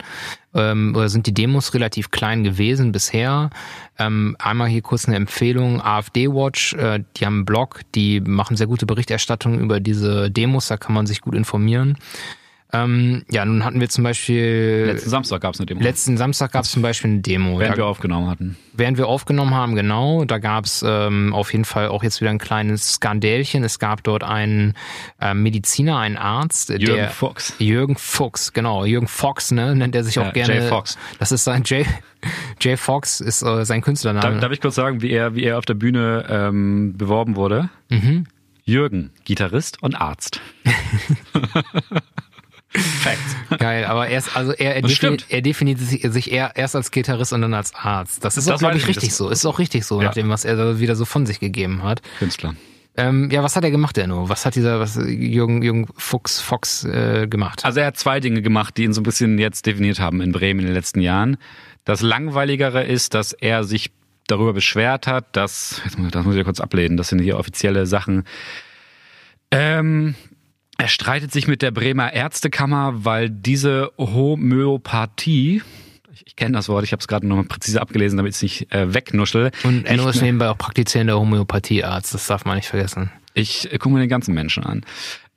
ähm, 0.54 0.92
oder 0.96 1.08
sind 1.08 1.28
die 1.28 1.34
Demos 1.34 1.72
relativ 1.72 2.10
klein 2.10 2.42
gewesen 2.42 2.90
bisher. 2.90 3.50
Ähm, 3.96 4.34
einmal 4.40 4.68
hier 4.68 4.82
kurz 4.82 5.06
eine 5.06 5.16
Empfehlung, 5.16 5.80
AfD 5.80 6.28
Watch, 6.28 6.72
äh, 6.74 7.04
die 7.16 7.26
haben 7.26 7.34
einen 7.34 7.44
Blog, 7.44 7.82
die 7.94 8.20
machen 8.20 8.56
sehr 8.56 8.66
gute 8.66 8.86
Berichterstattung 8.86 9.60
über 9.60 9.78
diese 9.78 10.32
Demos, 10.32 10.66
da 10.66 10.76
kann 10.76 10.94
man 10.94 11.06
sich 11.06 11.20
gut 11.20 11.36
informieren. 11.36 11.96
Ähm, 12.72 13.22
ja, 13.30 13.44
nun 13.44 13.64
hatten 13.64 13.80
wir 13.80 13.88
zum 13.88 14.02
Beispiel. 14.02 14.84
Letzten 14.86 15.10
Samstag 15.10 15.40
gab 15.40 15.54
es 15.54 15.60
eine 15.60 15.66
Demo. 15.66 15.80
Letzten 15.80 16.16
Samstag 16.16 16.52
gab 16.52 16.64
es 16.64 16.70
zum 16.70 16.82
Beispiel 16.82 17.10
eine 17.12 17.20
Demo. 17.20 17.60
Während 17.60 17.74
da, 17.74 17.78
wir 17.78 17.86
aufgenommen 17.86 18.28
hatten. 18.28 18.56
Während 18.72 18.98
wir 18.98 19.06
aufgenommen 19.06 19.54
haben, 19.54 19.76
genau. 19.76 20.24
Da 20.24 20.38
gab 20.38 20.64
es 20.64 20.84
ähm, 20.86 21.32
auf 21.32 21.52
jeden 21.52 21.64
Fall 21.64 21.88
auch 21.88 22.02
jetzt 22.02 22.20
wieder 22.20 22.30
ein 22.30 22.38
kleines 22.38 22.94
Skandälchen. 22.94 23.62
Es 23.62 23.78
gab 23.78 24.02
dort 24.02 24.24
einen 24.24 24.74
äh, 25.20 25.32
Mediziner, 25.32 25.98
einen 25.98 26.16
Arzt. 26.16 26.70
Jürgen 26.70 26.96
der, 26.96 27.10
Fuchs. 27.10 27.54
Jürgen 27.58 27.96
Fuchs, 27.96 28.52
genau. 28.52 28.84
Jürgen 28.84 29.08
Fox, 29.08 29.52
ne, 29.52 29.76
nennt 29.76 29.94
er 29.94 30.02
sich 30.02 30.18
auch 30.18 30.26
ja, 30.26 30.32
gerne. 30.32 30.54
Jay 30.54 30.68
Fox. 30.68 30.98
Das 31.20 31.30
ist 31.30 31.44
sein 31.44 31.62
Jay. 31.64 31.86
Jay 32.60 32.76
Fox 32.76 33.20
ist 33.20 33.42
äh, 33.42 33.64
sein 33.64 33.80
Künstlername. 33.80 34.32
Darf, 34.32 34.40
darf, 34.40 34.52
ich 34.52 34.60
kurz 34.60 34.74
sagen, 34.74 35.02
wie 35.02 35.12
er, 35.12 35.36
wie 35.36 35.44
er 35.44 35.58
auf 35.58 35.66
der 35.66 35.74
Bühne 35.74 36.26
ähm, 36.28 36.94
beworben 36.96 37.36
wurde? 37.36 37.68
Mhm. 37.90 38.26
Jürgen, 38.64 39.12
Gitarrist 39.24 39.80
und 39.80 39.94
Arzt. 39.94 40.40
Fact. 42.80 43.58
Geil, 43.58 43.84
aber 43.84 44.08
erst, 44.08 44.36
also 44.36 44.52
er, 44.52 44.76
er, 44.76 44.82
defini 44.82 45.16
er 45.28 45.42
definiert 45.42 45.78
sich 45.78 46.30
eher 46.30 46.52
erst 46.54 46.76
als 46.76 46.90
Gitarrist 46.90 47.32
und 47.32 47.42
dann 47.42 47.54
als 47.54 47.74
Arzt. 47.74 48.24
Das 48.24 48.36
ist 48.36 48.48
das 48.48 48.56
auch, 48.56 48.58
glaube 48.58 48.76
ich, 48.76 48.86
richtig 48.86 49.14
so. 49.14 49.28
Ist 49.28 49.44
auch 49.46 49.58
richtig 49.58 49.84
so, 49.84 50.00
ja. 50.00 50.08
nach 50.08 50.14
dem, 50.14 50.28
was 50.28 50.44
er 50.44 50.80
wieder 50.80 50.96
so 50.96 51.04
von 51.04 51.26
sich 51.26 51.40
gegeben 51.40 51.82
hat. 51.82 52.02
Künstler. 52.18 52.54
Ähm, 52.98 53.30
ja, 53.30 53.42
was 53.42 53.56
hat 53.56 53.64
er 53.64 53.70
gemacht, 53.70 53.96
der 53.96 54.06
nur? 54.06 54.28
Was 54.30 54.46
hat 54.46 54.54
dieser 54.54 54.80
was, 54.80 54.96
Jürgen, 54.96 55.62
Jürgen 55.62 55.86
Fuchs, 55.96 56.40
Fox 56.40 56.84
äh, 56.84 57.26
gemacht? 57.28 57.64
Also 57.64 57.80
er 57.80 57.86
hat 57.86 57.98
zwei 57.98 58.20
Dinge 58.20 58.40
gemacht, 58.40 58.76
die 58.78 58.84
ihn 58.84 58.94
so 58.94 59.02
ein 59.02 59.04
bisschen 59.04 59.38
jetzt 59.38 59.66
definiert 59.66 60.00
haben 60.00 60.22
in 60.22 60.32
Bremen 60.32 60.60
in 60.60 60.66
den 60.66 60.74
letzten 60.74 61.00
Jahren. 61.00 61.36
Das 61.84 62.00
Langweiligere 62.00 62.84
ist, 62.84 63.12
dass 63.12 63.32
er 63.32 63.64
sich 63.64 63.90
darüber 64.26 64.54
beschwert 64.54 65.06
hat, 65.06 65.36
dass, 65.36 65.82
jetzt 65.84 65.98
muss, 65.98 66.10
das 66.10 66.24
muss 66.24 66.34
ich 66.34 66.38
ja 66.38 66.44
kurz 66.44 66.60
ablehnen, 66.60 66.96
das 66.96 67.08
sind 67.08 67.20
hier 67.20 67.38
offizielle 67.38 67.86
Sachen, 67.86 68.24
ähm, 69.50 70.14
er 70.78 70.88
streitet 70.88 71.32
sich 71.32 71.48
mit 71.48 71.62
der 71.62 71.70
Bremer 71.70 72.12
Ärztekammer, 72.12 73.04
weil 73.04 73.30
diese 73.30 73.92
Homöopathie, 73.98 75.62
ich, 76.12 76.26
ich 76.26 76.36
kenne 76.36 76.56
das 76.56 76.68
Wort, 76.68 76.84
ich 76.84 76.92
habe 76.92 77.00
es 77.00 77.08
gerade 77.08 77.26
nochmal 77.26 77.44
präzise 77.44 77.80
abgelesen, 77.80 78.16
damit 78.16 78.30
ich 78.30 78.36
es 78.36 78.42
nicht 78.42 78.74
äh, 78.74 78.92
wegnuschel. 78.92 79.50
Und 79.64 79.86
Enno 79.86 80.08
ist 80.08 80.22
nebenbei 80.22 80.48
auch 80.48 80.58
praktizierender 80.58 81.18
Homöopathiearzt, 81.18 82.14
das 82.14 82.26
darf 82.26 82.44
man 82.44 82.56
nicht 82.56 82.68
vergessen. 82.68 83.10
Ich 83.34 83.72
äh, 83.72 83.78
gucke 83.78 83.94
mir 83.94 84.00
den 84.00 84.08
ganzen 84.08 84.34
Menschen 84.34 84.64
an. 84.64 84.84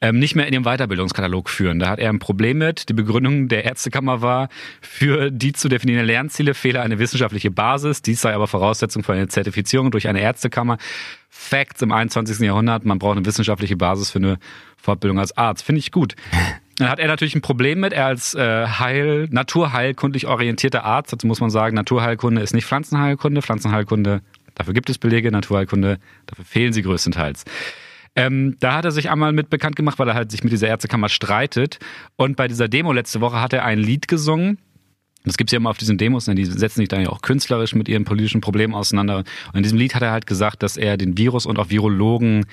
Ähm, 0.01 0.17
nicht 0.17 0.33
mehr 0.33 0.45
in 0.47 0.53
den 0.53 0.63
Weiterbildungskatalog 0.63 1.49
führen. 1.49 1.79
Da 1.79 1.89
hat 1.89 1.99
er 1.99 2.09
ein 2.09 2.19
Problem 2.19 2.59
mit. 2.59 2.87
Die 2.87 2.93
Begründung 2.93 3.49
der 3.49 3.65
Ärztekammer 3.65 4.21
war, 4.21 4.47
für 4.81 5.29
die 5.29 5.51
zu 5.51 5.67
definierenden 5.67 6.07
Lernziele 6.07 6.53
fehle 6.53 6.81
eine 6.81 6.99
wissenschaftliche 6.99 7.51
Basis. 7.51 8.01
Dies 8.01 8.21
sei 8.21 8.33
aber 8.33 8.47
Voraussetzung 8.47 9.03
für 9.03 9.11
eine 9.11 9.27
Zertifizierung 9.27 9.91
durch 9.91 10.07
eine 10.07 10.21
Ärztekammer. 10.21 10.77
Facts 11.27 11.81
im 11.81 11.91
21. 11.91 12.39
Jahrhundert, 12.39 12.85
man 12.85 12.97
braucht 12.97 13.17
eine 13.17 13.25
wissenschaftliche 13.25 13.75
Basis 13.75 14.09
für 14.09 14.19
eine 14.19 14.39
Fortbildung 14.77 15.19
als 15.19 15.35
Arzt. 15.37 15.63
Finde 15.63 15.79
ich 15.79 15.91
gut. 15.91 16.15
Dann 16.77 16.89
hat 16.89 16.99
er 16.99 17.07
natürlich 17.07 17.35
ein 17.35 17.41
Problem 17.41 17.81
mit. 17.81 17.91
Er 17.91 18.05
als 18.05 18.35
äh, 18.35 18.67
Heil, 18.67 19.27
naturheilkundlich 19.31 20.27
orientierter 20.27 20.85
Arzt, 20.85 21.11
dazu 21.11 21.27
muss 21.27 21.41
man 21.41 21.49
sagen, 21.49 21.75
Naturheilkunde 21.75 22.41
ist 22.41 22.53
nicht 22.53 22.65
Pflanzenheilkunde. 22.65 23.41
Pflanzenheilkunde, 23.41 24.21
dafür 24.55 24.73
gibt 24.73 24.89
es 24.89 24.97
Belege, 24.97 25.29
Naturheilkunde, 25.29 25.99
dafür 26.25 26.45
fehlen 26.45 26.71
sie 26.71 26.81
größtenteils. 26.81 27.43
Ähm, 28.15 28.57
da 28.59 28.75
hat 28.75 28.85
er 28.85 28.91
sich 28.91 29.09
einmal 29.09 29.31
mit 29.33 29.49
bekannt 29.49 29.75
gemacht, 29.75 29.99
weil 29.99 30.07
er 30.07 30.15
halt 30.15 30.31
sich 30.31 30.43
mit 30.43 30.51
dieser 30.51 30.67
Ärztekammer 30.67 31.09
streitet. 31.09 31.79
Und 32.15 32.35
bei 32.35 32.47
dieser 32.47 32.67
Demo 32.67 32.91
letzte 32.91 33.21
Woche 33.21 33.41
hat 33.41 33.53
er 33.53 33.65
ein 33.65 33.79
Lied 33.79 34.07
gesungen. 34.07 34.57
Das 35.25 35.37
gibt 35.37 35.49
es 35.49 35.51
ja 35.51 35.57
immer 35.57 35.69
auf 35.69 35.77
diesen 35.77 35.97
Demos, 35.97 36.27
ne? 36.27 36.35
die 36.35 36.45
setzen 36.45 36.79
sich 36.79 36.87
dann 36.87 37.01
ja 37.01 37.09
auch 37.09 37.21
künstlerisch 37.21 37.75
mit 37.75 37.89
ihren 37.89 38.05
politischen 38.05 38.39
Problemen 38.39 38.73
auseinander. 38.73 39.17
Und 39.17 39.55
in 39.55 39.63
diesem 39.63 39.77
Lied 39.77 39.93
hat 39.93 40.01
er 40.01 40.11
halt 40.11 40.25
gesagt, 40.27 40.63
dass 40.63 40.77
er 40.77 40.95
den 40.95 41.17
Virus 41.17 41.45
und 41.45 41.59
auch 41.59 41.69
Virologen, 41.69 42.45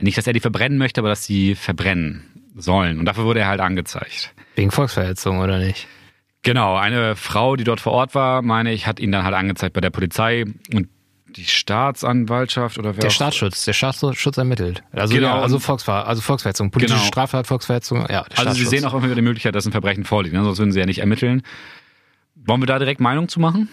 nicht, 0.00 0.16
dass 0.16 0.26
er 0.26 0.32
die 0.32 0.40
verbrennen 0.40 0.78
möchte, 0.78 1.00
aber 1.00 1.08
dass 1.08 1.24
sie 1.24 1.56
verbrennen 1.56 2.22
sollen. 2.54 3.00
Und 3.00 3.06
dafür 3.06 3.24
wurde 3.24 3.40
er 3.40 3.48
halt 3.48 3.60
angezeigt. 3.60 4.32
Wegen 4.54 4.70
Volksverhetzung, 4.70 5.40
oder 5.40 5.58
nicht? 5.58 5.88
Genau, 6.42 6.76
eine 6.76 7.16
Frau, 7.16 7.56
die 7.56 7.64
dort 7.64 7.80
vor 7.80 7.92
Ort 7.92 8.14
war, 8.14 8.42
meine 8.42 8.72
ich, 8.72 8.86
hat 8.86 9.00
ihn 9.00 9.12
dann 9.12 9.24
halt 9.24 9.34
angezeigt 9.34 9.74
bei 9.74 9.80
der 9.80 9.90
Polizei. 9.90 10.44
Und 10.72 10.88
die 11.36 11.44
Staatsanwaltschaft 11.44 12.78
oder 12.78 12.96
wer? 12.96 13.00
Der 13.00 13.10
Staatsschutz, 13.10 13.64
der 13.64 13.72
Staatsschutz 13.72 14.36
ermittelt. 14.36 14.82
Also, 14.92 15.14
genau. 15.14 15.28
Ja, 15.28 15.42
also, 15.42 15.58
Volksver 15.58 16.06
also 16.06 16.20
Volksverhetzung, 16.20 16.70
politische 16.70 16.98
genau. 16.98 17.06
Straftat, 17.06 17.46
Volksverhetzung, 17.46 18.06
ja. 18.08 18.24
Also 18.36 18.52
Sie 18.52 18.66
sehen 18.66 18.84
auch 18.84 18.94
immer 18.94 19.04
wieder 19.04 19.14
die 19.14 19.22
Möglichkeit, 19.22 19.54
dass 19.54 19.66
ein 19.66 19.72
Verbrechen 19.72 20.04
vorliegt, 20.04 20.34
ne? 20.34 20.42
sonst 20.44 20.58
würden 20.58 20.72
Sie 20.72 20.80
ja 20.80 20.86
nicht 20.86 21.00
ermitteln. 21.00 21.42
Wollen 22.34 22.60
wir 22.60 22.66
da 22.66 22.78
direkt 22.78 23.00
Meinung 23.00 23.28
zu 23.28 23.40
machen? 23.40 23.68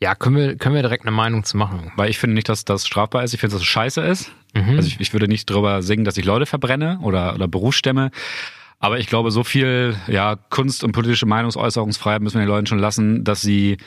Ja, 0.00 0.14
können 0.14 0.36
wir, 0.36 0.56
können 0.56 0.74
wir 0.74 0.82
direkt 0.82 1.04
eine 1.04 1.14
Meinung 1.16 1.44
zu 1.44 1.56
machen. 1.56 1.92
Weil 1.96 2.10
ich 2.10 2.18
finde 2.18 2.34
nicht, 2.34 2.48
dass 2.48 2.64
das 2.64 2.86
strafbar 2.86 3.24
ist. 3.24 3.32
Ich 3.32 3.40
finde, 3.40 3.54
dass 3.54 3.62
es 3.62 3.68
scheiße 3.68 4.02
ist. 4.02 4.32
Mhm. 4.54 4.76
Also 4.76 4.88
ich, 4.88 5.00
ich 5.00 5.12
würde 5.12 5.28
nicht 5.28 5.48
drüber 5.48 5.82
singen, 5.82 6.04
dass 6.04 6.16
ich 6.16 6.24
Leute 6.24 6.46
verbrenne 6.46 6.98
oder, 7.02 7.34
oder 7.34 7.48
Berufsstämme. 7.48 8.10
Aber 8.80 8.98
ich 8.98 9.06
glaube, 9.06 9.30
so 9.30 9.44
viel 9.44 9.96
ja, 10.08 10.36
Kunst 10.50 10.84
und 10.84 10.92
politische 10.92 11.26
Meinungsäußerungsfreiheit 11.26 12.20
müssen 12.20 12.34
wir 12.34 12.44
den 12.44 12.48
Leuten 12.48 12.66
schon 12.66 12.80
lassen, 12.80 13.24
dass 13.24 13.40
sie 13.40 13.78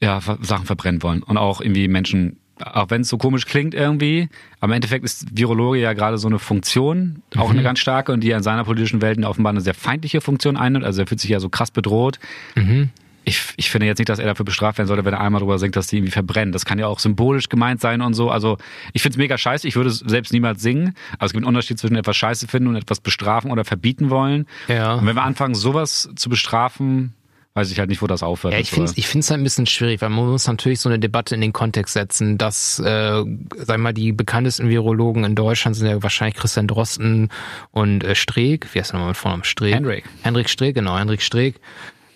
ja, 0.00 0.20
Sachen 0.40 0.66
verbrennen 0.66 1.02
wollen 1.02 1.22
und 1.22 1.36
auch 1.36 1.60
irgendwie 1.60 1.88
Menschen 1.88 2.38
auch 2.58 2.88
wenn 2.88 3.02
es 3.02 3.08
so 3.08 3.18
komisch 3.18 3.44
klingt 3.44 3.74
irgendwie, 3.74 4.30
aber 4.60 4.72
im 4.72 4.76
Endeffekt 4.76 5.04
ist 5.04 5.26
Virologe 5.36 5.78
ja 5.78 5.92
gerade 5.92 6.16
so 6.16 6.26
eine 6.26 6.38
Funktion, 6.38 7.20
auch 7.36 7.48
Mhm. 7.48 7.56
eine 7.56 7.62
ganz 7.62 7.80
starke 7.80 8.12
und 8.12 8.20
die 8.20 8.30
in 8.30 8.42
seiner 8.42 8.64
politischen 8.64 9.02
Welt 9.02 9.22
offenbar 9.26 9.50
eine 9.50 9.60
sehr 9.60 9.74
feindliche 9.74 10.22
Funktion 10.22 10.56
einnimmt. 10.56 10.82
Also 10.82 11.02
er 11.02 11.06
fühlt 11.06 11.20
sich 11.20 11.28
ja 11.28 11.38
so 11.38 11.50
krass 11.50 11.70
bedroht. 11.70 12.18
Mhm. 12.54 12.88
Ich, 13.24 13.42
ich 13.56 13.68
finde 13.70 13.86
jetzt 13.88 13.98
nicht, 13.98 14.08
dass 14.08 14.20
er 14.20 14.24
dafür 14.24 14.46
bestraft 14.46 14.78
werden 14.78 14.88
sollte, 14.88 15.04
wenn 15.04 15.12
er 15.12 15.20
einmal 15.20 15.40
drüber 15.40 15.58
singt, 15.58 15.76
dass 15.76 15.88
die 15.88 15.96
irgendwie 15.98 16.12
verbrennen. 16.12 16.52
Das 16.52 16.64
kann 16.64 16.78
ja 16.78 16.86
auch 16.86 16.98
symbolisch 17.00 17.50
gemeint 17.50 17.82
sein 17.82 18.00
und 18.00 18.14
so. 18.14 18.30
Also 18.30 18.56
ich 18.94 19.02
finde 19.02 19.14
es 19.14 19.18
mega 19.18 19.36
scheiße. 19.36 19.68
Ich 19.68 19.76
würde 19.76 19.90
es 19.90 19.98
selbst 19.98 20.32
niemals 20.32 20.62
singen. 20.62 20.94
Aber 21.18 21.26
es 21.26 21.32
gibt 21.32 21.42
einen 21.44 21.48
Unterschied 21.48 21.78
zwischen 21.78 21.96
etwas 21.96 22.16
scheiße 22.16 22.46
finden 22.48 22.68
und 22.68 22.76
etwas 22.76 23.00
bestrafen 23.00 23.50
oder 23.50 23.66
verbieten 23.66 24.08
wollen. 24.08 24.46
Ja. 24.68 24.94
Und 24.94 25.06
wenn 25.06 25.16
wir 25.16 25.24
anfangen, 25.24 25.54
sowas 25.56 26.08
zu 26.14 26.30
bestrafen, 26.30 27.12
weiß 27.56 27.70
ich 27.70 27.78
halt 27.78 27.88
nicht, 27.88 28.02
wo 28.02 28.06
das 28.06 28.22
aufhört. 28.22 28.52
Ja, 28.52 28.60
ich 28.60 28.70
finde 28.70 28.90
es 28.90 28.98
ich 28.98 29.08
find's 29.08 29.30
halt 29.30 29.40
ein 29.40 29.44
bisschen 29.44 29.66
schwierig, 29.66 30.02
weil 30.02 30.10
man 30.10 30.28
muss 30.28 30.46
natürlich 30.46 30.78
so 30.78 30.90
eine 30.90 30.98
Debatte 30.98 31.34
in 31.34 31.40
den 31.40 31.54
Kontext 31.54 31.94
setzen, 31.94 32.36
dass, 32.36 32.78
äh, 32.78 33.24
sag 33.56 33.78
mal, 33.78 33.94
die 33.94 34.12
bekanntesten 34.12 34.68
Virologen 34.68 35.24
in 35.24 35.34
Deutschland 35.34 35.74
sind 35.74 35.88
ja 35.88 36.02
wahrscheinlich 36.02 36.36
Christian 36.36 36.68
Drosten 36.68 37.30
und 37.70 38.04
äh, 38.04 38.14
Streeck. 38.14 38.74
Wie 38.74 38.78
heißt 38.78 38.92
der 38.92 38.98
nochmal 38.98 39.10
mit 39.10 39.16
Vornamen? 39.16 39.44
Streeck? 39.44 39.74
Hendrik. 39.74 40.04
Hendrik 40.22 40.50
Streeck, 40.50 40.74
genau, 40.74 40.98
Hendrik 40.98 41.22
Streeck. 41.22 41.56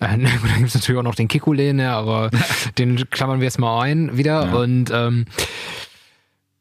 Äh, 0.01 0.17
na 0.19 0.29
gut, 0.31 0.51
dann 0.51 0.59
gibt's 0.59 0.75
natürlich 0.75 0.99
auch 0.99 1.05
noch 1.05 1.15
den 1.15 1.29
Kikulen, 1.29 1.79
ja, 1.79 1.99
aber 1.99 2.31
den 2.79 3.09
klammern 3.09 3.41
wir 3.41 3.47
jetzt 3.47 3.59
mal 3.59 3.81
ein 3.81 4.19
wieder. 4.19 4.45
Ja. 4.45 4.55
Und 4.55 4.91
ähm, 4.93 5.25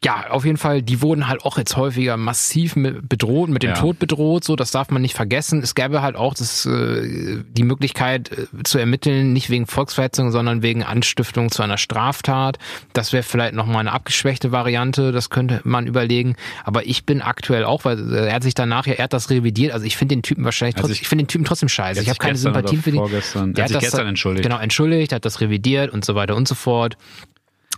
ja, 0.02 0.30
auf 0.30 0.46
jeden 0.46 0.56
Fall, 0.58 0.82
die 0.82 1.02
wurden 1.02 1.28
halt 1.28 1.44
auch 1.44 1.58
jetzt 1.58 1.76
häufiger 1.76 2.16
massiv 2.16 2.78
mit, 2.78 3.10
bedroht, 3.10 3.50
mit 3.50 3.64
dem 3.64 3.72
Ja. 3.72 3.76
Tod 3.76 4.00
bedroht, 4.00 4.46
so, 4.46 4.56
das 4.56 4.72
darf 4.72 4.90
man 4.92 5.02
nicht 5.02 5.14
vergessen. 5.14 5.62
Es 5.62 5.76
gäbe 5.76 6.02
halt 6.02 6.16
auch 6.16 6.34
das, 6.34 6.66
äh, 6.66 7.44
die 7.52 7.64
Möglichkeit 7.64 8.32
äh, 8.32 8.64
zu 8.64 8.78
ermitteln, 8.78 9.34
nicht 9.34 9.50
wegen 9.50 9.68
Volksverhetzung, 9.68 10.32
sondern 10.32 10.62
wegen 10.62 10.84
Anstiftung 10.84 11.52
zu 11.52 11.64
einer 11.64 11.78
Straftat. 11.78 12.60
Das 12.94 13.12
wäre 13.12 13.24
vielleicht 13.24 13.56
nochmal 13.56 13.82
eine 13.82 13.92
abgeschwächte 13.92 14.54
Variante, 14.54 15.12
das 15.12 15.30
könnte 15.30 15.60
man 15.66 15.86
überlegen. 15.86 16.38
Aber 16.64 16.86
ich 16.88 17.06
bin 17.06 17.22
aktuell 17.22 17.66
auch, 17.66 17.84
weil 17.84 18.14
äh, 18.14 18.28
er 18.28 18.36
hat 18.36 18.44
sich 18.44 18.54
danach 18.54 18.88
ja, 18.88 18.94
er 18.94 19.04
hat 19.04 19.12
das 19.14 19.30
revidiert, 19.30 19.74
also 19.74 19.86
ich 19.86 19.98
finde 19.98 20.16
den 20.16 20.24
Typen 20.24 20.46
wahrscheinlich 20.46 20.78
Also 20.78 20.88
trotzdem, 20.88 20.94
ich- 20.96 21.02
ich, 21.02 21.08
finde 21.10 21.24
den 21.26 21.28
Typen 21.28 21.44
trotzdem 21.44 21.68
scheiße. 21.68 22.00
Hat 22.00 22.04
Ich 22.04 22.10
habe 22.10 22.20
keine 22.20 22.38
Sympathien 22.38 22.82
für 22.82 22.92
den. 22.92 23.00
vorgestern- 23.02 23.50
er 23.50 23.54
Der 23.54 23.64
hat 23.66 23.70
sich 23.70 23.76
das 23.76 23.84
gestern 23.84 24.08
entschuldigt. 24.08 24.44
Genau, 24.44 24.60
entschuldigt, 24.60 25.12
hat 25.12 25.26
das 25.26 25.42
revidiert 25.42 25.92
und 25.92 26.06
so 26.06 26.16
weiter 26.16 26.38
und 26.38 26.48
so 26.48 26.56
fort. 26.56 26.96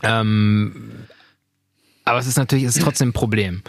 Ähm, 0.04 0.74
aber 2.06 2.20
es 2.20 2.28
ist 2.28 2.38
natürlich, 2.38 2.66
es 2.66 2.76
ist 2.76 2.84
trotzdem 2.84 3.10
ein 3.10 3.14
Problem. 3.14 3.62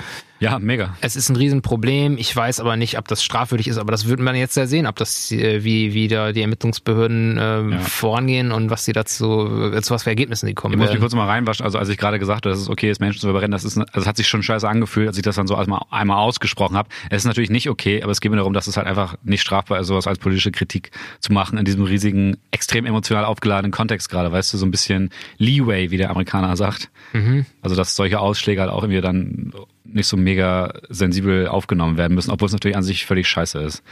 Ja, 0.43 0.59
mega. 0.59 0.97
Es 1.01 1.15
ist 1.15 1.29
ein 1.29 1.37
Riesenproblem. 1.37 2.19
Ich 2.19 2.35
weiß 2.35 2.59
aber 2.59 2.77
nicht, 2.77 2.99
ob 2.99 3.07
das 3.07 3.23
strafwürdig 3.23 3.69
ist, 3.69 3.79
aber 3.79 3.93
das 3.93 4.09
wird 4.09 4.19
man 4.19 4.35
jetzt 4.35 4.57
ja 4.57 4.67
sehen, 4.67 4.87
ob 4.87 4.97
das, 4.97 5.31
äh, 5.31 5.63
wie, 5.63 5.95
wie 5.95 6.09
da 6.09 6.33
die 6.33 6.41
Ermittlungsbehörden 6.43 7.39
äh, 7.39 7.63
Ja. 7.63 7.79
vorangehen 7.79 8.51
und 8.51 8.69
was 8.69 8.85
die 8.85 8.93
dazu, 8.93 9.73
äh, 9.73 9.81
zu 9.83 9.95
was 9.95 10.03
für 10.03 10.11
Ergebnissen 10.11 10.47
die 10.47 10.55
kommen 10.55 10.75
Ich 10.75 10.79
muss 10.81 10.91
mich 10.91 10.99
kurz 10.99 11.15
mal 11.15 11.27
reinwaschen. 11.27 11.65
Also 11.65 11.79
als 11.79 11.89
ich 11.89 11.97
gerade 11.97 12.19
gesagt 12.19 12.45
habe, 12.45 12.51
dass 12.51 12.61
es 12.61 12.69
okay 12.69 12.91
ist, 12.91 13.01
Menschen 13.01 13.21
zu 13.21 13.29
überrennen, 13.31 13.53
das 13.53 13.63
ist, 13.65 13.79
also 13.79 13.89
es 13.95 14.07
hat 14.07 14.17
sich 14.17 14.27
schon 14.27 14.43
scheiße 14.43 14.69
angefühlt, 14.69 15.07
als 15.07 15.17
ich 15.17 15.23
das 15.23 15.37
dann 15.37 15.47
so 15.47 15.55
einmal, 15.55 15.83
einmal 15.91 16.19
ausgesprochen 16.19 16.77
habe. 16.77 16.89
Es 17.11 17.19
ist 17.19 17.27
natürlich 17.27 17.51
nicht 17.51 17.69
okay, 17.69 18.03
aber 18.03 18.11
es 18.11 18.21
geht 18.21 18.31
mir 18.33 18.37
darum, 18.39 18.53
dass 18.53 18.67
es 18.67 18.77
halt 18.77 18.89
einfach 18.89 19.15
nicht 19.23 19.43
strafbar 19.43 19.79
ist, 19.81 19.87
sowas 19.87 20.09
als 20.09 20.19
politische 20.19 20.51
Kritik 20.51 20.91
zu 21.21 21.33
machen 21.33 21.57
in 21.57 21.65
diesem 21.65 21.85
riesigen, 21.85 22.37
extrem 22.51 22.85
emotional 22.85 23.25
aufgeladenen 23.25 23.71
Kontext 23.71 24.09
gerade. 24.09 24.33
Weißt 24.33 24.53
du, 24.53 24.59
so 24.59 24.67
ein 24.67 24.73
bisschen 24.73 25.11
Leeway, 25.39 25.91
wie 25.93 25.99
der 25.99 26.11
Amerikaner 26.11 26.57
sagt. 26.57 26.91
Mhm. 27.13 27.47
Also 27.61 27.77
dass 27.77 27.95
solche 27.95 28.19
Ausschläge 28.19 28.61
halt 28.61 28.71
auch 28.71 28.83
irgendwie 28.83 29.01
dann 29.01 29.53
nicht 29.85 30.07
so 30.07 30.17
mega 30.17 30.73
sensibel 30.89 31.49
aufgenommen 31.49 31.97
werden 31.97 32.15
müssen, 32.15 32.31
obwohl 32.31 32.47
es 32.47 32.53
natürlich 32.53 32.77
an 32.77 32.83
sich 32.83 33.05
völlig 33.07 33.29
scheiße 33.29 33.59
ist. 33.61 33.83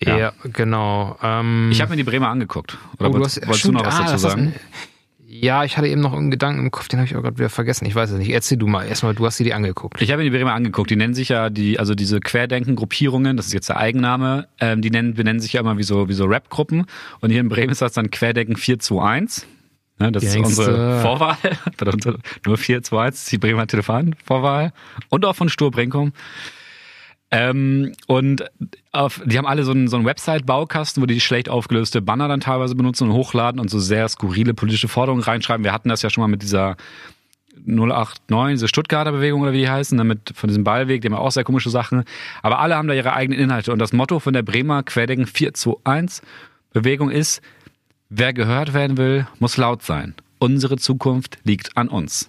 Ja, 0.00 0.16
Ja. 0.18 0.32
genau. 0.52 1.16
Ähm, 1.22 1.70
Ich 1.72 1.80
habe 1.80 1.90
mir 1.90 1.96
die 1.96 2.04
Bremer 2.04 2.28
angeguckt. 2.28 2.78
Oder 2.98 3.10
oh, 3.10 3.14
wolltest, 3.14 3.38
wolltest 3.38 3.50
du 3.50 3.58
stimmt, 3.68 3.74
noch 3.74 3.86
was 3.86 3.94
ah, 3.96 4.00
dazu 4.02 4.12
hast- 4.14 4.22
sagen? 4.22 4.54
Ja, 5.30 5.62
ich 5.62 5.76
hatte 5.76 5.86
eben 5.88 6.00
noch 6.00 6.14
einen 6.14 6.30
Gedanken 6.30 6.62
im 6.62 6.70
Kopf, 6.70 6.88
den 6.88 7.00
habe 7.00 7.06
ich 7.06 7.14
auch 7.14 7.20
gerade 7.22 7.36
wieder 7.36 7.50
vergessen. 7.50 7.84
Ich 7.84 7.94
weiß 7.94 8.10
es 8.12 8.18
nicht. 8.18 8.30
Erzähl 8.30 8.56
du 8.56 8.66
mal. 8.66 8.86
Erstmal, 8.88 9.14
du 9.14 9.26
hast 9.26 9.38
dir 9.38 9.44
die 9.44 9.52
angeguckt. 9.52 10.00
Ich 10.00 10.10
habe 10.10 10.22
mir 10.24 10.30
die 10.30 10.34
Bremer 10.36 10.54
angeguckt. 10.54 10.88
Die 10.90 10.96
nennen 10.96 11.12
sich 11.12 11.28
ja 11.28 11.50
die, 11.50 11.78
also 11.78 11.94
diese 11.94 12.18
Querdenken-Gruppierungen, 12.20 13.36
das 13.36 13.46
ist 13.46 13.52
jetzt 13.52 13.68
der 13.68 13.76
Eigenname, 13.76 14.48
ähm, 14.58 14.80
die 14.80 14.90
nennen, 14.90 15.14
benennen 15.14 15.38
sich 15.40 15.52
ja 15.52 15.60
immer 15.60 15.76
wie 15.76 15.82
so, 15.82 16.08
wie 16.08 16.14
so 16.14 16.24
Rap-Gruppen. 16.24 16.86
Und 17.20 17.30
hier 17.30 17.40
in 17.40 17.50
Bremen 17.50 17.70
ist 17.70 17.82
das 17.82 17.92
dann 17.92 18.10
Querdenken 18.10 18.56
421. 18.56 19.46
Ne, 19.98 20.12
das 20.12 20.22
ist 20.22 20.34
Gangster. 20.34 20.62
unsere 20.62 21.00
Vorwahl. 21.00 21.36
Pardon, 21.76 22.18
Nur 22.46 22.56
421, 22.56 23.10
das 23.10 23.22
ist 23.22 23.32
die 23.32 23.38
Bremer 23.38 23.66
Telefon-Vorwahl. 23.66 24.72
Und 25.08 25.24
auch 25.24 25.34
von 25.34 25.48
Stur 25.48 25.70
Brenkum. 25.70 26.12
Ähm, 27.30 27.92
und 28.06 28.44
auf, 28.92 29.20
die 29.24 29.36
haben 29.36 29.46
alle 29.46 29.64
so 29.64 29.72
einen, 29.72 29.88
so 29.88 29.96
einen 29.96 30.06
Website-Baukasten, 30.06 31.02
wo 31.02 31.06
die 31.06 31.20
schlecht 31.20 31.48
aufgelöste 31.48 32.00
Banner 32.00 32.28
dann 32.28 32.40
teilweise 32.40 32.74
benutzen 32.74 33.08
und 33.08 33.14
hochladen 33.14 33.60
und 33.60 33.68
so 33.68 33.78
sehr 33.78 34.08
skurrile 34.08 34.54
politische 34.54 34.88
Forderungen 34.88 35.22
reinschreiben. 35.22 35.64
Wir 35.64 35.72
hatten 35.72 35.90
das 35.90 36.00
ja 36.02 36.10
schon 36.10 36.22
mal 36.22 36.28
mit 36.28 36.42
dieser 36.42 36.76
089, 37.66 38.54
diese 38.54 38.68
Stuttgarter 38.68 39.12
Bewegung 39.12 39.42
oder 39.42 39.52
wie 39.52 39.58
die 39.58 39.68
heißen, 39.68 39.98
damit 39.98 40.32
von 40.34 40.48
diesem 40.48 40.64
Ballweg, 40.64 41.02
die 41.02 41.08
haben 41.08 41.14
auch 41.14 41.32
sehr 41.32 41.44
komische 41.44 41.70
Sachen. 41.70 42.04
Aber 42.42 42.60
alle 42.60 42.76
haben 42.76 42.88
da 42.88 42.94
ihre 42.94 43.12
eigenen 43.12 43.38
Inhalte. 43.38 43.72
Und 43.72 43.78
das 43.78 43.92
Motto 43.92 44.20
von 44.20 44.32
der 44.32 44.42
Bremer 44.42 44.82
Querdenken 44.82 45.26
421 45.26 46.22
Bewegung 46.72 47.10
ist, 47.10 47.42
wer 48.08 48.32
gehört 48.32 48.74
werden 48.74 48.96
will, 48.96 49.26
muss 49.38 49.56
laut 49.56 49.82
sein. 49.82 50.14
Unsere 50.38 50.76
Zukunft 50.76 51.38
liegt 51.44 51.76
an 51.76 51.88
uns. 51.88 52.28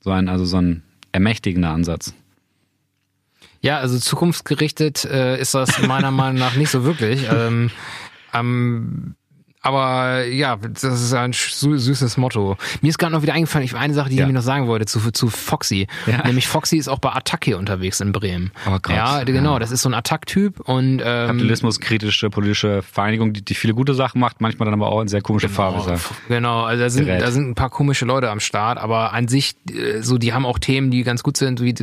So 0.00 0.10
ein, 0.10 0.28
also 0.28 0.44
so 0.44 0.58
ein 0.58 0.82
ermächtigender 1.12 1.70
Ansatz. 1.70 2.14
Ja, 3.60 3.78
also 3.78 3.98
zukunftsgerichtet 3.98 5.04
äh, 5.04 5.38
ist 5.40 5.54
das 5.54 5.80
meiner 5.82 6.10
Meinung 6.10 6.38
nach 6.38 6.56
nicht 6.56 6.70
so 6.70 6.84
wirklich. 6.84 7.26
Ähm, 7.32 7.70
ähm, 8.34 9.14
aber 9.62 10.24
ja, 10.26 10.56
das 10.56 10.82
ist 10.84 11.14
ein 11.14 11.32
sü- 11.32 11.78
süßes 11.78 12.16
Motto. 12.16 12.56
Mir 12.80 12.88
ist 12.88 12.98
gerade 12.98 13.12
noch 13.12 13.22
wieder 13.22 13.32
eingefallen, 13.34 13.64
ich 13.64 13.74
eine 13.74 13.94
Sache, 13.94 14.10
die 14.10 14.16
Ja. 14.16 14.22
ich 14.22 14.26
mir 14.26 14.34
noch 14.34 14.42
sagen 14.42 14.66
wollte, 14.66 14.86
zu, 14.86 15.10
zu 15.12 15.28
Foxy. 15.28 15.86
Ja. 16.06 16.24
Nämlich 16.26 16.48
Foxy 16.48 16.76
ist 16.76 16.88
auch 16.88 16.98
bei 16.98 17.10
Attacke 17.10 17.56
unterwegs 17.56 18.00
in 18.00 18.12
Bremen. 18.12 18.50
Oh 18.66 18.78
Gott, 18.82 18.94
ja, 18.94 19.24
genau, 19.24 19.54
ja. 19.54 19.58
das 19.58 19.70
ist 19.70 19.82
so 19.82 19.88
ein 19.88 19.94
Attack-Typ 19.94 20.60
und 20.60 21.00
ähm, 21.04 21.26
Kapitalismuskritische 21.28 22.30
politische 22.30 22.82
Vereinigung, 22.82 23.32
die, 23.32 23.42
die 23.44 23.54
viele 23.54 23.74
gute 23.74 23.94
Sachen 23.94 24.20
macht, 24.20 24.40
manchmal 24.40 24.66
dann 24.66 24.74
aber 24.74 24.88
auch 24.90 25.00
in 25.00 25.08
sehr 25.08 25.20
komische 25.22 25.48
Fahrwässer. 25.48 25.98
Genau, 26.28 26.62
also 26.64 26.82
da 26.82 26.90
sind, 26.90 27.06
Gerät. 27.06 27.22
da 27.22 27.30
sind 27.30 27.48
ein 27.48 27.54
paar 27.54 27.70
komische 27.70 28.04
Leute 28.04 28.30
am 28.30 28.40
Start, 28.40 28.78
aber 28.78 29.12
an 29.12 29.28
sich, 29.28 29.54
äh, 29.70 30.00
so, 30.02 30.18
die 30.18 30.32
haben 30.32 30.44
auch 30.46 30.58
Themen, 30.58 30.90
die 30.90 31.02
ganz 31.04 31.22
gut 31.22 31.36
sind, 31.36 31.60
wie 31.62 31.74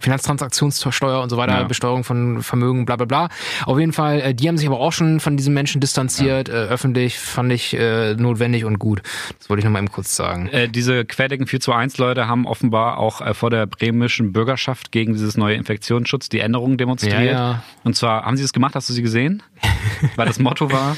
Finanztransaktionssteuer 0.00 1.22
und 1.22 1.30
so 1.30 1.36
weiter, 1.36 1.52
Ja. 1.60 1.62
Besteuerung 1.64 2.04
von 2.04 2.42
Vermögen, 2.42 2.84
bla 2.86 2.96
bla 2.96 3.06
bla. 3.06 3.28
Auf 3.66 3.78
jeden 3.78 3.92
Fall, 3.92 4.20
äh, 4.20 4.34
die 4.34 4.48
haben 4.48 4.56
sich 4.58 4.66
aber 4.66 4.80
auch 4.80 4.92
schon 4.92 5.20
von 5.20 5.36
diesen 5.36 5.54
Menschen 5.54 5.80
distanziert, 5.80 6.48
äh, 6.48 6.52
öffentlich, 6.52 7.09
fand 7.18 7.52
ich 7.52 7.74
äh, 7.74 8.14
notwendig 8.14 8.64
und 8.64 8.78
gut. 8.78 9.02
Das 9.38 9.48
wollte 9.48 9.60
ich 9.60 9.64
noch 9.64 9.72
mal 9.72 9.78
eben 9.78 9.90
kurz 9.90 10.14
sagen. 10.14 10.48
Äh, 10.48 10.68
diese 10.68 11.04
Querdenken 11.04 11.46
421-Leute 11.46 12.28
haben 12.28 12.46
offenbar 12.46 12.98
auch 12.98 13.20
äh, 13.20 13.34
vor 13.34 13.50
der 13.50 13.66
bremischen 13.66 14.32
Bürgerschaft 14.32 14.92
gegen 14.92 15.12
dieses 15.14 15.36
neue 15.36 15.56
Infektionsschutz 15.56 16.28
die 16.28 16.40
Änderungen 16.40 16.78
demonstriert. 16.78 17.22
Ja, 17.22 17.32
ja. 17.32 17.62
Und 17.84 17.96
zwar, 17.96 18.24
haben 18.24 18.36
sie 18.36 18.42
das 18.42 18.52
gemacht? 18.52 18.74
Hast 18.74 18.88
du 18.88 18.92
sie 18.92 19.02
gesehen? 19.02 19.42
Weil 20.16 20.26
das 20.26 20.38
Motto 20.38 20.70
war, 20.70 20.96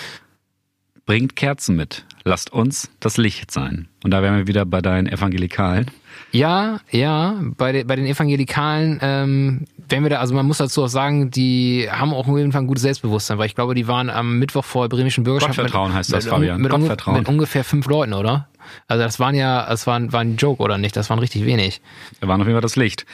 bringt 1.07 1.37
Kerzen 1.37 1.77
mit. 1.77 2.05
Lasst 2.25 2.53
uns 2.53 2.91
das 3.01 3.17
Licht 3.17 3.51
sein. 3.51 3.89
Und 4.05 4.13
da 4.13 4.23
wären 4.23 4.37
wir 4.37 4.47
wieder 4.47 4.65
bei 4.65 4.81
deinen 4.81 5.07
Evangelikalen. 5.07 5.91
Ja, 6.33 6.81
ja, 6.91 7.41
bei, 7.57 7.73
de, 7.73 7.85
bei 7.85 7.97
den 7.97 8.07
Evangelikalen, 8.07 8.99
ähm, 9.03 9.65
wenn 9.89 10.03
wir 10.03 10.11
da, 10.11 10.21
also 10.21 10.35
man 10.35 10.47
muss 10.47 10.59
dazu 10.59 10.85
auch 10.85 10.89
sagen, 10.89 11.31
die 11.31 11.89
haben 11.91 12.15
auch 12.15 12.27
auf 12.27 12.39
jeden 12.39 12.53
Fall 12.53 12.63
ein 12.63 12.67
gutes 12.67 12.83
Selbstbewusstsein, 12.83 13.39
weil 13.39 13.47
ich 13.47 13.55
glaube, 13.55 13.75
die 13.75 13.87
waren 13.87 14.09
am 14.09 14.39
Mittwoch 14.39 14.65
vor 14.65 14.89
der 14.89 14.97
bremischen 14.97 15.25
Bürgerschaft. 15.25 15.57
Gottvertrauen 15.57 15.89
mit, 15.89 15.99
heißt 15.99 16.13
das, 16.13 16.25
mit, 16.25 16.33
Fabian. 16.33 16.61
Mit, 16.61 16.71
Gottvertrauen. 16.71 17.19
mit 17.19 17.29
ungefähr 17.29 17.65
fünf 17.65 17.87
Leuten, 17.87 18.15
oder? 18.15 18.49
Also 18.89 19.03
das 19.03 19.21
waren 19.21 19.35
ja, 19.35 19.67
das 19.69 19.87
waren, 19.87 20.13
war 20.13 20.21
ein 20.21 20.37
Joke, 20.37 20.63
oder 20.63 20.79
nicht? 20.79 20.97
Das 20.97 21.11
waren 21.11 21.19
richtig 21.19 21.45
wenig. 21.45 21.83
Da 22.21 22.29
war 22.29 22.37
auf 22.37 22.41
jeden 22.41 22.53
Fall 22.53 22.61
das 22.63 22.77
Licht. 22.77 23.05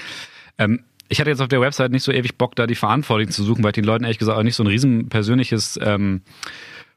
Ähm, 0.59 0.81
ich 1.09 1.21
hatte 1.21 1.31
jetzt 1.31 1.41
auf 1.41 1.49
der 1.49 1.61
Website 1.61 1.91
nicht 1.91 2.03
so 2.03 2.13
ewig 2.13 2.37
Bock, 2.37 2.55
da 2.55 2.67
die 2.67 2.75
Verantwortlichen 2.75 3.33
zu 3.33 3.43
suchen, 3.43 3.65
weil 3.65 3.71
ich 3.71 3.75
den 3.75 3.85
Leuten 3.85 4.05
ehrlich 4.05 4.19
gesagt 4.19 4.39
auch 4.39 4.43
nicht 4.43 4.57
so 4.57 4.63
ein 4.63 4.67
riesen 4.67 5.09
persönliches 5.09 5.79
ähm, 5.83 6.23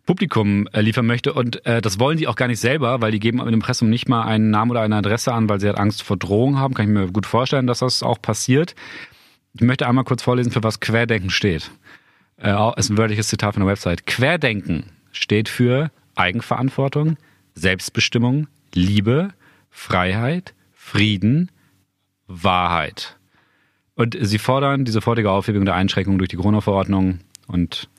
Publikum 0.06 0.68
äh, 0.74 0.82
liefern 0.82 1.06
möchte. 1.06 1.34
Und 1.34 1.66
äh, 1.66 1.82
das 1.82 2.00
wollen 2.00 2.18
die 2.18 2.28
auch 2.28 2.36
gar 2.36 2.48
nicht 2.48 2.60
selber, 2.60 3.02
weil 3.02 3.12
die 3.12 3.20
geben 3.20 3.40
im 3.40 3.48
Impressum 3.48 3.90
nicht 3.90 4.10
mal 4.10 4.24
einen 4.24 4.50
Namen 4.50 4.72
oder 4.72 4.82
eine 4.82 4.96
Adresse 4.96 5.34
an, 5.34 5.50
weil 5.50 5.60
sie 5.60 5.68
halt 5.68 5.78
Angst 5.78 6.04
vor 6.04 6.18
Drohung 6.18 6.58
haben. 6.58 6.74
Kann 6.74 6.86
ich 6.88 6.92
mir 6.92 7.12
gut 7.12 7.26
vorstellen, 7.26 7.68
dass 7.68 7.80
das 7.80 8.04
auch 8.04 8.22
passiert. 8.22 8.76
Ich 9.54 9.62
möchte 9.62 9.88
einmal 9.88 10.04
kurz 10.04 10.24
vorlesen, 10.24 10.52
für 10.52 10.64
was 10.64 10.80
Querdenken 10.80 11.30
steht. 11.30 11.72
Äh, 12.38 12.56
ist 12.78 12.90
ein 12.90 12.98
wörtliches 12.98 13.28
Zitat 13.28 13.54
von 13.54 13.62
der 13.62 13.72
Website. 13.72 14.08
Querdenken 14.08 14.86
steht 15.12 15.50
für 15.50 15.92
Eigenverantwortung, 16.16 17.18
Selbstbestimmung, 17.54 18.48
Liebe, 18.74 19.34
Freiheit, 19.70 20.54
Frieden, 20.74 21.52
Wahrheit. 22.28 23.18
Und 23.96 24.18
sie 24.20 24.40
fordern 24.40 24.86
die 24.86 24.92
sofortige 24.92 25.30
Aufhebung 25.32 25.66
der 25.66 25.76
Einschränkungen 25.76 26.18
durch 26.18 26.30
die 26.30 26.38
Corona-Verordnung 26.38 27.20
und 27.48 27.90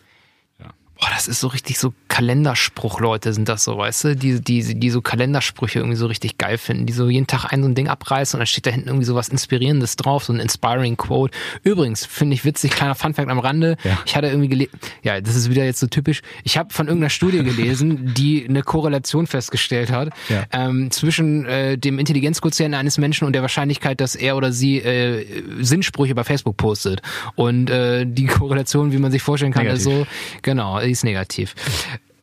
Boah, 1.02 1.10
das 1.10 1.26
ist 1.26 1.40
so 1.40 1.48
richtig 1.48 1.80
so 1.80 1.92
Kalenderspruchleute 2.12 3.32
sind 3.32 3.48
das 3.48 3.64
so, 3.64 3.78
weißt 3.78 4.04
du, 4.04 4.16
die, 4.16 4.38
die, 4.38 4.78
die 4.78 4.90
so 4.90 5.00
Kalendersprüche 5.00 5.78
irgendwie 5.78 5.96
so 5.96 6.08
richtig 6.08 6.36
geil 6.36 6.58
finden, 6.58 6.84
die 6.84 6.92
so 6.92 7.08
jeden 7.08 7.26
Tag 7.26 7.50
ein 7.50 7.62
so 7.62 7.68
ein 7.70 7.74
Ding 7.74 7.88
abreißen 7.88 8.36
und 8.36 8.40
dann 8.40 8.46
steht 8.46 8.66
da 8.66 8.70
hinten 8.70 8.88
irgendwie 8.88 9.06
so 9.06 9.14
was 9.14 9.30
Inspirierendes 9.30 9.96
drauf, 9.96 10.24
so 10.24 10.34
ein 10.34 10.38
Inspiring 10.38 10.98
Quote. 10.98 11.34
Übrigens, 11.62 12.04
finde 12.04 12.34
ich 12.34 12.44
witzig, 12.44 12.72
kleiner 12.72 12.94
Funfact 12.94 13.30
am 13.30 13.38
Rande, 13.38 13.78
ja. 13.82 13.98
ich 14.04 14.14
hatte 14.14 14.26
irgendwie 14.26 14.48
gelesen, 14.48 14.72
ja, 15.02 15.22
das 15.22 15.36
ist 15.36 15.48
wieder 15.48 15.64
jetzt 15.64 15.80
so 15.80 15.86
typisch, 15.86 16.20
ich 16.44 16.58
habe 16.58 16.70
von 16.74 16.86
irgendeiner 16.86 17.08
Studie 17.08 17.42
gelesen, 17.44 18.12
die 18.14 18.44
eine 18.46 18.62
Korrelation 18.62 19.26
festgestellt 19.26 19.90
hat 19.90 20.10
ja. 20.28 20.44
ähm, 20.52 20.90
zwischen 20.90 21.46
äh, 21.46 21.78
dem 21.78 21.98
Intelligenzquotienten 21.98 22.74
eines 22.74 22.98
Menschen 22.98 23.26
und 23.26 23.32
der 23.32 23.40
Wahrscheinlichkeit, 23.40 24.02
dass 24.02 24.16
er 24.16 24.36
oder 24.36 24.52
sie 24.52 24.80
äh, 24.80 25.24
Sinnsprüche 25.60 26.14
bei 26.14 26.24
Facebook 26.24 26.58
postet. 26.58 27.00
Und 27.36 27.70
äh, 27.70 28.04
die 28.06 28.26
Korrelation, 28.26 28.92
wie 28.92 28.98
man 28.98 29.10
sich 29.10 29.22
vorstellen 29.22 29.52
kann, 29.52 29.64
negativ. 29.64 29.86
ist 29.86 29.98
so, 29.98 30.06
genau, 30.42 30.78
ist 30.78 31.04
negativ. 31.04 31.54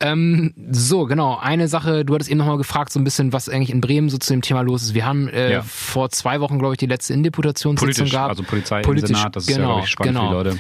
Ähm, 0.02 0.54
so, 0.72 1.06
genau. 1.06 1.38
Eine 1.38 1.68
Sache, 1.68 2.06
du 2.06 2.14
hattest 2.14 2.30
eben 2.30 2.38
nochmal 2.38 2.58
gefragt, 2.58 2.92
so 2.92 3.00
ein 3.00 3.04
bisschen, 3.04 3.34
was 3.34 3.50
eigentlich 3.50 3.70
in 3.70 3.82
Bremen 3.82 4.10
so 4.10 4.18
zu 4.18 4.34
dem 4.34 4.42
Thema 4.42 4.62
los 4.62 4.84
ist. 4.84 4.94
Wir 4.94 5.06
haben 5.06 5.28
äh, 5.28 5.54
ja. 5.54 5.62
vor 5.62 6.10
zwei 6.10 6.40
Wochen, 6.40 6.58
glaube 6.58 6.76
ich, 6.76 6.78
die 6.78 6.86
letzte 6.86 7.14
Indeputationssitzung 7.14 8.08
gehabt. 8.08 8.30
Also 8.30 8.44
Polizei 8.44 8.82
Politisch, 8.82 9.10
im 9.10 9.16
Senat, 9.18 9.36
das 9.36 9.48
ist 9.48 9.56
genau, 9.56 9.78
ja, 9.78 9.84
ich, 9.84 9.90
spannend 9.90 10.16
genau. 10.16 10.30
für 10.30 10.44
die 10.44 10.50
Leute 10.50 10.60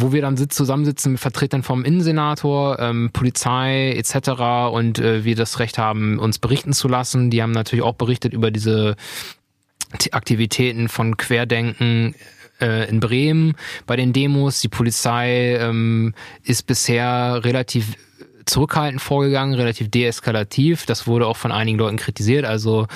wo 0.00 0.12
wir 0.12 0.22
dann 0.22 0.36
zusammensitzen 0.36 1.12
mit 1.12 1.20
Vertretern 1.20 1.64
vom 1.64 1.84
Innensenator, 1.84 2.78
ähm, 2.78 3.10
Polizei 3.12 3.94
etc. 3.96 4.70
und 4.72 4.98
äh, 4.98 5.24
wir 5.24 5.34
das 5.34 5.58
Recht 5.58 5.76
haben, 5.76 6.20
uns 6.20 6.38
berichten 6.38 6.72
zu 6.72 6.86
lassen. 6.86 7.30
Die 7.30 7.42
haben 7.42 7.50
natürlich 7.50 7.84
auch 7.84 7.94
berichtet 7.94 8.32
über 8.32 8.52
diese 8.52 8.94
Aktivitäten 10.12 10.88
von 10.88 11.16
Querdenken 11.16 12.14
äh, 12.60 12.88
in 12.88 13.00
Bremen 13.00 13.54
bei 13.86 13.96
den 13.96 14.12
Demos. 14.12 14.60
Die 14.60 14.68
Polizei 14.68 15.56
ähm, 15.56 16.14
ist 16.44 16.66
bisher 16.66 17.40
relativ 17.44 17.96
zurückhaltend 18.48 19.00
vorgegangen, 19.00 19.54
relativ 19.54 19.90
deeskalativ. 19.90 20.86
Das 20.86 21.06
wurde 21.06 21.26
auch 21.26 21.36
von 21.36 21.52
einigen 21.52 21.78
Leuten 21.78 21.96
kritisiert. 21.96 22.44
Also 22.44 22.86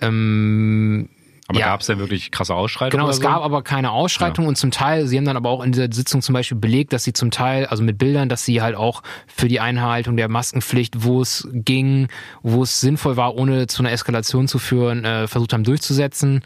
ähm, 0.00 1.08
aber 1.52 1.60
ja. 1.60 1.66
gab 1.66 1.80
es 1.82 1.86
denn 1.86 1.98
wirklich 1.98 2.30
krasse 2.30 2.54
Ausschreitungen? 2.54 3.02
Genau, 3.02 3.10
es 3.10 3.16
so? 3.16 3.22
gab 3.22 3.42
aber 3.42 3.62
keine 3.62 3.90
Ausschreitungen 3.90 4.46
ja. 4.46 4.48
und 4.48 4.56
zum 4.56 4.70
Teil, 4.70 5.06
sie 5.06 5.18
haben 5.18 5.26
dann 5.26 5.36
aber 5.36 5.50
auch 5.50 5.62
in 5.62 5.72
dieser 5.72 5.92
Sitzung 5.92 6.22
zum 6.22 6.32
Beispiel 6.32 6.56
belegt, 6.56 6.94
dass 6.94 7.04
sie 7.04 7.12
zum 7.12 7.30
Teil, 7.30 7.66
also 7.66 7.82
mit 7.82 7.98
Bildern, 7.98 8.30
dass 8.30 8.46
sie 8.46 8.62
halt 8.62 8.74
auch 8.74 9.02
für 9.26 9.48
die 9.48 9.60
Einhaltung 9.60 10.16
der 10.16 10.28
Maskenpflicht, 10.28 11.04
wo 11.04 11.20
es 11.20 11.46
ging, 11.52 12.08
wo 12.42 12.62
es 12.62 12.80
sinnvoll 12.80 13.18
war, 13.18 13.34
ohne 13.34 13.66
zu 13.66 13.82
einer 13.82 13.92
Eskalation 13.92 14.48
zu 14.48 14.58
führen, 14.58 15.04
äh, 15.04 15.28
versucht 15.28 15.52
haben 15.52 15.64
durchzusetzen. 15.64 16.42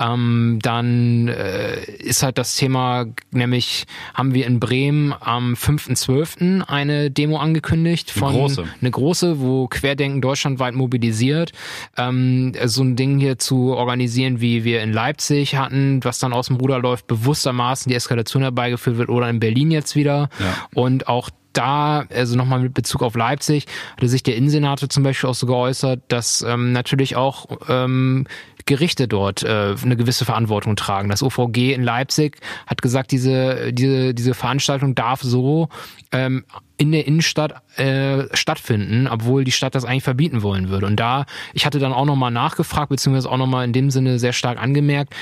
Ähm, 0.00 0.58
dann 0.60 1.28
äh, 1.28 1.84
ist 1.98 2.24
halt 2.24 2.36
das 2.36 2.56
Thema, 2.56 3.06
nämlich 3.30 3.86
haben 4.14 4.34
wir 4.34 4.46
in 4.46 4.58
Bremen 4.58 5.14
am 5.20 5.54
5.12. 5.54 6.62
eine 6.62 7.12
Demo 7.12 7.38
angekündigt 7.38 8.10
von 8.10 8.30
eine 8.30 8.38
große, 8.38 8.64
eine 8.80 8.90
große 8.90 9.40
wo 9.40 9.68
Querdenken 9.68 10.20
deutschlandweit 10.20 10.74
mobilisiert, 10.74 11.52
ähm, 11.96 12.52
so 12.64 12.82
ein 12.82 12.96
Ding 12.96 13.18
hier 13.20 13.38
zu 13.38 13.74
organisieren, 13.74 14.40
wie 14.40 14.47
wir 14.64 14.82
in 14.82 14.92
Leipzig 14.92 15.56
hatten, 15.56 16.00
was 16.04 16.18
dann 16.18 16.32
aus 16.32 16.46
dem 16.48 16.56
Ruder 16.56 16.78
läuft, 16.78 17.06
bewusstermaßen 17.06 17.88
die 17.90 17.96
Eskalation 17.96 18.42
herbeigeführt 18.42 18.98
wird 18.98 19.08
oder 19.08 19.28
in 19.28 19.40
Berlin 19.40 19.70
jetzt 19.70 19.96
wieder. 19.96 20.28
Ja. 20.38 20.68
Und 20.74 21.08
auch 21.08 21.30
da, 21.52 22.04
also 22.14 22.36
nochmal 22.36 22.60
mit 22.60 22.74
Bezug 22.74 23.02
auf 23.02 23.16
Leipzig, 23.16 23.66
hatte 23.96 24.08
sich 24.08 24.22
der 24.22 24.36
Innensenator 24.36 24.88
zum 24.88 25.02
Beispiel 25.02 25.28
auch 25.28 25.34
so 25.34 25.46
geäußert, 25.46 26.00
dass 26.08 26.42
ähm, 26.42 26.72
natürlich 26.72 27.16
auch 27.16 27.46
ähm, 27.68 28.26
Gerichte 28.68 29.08
dort 29.08 29.42
äh, 29.42 29.74
eine 29.82 29.96
gewisse 29.96 30.26
Verantwortung 30.26 30.76
tragen. 30.76 31.08
Das 31.08 31.22
OVG 31.22 31.72
in 31.72 31.82
Leipzig 31.82 32.36
hat 32.66 32.82
gesagt, 32.82 33.10
diese, 33.10 33.72
diese, 33.72 34.12
diese 34.12 34.34
Veranstaltung 34.34 34.94
darf 34.94 35.22
so 35.22 35.70
ähm, 36.12 36.44
in 36.76 36.92
der 36.92 37.06
Innenstadt 37.06 37.62
äh, 37.78 38.24
stattfinden, 38.36 39.08
obwohl 39.08 39.44
die 39.44 39.52
Stadt 39.52 39.74
das 39.74 39.86
eigentlich 39.86 40.04
verbieten 40.04 40.42
wollen 40.42 40.68
würde. 40.68 40.86
Und 40.86 40.96
da, 40.96 41.24
ich 41.54 41.64
hatte 41.64 41.78
dann 41.78 41.94
auch 41.94 42.04
nochmal 42.04 42.30
nachgefragt, 42.30 42.90
beziehungsweise 42.90 43.30
auch 43.30 43.38
nochmal 43.38 43.64
in 43.64 43.72
dem 43.72 43.90
Sinne 43.90 44.18
sehr 44.18 44.34
stark 44.34 44.58
angemerkt, 44.62 45.14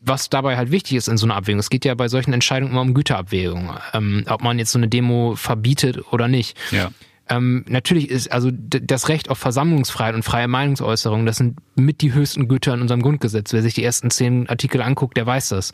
was 0.00 0.30
dabei 0.30 0.56
halt 0.56 0.70
wichtig 0.70 0.96
ist 0.96 1.08
in 1.08 1.16
so 1.16 1.26
einer 1.26 1.34
Abwägung. 1.34 1.58
Es 1.58 1.70
geht 1.70 1.84
ja 1.84 1.94
bei 1.94 2.06
solchen 2.06 2.32
Entscheidungen 2.32 2.70
immer 2.70 2.82
um 2.82 2.94
Güterabwägung, 2.94 3.74
ähm, 3.92 4.24
ob 4.28 4.40
man 4.42 4.60
jetzt 4.60 4.70
so 4.70 4.78
eine 4.78 4.86
Demo 4.86 5.34
verbietet 5.34 6.12
oder 6.12 6.28
nicht. 6.28 6.56
Ja. 6.70 6.90
Ähm, 7.28 7.64
natürlich 7.68 8.10
ist 8.10 8.30
also 8.30 8.50
das 8.52 9.08
Recht 9.08 9.30
auf 9.30 9.38
Versammlungsfreiheit 9.38 10.14
und 10.14 10.24
freie 10.24 10.48
Meinungsäußerung, 10.48 11.24
das 11.26 11.36
sind 11.36 11.58
mit 11.74 12.02
die 12.02 12.12
höchsten 12.12 12.48
Güter 12.48 12.74
in 12.74 12.82
unserem 12.82 13.02
Grundgesetz. 13.02 13.52
Wer 13.52 13.62
sich 13.62 13.74
die 13.74 13.84
ersten 13.84 14.10
zehn 14.10 14.48
Artikel 14.48 14.82
anguckt, 14.82 15.16
der 15.16 15.26
weiß 15.26 15.50
das. 15.50 15.72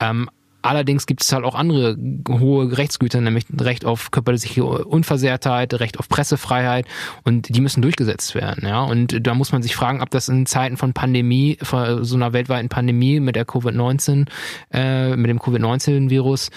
Ähm, 0.00 0.28
Allerdings 0.62 1.06
gibt 1.06 1.22
es 1.22 1.32
halt 1.32 1.44
auch 1.44 1.56
andere 1.56 1.96
hohe 2.28 2.78
Rechtsgüter, 2.78 3.20
nämlich 3.20 3.46
Recht 3.60 3.84
auf 3.84 4.12
körperliche 4.12 4.64
Unversehrtheit, 4.64 5.74
Recht 5.74 5.98
auf 5.98 6.08
Pressefreiheit 6.08 6.86
und 7.24 7.54
die 7.54 7.60
müssen 7.60 7.82
durchgesetzt 7.82 8.36
werden. 8.36 8.66
Ja, 8.66 8.84
und 8.84 9.26
da 9.26 9.34
muss 9.34 9.50
man 9.50 9.62
sich 9.62 9.74
fragen, 9.74 10.00
ob 10.00 10.10
das 10.10 10.28
in 10.28 10.46
Zeiten 10.46 10.76
von 10.76 10.92
Pandemie, 10.92 11.58
von 11.60 12.04
so 12.04 12.14
einer 12.14 12.32
weltweiten 12.32 12.68
Pandemie 12.68 13.18
mit 13.18 13.34
der 13.34 13.44
Covid-19, 13.44 14.28
äh, 14.72 15.16
mit 15.16 15.30
dem 15.30 15.40
Covid-19-Virus 15.40 16.50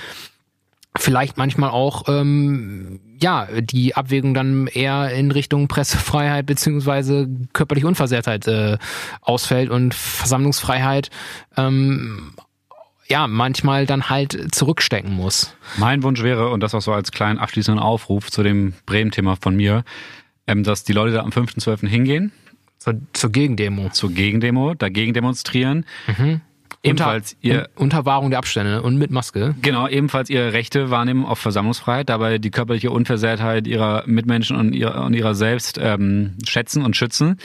vielleicht 0.97 1.37
manchmal 1.37 1.71
auch 1.71 2.03
ähm, 2.07 2.99
ja 3.19 3.47
die 3.61 3.95
Abwägung 3.95 4.33
dann 4.33 4.67
eher 4.67 5.11
in 5.11 5.31
Richtung 5.31 5.67
Pressefreiheit 5.67 6.45
beziehungsweise 6.45 7.27
körperliche 7.53 7.87
Unversehrtheit 7.87 8.47
äh, 8.47 8.77
ausfällt 9.21 9.69
und 9.69 9.93
Versammlungsfreiheit 9.93 11.09
ähm, 11.57 12.33
ja 13.07 13.27
manchmal 13.27 13.85
dann 13.85 14.09
halt 14.09 14.53
zurückstecken 14.53 15.13
muss. 15.13 15.55
Mein 15.77 16.03
Wunsch 16.03 16.23
wäre 16.23 16.49
und 16.49 16.61
das 16.61 16.73
auch 16.73 16.81
so 16.81 16.93
als 16.93 17.11
kleinen 17.11 17.39
abschließenden 17.39 17.81
Aufruf 17.81 18.31
zu 18.31 18.43
dem 18.43 18.73
Bremen-Thema 18.85 19.35
von 19.35 19.55
mir, 19.55 19.83
ähm, 20.47 20.63
dass 20.63 20.83
die 20.83 20.93
Leute 20.93 21.13
da 21.13 21.21
am 21.21 21.29
5.12. 21.29 21.87
hingehen. 21.87 22.31
Zur, 22.77 22.95
zur 23.13 23.31
Gegendemo. 23.31 23.89
Zur 23.89 24.11
Gegendemo, 24.11 24.73
dagegen 24.73 25.13
demonstrieren. 25.13 25.85
Mhm 26.07 26.41
Ebenfalls 26.85 27.35
ihr 27.41 27.69
unter 27.75 28.05
Wahrung 28.05 28.29
der 28.29 28.39
Abstände 28.39 28.81
und 28.81 28.97
mit 28.97 29.11
Maske. 29.11 29.55
Genau, 29.61 29.87
ebenfalls 29.87 30.29
ihre 30.29 30.53
Rechte 30.53 30.91
wahrnehmen 30.91 31.25
auf 31.25 31.39
Versammlungsfreiheit, 31.39 32.09
dabei 32.09 32.37
die 32.37 32.51
körperliche 32.51 32.91
Unversehrtheit 32.91 33.67
ihrer 33.67 34.03
Mitmenschen 34.05 34.55
und 34.55 34.73
ihrer, 34.73 35.03
und 35.05 35.13
ihrer 35.13 35.35
selbst 35.35 35.79
ähm, 35.81 36.37
schätzen 36.45 36.83
und 36.83 36.95
schützen. 36.95 37.37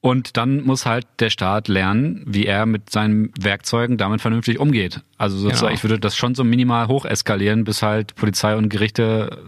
Und 0.00 0.36
dann 0.36 0.64
muss 0.64 0.84
halt 0.84 1.06
der 1.20 1.30
Staat 1.30 1.68
lernen, 1.68 2.24
wie 2.26 2.44
er 2.44 2.66
mit 2.66 2.90
seinen 2.90 3.30
Werkzeugen 3.38 3.98
damit 3.98 4.20
vernünftig 4.20 4.58
umgeht. 4.58 5.00
Also 5.16 5.38
sozusagen, 5.38 5.68
genau. 5.68 5.74
ich 5.74 5.84
würde 5.84 6.00
das 6.00 6.16
schon 6.16 6.34
so 6.34 6.42
minimal 6.42 6.88
hoch 6.88 7.04
eskalieren, 7.04 7.62
bis 7.62 7.82
halt 7.82 8.16
Polizei 8.16 8.56
und 8.56 8.68
Gerichte 8.68 9.38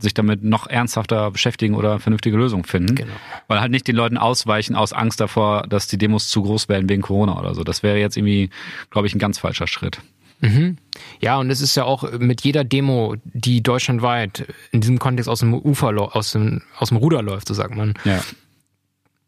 sich 0.00 0.14
damit 0.14 0.42
noch 0.42 0.66
ernsthafter 0.66 1.30
beschäftigen 1.30 1.74
oder 1.74 1.98
vernünftige 1.98 2.36
Lösungen 2.36 2.64
finden. 2.64 2.94
Genau. 2.94 3.12
Weil 3.48 3.60
halt 3.60 3.70
nicht 3.70 3.86
den 3.86 3.96
Leuten 3.96 4.16
ausweichen 4.16 4.74
aus 4.74 4.92
Angst 4.92 5.20
davor, 5.20 5.66
dass 5.68 5.86
die 5.86 5.98
Demos 5.98 6.28
zu 6.28 6.42
groß 6.42 6.68
werden 6.68 6.88
wegen 6.88 7.02
Corona 7.02 7.38
oder 7.38 7.54
so. 7.54 7.64
Das 7.64 7.82
wäre 7.82 7.98
jetzt 7.98 8.16
irgendwie, 8.16 8.50
glaube 8.90 9.06
ich, 9.06 9.14
ein 9.14 9.18
ganz 9.18 9.38
falscher 9.38 9.66
Schritt. 9.66 10.00
Mhm. 10.40 10.78
Ja, 11.20 11.38
und 11.38 11.50
es 11.50 11.60
ist 11.60 11.74
ja 11.76 11.84
auch 11.84 12.10
mit 12.18 12.42
jeder 12.42 12.64
Demo, 12.64 13.16
die 13.24 13.62
deutschlandweit 13.62 14.46
in 14.72 14.80
diesem 14.80 14.98
Kontext 14.98 15.28
aus 15.28 15.40
dem 15.40 15.54
Ufer, 15.54 15.88
aus 16.14 16.32
dem, 16.32 16.62
aus 16.78 16.88
dem 16.88 16.96
Ruder 16.96 17.22
läuft, 17.22 17.48
so 17.48 17.54
sagt 17.54 17.76
man, 17.76 17.94
ja. 18.04 18.20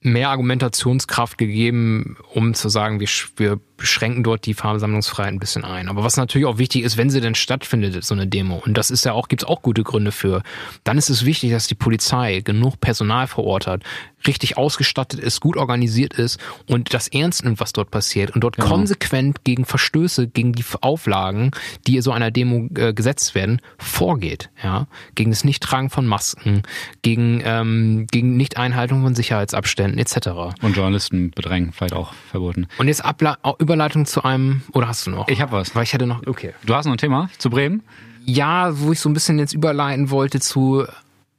Mehr 0.03 0.31
Argumentationskraft 0.31 1.39
gegeben, 1.39 2.17
um 2.35 2.55
zu 2.55 2.69
sagen, 2.69 3.01
wir, 3.01 3.09
wir 3.37 3.61
beschränken 3.77 4.23
dort 4.23 4.47
die 4.47 4.55
Versammlungsfreiheit 4.55 5.33
ein 5.33 5.39
bisschen 5.39 5.65
ein. 5.65 5.89
Aber 5.89 6.05
was 6.05 6.17
natürlich 6.17 6.47
auch 6.47 6.59
wichtig 6.59 6.83
ist, 6.83 6.97
wenn 6.97 7.11
sie 7.11 7.21
denn 7.21 7.35
stattfindet, 7.35 8.05
so 8.05 8.15
eine 8.15 8.27
Demo, 8.27 8.63
und 8.65 8.77
das 8.77 8.91
ist 8.91 9.05
ja 9.05 9.13
auch, 9.13 9.29
gibt's 9.29 9.45
auch 9.45 9.63
gute 9.63 9.83
Gründe 9.83 10.13
für, 10.13 10.43
dann 10.85 10.99
ist 10.99 11.11
es 11.11 11.25
wichtig, 11.25 11.53
dass 11.53 11.67
die 11.67 11.75
Polizei 11.75 12.41
genug 12.41 12.81
Personal 12.81 13.27
vor 13.27 13.45
Ort 13.45 13.67
hat, 13.67 13.83
richtig 14.27 14.57
ausgestattet 14.57 15.21
ist, 15.21 15.41
gut 15.41 15.57
organisiert 15.57 16.15
ist 16.15 16.39
und 16.67 16.93
das 16.95 17.09
ernst 17.09 17.45
nimmt, 17.45 17.61
was 17.61 17.73
dort 17.73 17.91
passiert 17.91 18.31
und 18.31 18.43
dort 18.43 18.57
genau. 18.57 18.69
konsequent 18.69 19.45
gegen 19.45 19.65
Verstöße, 19.65 20.29
gegen 20.29 20.53
die 20.53 20.65
Auflagen, 20.81 21.51
die 21.87 22.01
so 22.01 22.13
einer 22.13 22.31
Demo 22.31 22.69
äh, 22.75 22.93
gesetzt 22.93 23.35
werden, 23.35 23.61
vorgeht. 23.79 24.51
Ja, 24.63 24.87
gegen 25.15 25.31
das 25.31 25.45
Nichttragen 25.45 25.91
von 25.91 26.07
Masken, 26.07 26.63
gegen 27.03 27.43
ähm, 27.45 28.07
gegen 28.11 28.37
Nichteinhaltung 28.37 29.03
von 29.03 29.15
Sicherheitsabständen 29.15 29.99
etc. 29.99 30.55
Und 30.63 30.77
Journalisten 30.77 31.31
bedrängen 31.31 31.73
vielleicht 31.73 31.95
auch 31.95 32.13
verboten. 32.31 32.67
Und 32.79 32.89
jetzt 32.89 33.05
Abla 33.05 33.39
Überleitung 33.59 34.07
zu 34.07 34.25
einem, 34.25 34.63
oder 34.73 34.89
hast 34.89 35.07
du 35.07 35.11
noch? 35.11 35.29
Ich 35.29 35.41
habe 35.41 35.53
was. 35.53 35.75
Weil 35.75 35.85
ich 35.85 35.93
hätte 35.93 36.07
noch, 36.07 36.27
okay. 36.27 36.53
Du 36.65 36.75
hast 36.75 36.87
noch 36.87 36.93
ein 36.93 36.99
Thema 36.99 37.29
zu 37.39 37.51
Bremen? 37.51 37.83
Ja, 38.25 38.79
wo 38.79 38.93
ich 38.93 39.01
so 39.01 39.09
ein 39.09 39.15
bisschen 39.15 39.39
jetzt 39.39 39.53
überleiten 39.53 40.11
wollte 40.11 40.41
zu 40.41 40.87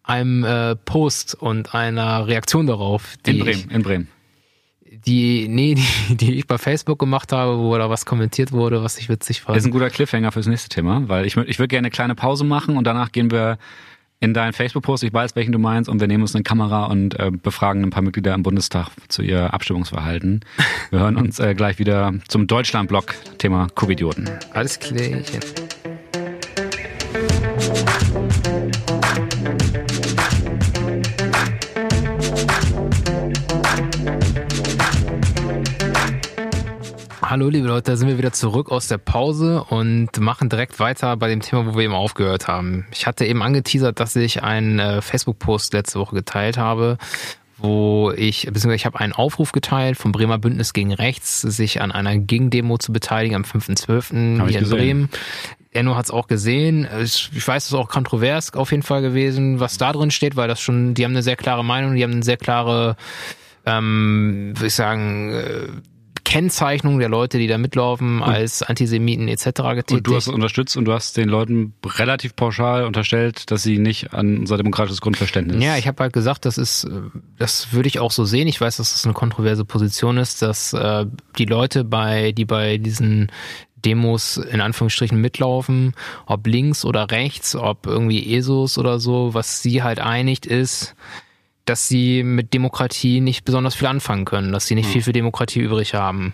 einem 0.04 0.44
äh, 0.44 0.76
Post 0.76 1.36
und 1.36 1.74
einer 1.74 2.28
Reaktion 2.28 2.68
darauf. 2.68 3.16
in 3.26 3.40
Bremen, 3.40 3.70
in 3.70 3.82
Bremen. 3.84 4.08
Die, 5.06 5.48
nee, 5.48 5.76
die, 5.76 6.16
die 6.16 6.34
ich 6.36 6.48
bei 6.48 6.58
Facebook 6.58 7.00
gemacht 7.00 7.32
habe, 7.32 7.58
wo 7.58 7.78
da 7.78 7.90
was 7.90 8.06
kommentiert 8.06 8.52
wurde, 8.52 8.84
was 8.84 8.98
ich 8.98 9.10
witzig 9.10 9.42
fand. 9.42 9.56
Das 9.56 9.64
ist 9.64 9.68
ein 9.68 9.72
guter 9.72 9.90
Cliffhanger 9.90 10.32
fürs 10.32 10.48
nächste 10.48 10.70
Thema, 10.70 11.10
weil 11.10 11.26
ich, 11.26 11.36
ich 11.36 11.60
würde 11.60 11.68
gerne 11.68 11.88
eine 11.88 11.92
kleine 11.92 12.16
Pause 12.16 12.44
machen 12.44 12.78
und 12.78 12.86
danach 12.86 13.12
gehen 13.12 13.32
wir 13.32 13.58
in 14.20 14.34
deinen 14.34 14.54
Facebook-Post, 14.54 15.04
ich 15.04 15.14
weiß, 15.14 15.36
welchen 15.36 15.52
du 15.52 15.60
meinst, 15.60 15.90
und 15.90 16.00
wir 16.00 16.08
nehmen 16.08 16.24
uns 16.24 16.34
eine 16.34 16.44
Kamera 16.44 16.86
und 16.86 17.20
äh, 17.20 17.30
befragen 17.30 17.84
ein 17.84 17.90
paar 17.90 18.04
Mitglieder 18.04 18.34
im 18.34 18.44
Bundestag 18.44 18.90
zu 19.10 19.22
ihr 19.22 19.54
Abstimmungsverhalten. 19.54 20.46
Wir 20.92 21.00
hören 21.00 21.18
uns 21.18 21.40
äh, 21.40 21.54
gleich 21.54 21.78
wieder 21.78 22.14
zum 22.30 22.48
Deutschland-Blog, 22.48 23.16
Thema 23.38 23.68
Covidioten. 23.76 24.30
Alles 24.54 24.80
klar. 24.80 25.02
Hallo 37.34 37.50
liebe 37.50 37.68
Leute, 37.68 37.90
da 37.90 37.98
sind 37.98 38.10
wir 38.10 38.20
wieder 38.20 38.32
zurück 38.32 38.72
aus 38.72 38.88
der 38.88 39.00
Pause 39.00 39.64
und 39.64 40.20
machen 40.20 40.50
direkt 40.50 40.80
weiter 40.80 41.18
bei 41.18 41.30
dem 41.30 41.40
Thema, 41.40 41.66
wo 41.66 41.76
wir 41.76 41.86
eben 41.86 41.96
aufgehört 41.96 42.48
haben. 42.48 42.86
Ich 42.92 43.08
hatte 43.08 43.26
eben 43.26 43.42
angeteasert, 43.42 44.00
dass 44.00 44.16
ich 44.16 44.44
einen 44.44 44.78
äh, 44.78 45.02
Facebook-Post 45.02 45.74
letzte 45.74 46.00
Woche 46.00 46.14
geteilt 46.14 46.60
habe, 46.60 47.00
wo 47.58 48.12
ich, 48.12 48.46
beziehungsweise 48.46 48.76
ich 48.76 48.86
habe 48.86 49.00
einen 49.00 49.14
Aufruf 49.14 49.52
geteilt 49.52 49.98
vom 49.98 50.12
Bremer 50.12 50.38
Bündnis 50.38 50.74
gegen 50.74 50.94
Rechts, 50.94 51.42
sich 51.42 51.82
an 51.82 51.92
einer 51.92 52.20
Gegendemo 52.20 52.78
zu 52.78 52.94
beteiligen 52.94 53.36
am 53.36 53.42
5.12. 53.42 54.48
hier 54.48 54.60
in 54.60 54.70
Bremen. 54.70 55.10
Enno 55.72 55.96
hat 55.96 56.06
es 56.06 56.12
auch 56.12 56.28
gesehen. 56.28 56.88
Ich 57.02 57.48
weiß, 57.48 57.64
es 57.64 57.70
ist 57.72 57.76
auch 57.76 57.90
kontrovers 57.90 58.54
auf 58.54 58.70
jeden 58.70 58.84
Fall 58.84 59.02
gewesen, 59.02 59.60
was 59.60 59.80
da 59.80 59.92
drin 59.92 60.12
steht, 60.12 60.36
weil 60.36 60.48
das 60.48 60.62
schon, 60.62 60.94
die 60.94 61.04
haben 61.04 61.14
eine 61.14 61.24
sehr 61.24 61.36
klare 61.36 61.66
Meinung, 61.66 61.96
die 61.96 62.04
haben 62.04 62.12
eine 62.12 62.22
sehr 62.22 62.38
klare, 62.38 62.96
ähm, 63.66 64.52
würde 64.54 64.68
ich 64.68 64.76
sagen, 64.76 65.34
äh, 65.34 65.68
Kennzeichnung 66.34 66.98
der 66.98 67.10
Leute, 67.10 67.38
die 67.38 67.48
da 67.48 67.60
mitlaufen, 67.60 68.22
und, 68.22 68.28
als 68.28 68.64
Antisemiten 68.64 69.28
etc. 69.28 69.44
getätigt. 69.44 69.92
Und 69.92 70.08
du 70.08 70.16
hast 70.16 70.28
es 70.28 70.34
unterstützt 70.34 70.76
und 70.76 70.86
du 70.86 70.94
hast 70.94 71.16
den 71.16 71.30
Leuten 71.30 71.74
relativ 71.86 72.36
pauschal 72.36 72.86
unterstellt, 72.86 73.52
dass 73.52 73.62
sie 73.62 73.78
nicht 73.78 74.14
an 74.14 74.40
unser 74.40 74.58
demokratisches 74.58 75.00
Grundverständnis. 75.00 75.64
Ja, 75.64 75.78
ich 75.78 75.88
habe 75.88 76.02
halt 76.02 76.14
gesagt, 76.14 76.46
das 76.46 76.58
ist, 76.58 76.88
das 77.38 77.72
würde 77.72 77.88
ich 77.88 78.00
auch 78.00 78.12
so 78.12 78.26
sehen. 78.26 78.48
Ich 78.48 78.60
weiß, 78.60 78.78
dass 78.78 78.94
das 78.94 79.06
eine 79.06 79.14
kontroverse 79.14 79.64
Position 79.64 80.18
ist, 80.18 80.42
dass 80.42 80.74
äh, 80.74 81.06
die 81.38 81.46
Leute 81.46 81.84
bei, 81.84 82.32
die 82.32 82.46
bei 82.46 82.80
diesen 82.80 83.32
Demos 83.86 84.38
in 84.38 84.62
Anführungsstrichen 84.62 85.20
mitlaufen, 85.20 85.94
ob 86.26 86.48
links 86.48 86.84
oder 86.84 87.12
rechts, 87.12 87.56
ob 87.56 87.86
irgendwie 87.86 88.36
ESOs 88.36 88.78
oder 88.78 89.00
so, 89.00 89.34
was 89.34 89.62
sie 89.62 89.84
halt 89.84 90.00
einigt 90.00 90.46
ist, 90.46 90.96
dass 91.66 91.88
sie 91.88 92.24
mit 92.24 92.54
Demokratie 92.54 93.22
nicht 93.22 93.46
besonders 93.46 93.76
viel 93.76 93.88
anfangen 93.88 94.26
können, 94.26 94.52
dass 94.52 94.68
sie 94.68 94.76
nicht 94.76 94.90
viel 94.90 95.02
für 95.02 95.14
Demokratie 95.14 95.60
übrig 95.60 95.94
haben. 95.94 96.34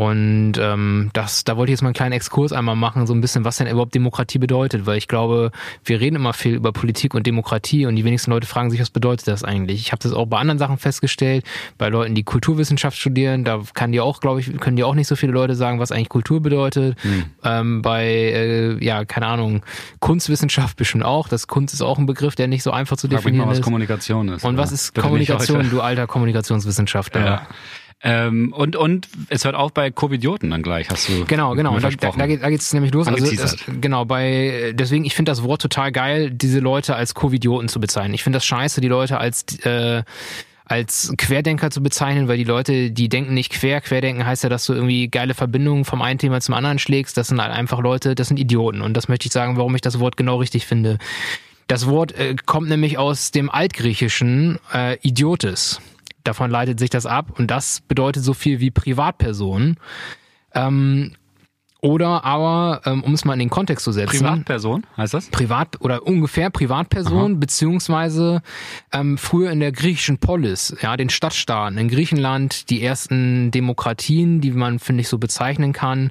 Und 0.00 0.54
ähm, 0.58 1.10
das, 1.12 1.44
da 1.44 1.58
wollte 1.58 1.72
ich 1.72 1.74
jetzt 1.74 1.82
mal 1.82 1.88
einen 1.88 1.94
kleinen 1.94 2.12
Exkurs 2.12 2.54
einmal 2.54 2.74
machen, 2.74 3.06
so 3.06 3.12
ein 3.12 3.20
bisschen, 3.20 3.44
was 3.44 3.58
denn 3.58 3.66
überhaupt 3.66 3.94
Demokratie 3.94 4.38
bedeutet, 4.38 4.86
weil 4.86 4.96
ich 4.96 5.08
glaube, 5.08 5.50
wir 5.84 6.00
reden 6.00 6.16
immer 6.16 6.32
viel 6.32 6.54
über 6.54 6.72
Politik 6.72 7.12
und 7.12 7.26
Demokratie 7.26 7.84
und 7.84 7.96
die 7.96 8.04
wenigsten 8.06 8.30
Leute 8.30 8.46
fragen 8.46 8.70
sich, 8.70 8.80
was 8.80 8.88
bedeutet 8.88 9.28
das 9.28 9.44
eigentlich? 9.44 9.78
Ich 9.78 9.92
habe 9.92 10.02
das 10.02 10.14
auch 10.14 10.24
bei 10.24 10.38
anderen 10.38 10.58
Sachen 10.58 10.78
festgestellt, 10.78 11.44
bei 11.76 11.90
Leuten, 11.90 12.14
die 12.14 12.22
Kulturwissenschaft 12.22 12.96
studieren, 12.96 13.44
da 13.44 13.60
kann 13.74 13.92
dir 13.92 14.02
auch, 14.02 14.20
glaube 14.20 14.40
ich, 14.40 14.58
können 14.58 14.76
dir 14.76 14.86
auch 14.86 14.94
nicht 14.94 15.06
so 15.06 15.16
viele 15.16 15.32
Leute 15.32 15.54
sagen, 15.54 15.80
was 15.80 15.92
eigentlich 15.92 16.08
Kultur 16.08 16.40
bedeutet. 16.40 16.96
Hm. 17.02 17.24
Ähm, 17.44 17.82
bei, 17.82 18.06
äh, 18.06 18.82
ja, 18.82 19.04
keine 19.04 19.26
Ahnung, 19.26 19.62
Kunstwissenschaft 19.98 20.78
bestimmt 20.78 21.04
auch. 21.04 21.28
Das 21.28 21.46
Kunst 21.46 21.74
ist 21.74 21.82
auch 21.82 21.98
ein 21.98 22.06
Begriff, 22.06 22.36
der 22.36 22.48
nicht 22.48 22.62
so 22.62 22.70
einfach 22.70 22.96
zu 22.96 23.06
definieren 23.06 23.44
mal, 23.44 23.50
was 23.50 23.58
ist. 23.58 23.64
Kommunikation 23.64 24.28
ist. 24.30 24.46
Und 24.46 24.56
was 24.56 24.72
ist 24.72 24.94
Kommunikation, 24.94 25.68
du 25.68 25.82
alter 25.82 26.06
Kommunikationswissenschaftler? 26.06 27.22
Ja. 27.22 27.46
Ähm, 28.02 28.54
und, 28.54 28.76
und 28.76 29.08
es 29.28 29.44
hört 29.44 29.54
auf 29.54 29.74
bei 29.74 29.90
Covidioten 29.90 30.48
dann 30.50 30.62
gleich, 30.62 30.88
hast 30.88 31.08
du 31.08 31.26
Genau, 31.26 31.54
genau. 31.54 31.78
Da, 31.78 31.90
da, 31.90 32.12
da 32.12 32.26
geht 32.26 32.60
es 32.60 32.72
nämlich 32.72 32.92
los. 32.92 33.06
Also 33.06 33.36
das, 33.36 33.56
genau, 33.80 34.06
bei 34.06 34.72
deswegen, 34.74 35.04
ich 35.04 35.14
finde 35.14 35.30
das 35.30 35.42
Wort 35.42 35.60
total 35.60 35.92
geil, 35.92 36.30
diese 36.30 36.60
Leute 36.60 36.96
als 36.96 37.14
Covidioten 37.14 37.68
zu 37.68 37.78
bezeichnen. 37.78 38.14
Ich 38.14 38.22
finde 38.22 38.38
das 38.38 38.46
scheiße, 38.46 38.80
die 38.80 38.88
Leute 38.88 39.18
als 39.18 39.44
äh, 39.64 40.02
als 40.70 41.12
Querdenker 41.18 41.70
zu 41.70 41.82
bezeichnen, 41.82 42.28
weil 42.28 42.36
die 42.36 42.44
Leute, 42.44 42.92
die 42.92 43.08
denken 43.08 43.34
nicht 43.34 43.50
quer. 43.50 43.80
Querdenken 43.80 44.24
heißt 44.24 44.44
ja, 44.44 44.48
dass 44.48 44.64
du 44.66 44.72
irgendwie 44.72 45.08
geile 45.08 45.34
Verbindungen 45.34 45.84
vom 45.84 46.00
einen 46.00 46.20
Thema 46.20 46.40
zum 46.40 46.54
anderen 46.54 46.78
schlägst. 46.78 47.16
Das 47.16 47.26
sind 47.26 47.42
halt 47.42 47.52
einfach 47.52 47.80
Leute, 47.80 48.14
das 48.14 48.28
sind 48.28 48.38
Idioten. 48.38 48.80
Und 48.80 48.94
das 48.94 49.08
möchte 49.08 49.26
ich 49.26 49.32
sagen, 49.32 49.56
warum 49.56 49.74
ich 49.74 49.80
das 49.80 49.98
Wort 49.98 50.16
genau 50.16 50.36
richtig 50.36 50.66
finde. 50.66 50.98
Das 51.66 51.88
Wort 51.88 52.12
äh, 52.12 52.36
kommt 52.46 52.68
nämlich 52.68 52.98
aus 52.98 53.32
dem 53.32 53.50
Altgriechischen 53.50 54.60
äh, 54.72 54.96
Idiotes. 55.02 55.80
Davon 56.24 56.50
leitet 56.50 56.78
sich 56.78 56.90
das 56.90 57.06
ab 57.06 57.38
und 57.38 57.50
das 57.50 57.80
bedeutet 57.80 58.22
so 58.22 58.34
viel 58.34 58.60
wie 58.60 58.70
Privatperson. 58.70 59.76
Ähm, 60.54 61.12
oder 61.82 62.24
aber, 62.24 62.82
ähm, 62.84 63.02
um 63.02 63.14
es 63.14 63.24
mal 63.24 63.32
in 63.32 63.38
den 63.38 63.50
Kontext 63.50 63.84
zu 63.84 63.92
setzen. 63.92 64.18
Privatperson 64.18 64.84
heißt 64.96 65.14
das? 65.14 65.28
Privat 65.30 65.80
oder 65.80 66.06
ungefähr 66.06 66.50
Privatperson, 66.50 67.32
Aha. 67.32 67.38
beziehungsweise 67.38 68.42
ähm, 68.92 69.16
früher 69.16 69.50
in 69.50 69.60
der 69.60 69.72
griechischen 69.72 70.18
Polis, 70.18 70.76
ja, 70.82 70.96
den 70.96 71.08
Stadtstaaten 71.08 71.78
in 71.78 71.88
Griechenland, 71.88 72.68
die 72.68 72.82
ersten 72.82 73.50
Demokratien, 73.50 74.42
die 74.42 74.50
man, 74.50 74.78
finde 74.78 75.02
ich, 75.02 75.08
so 75.08 75.16
bezeichnen 75.16 75.72
kann. 75.72 76.10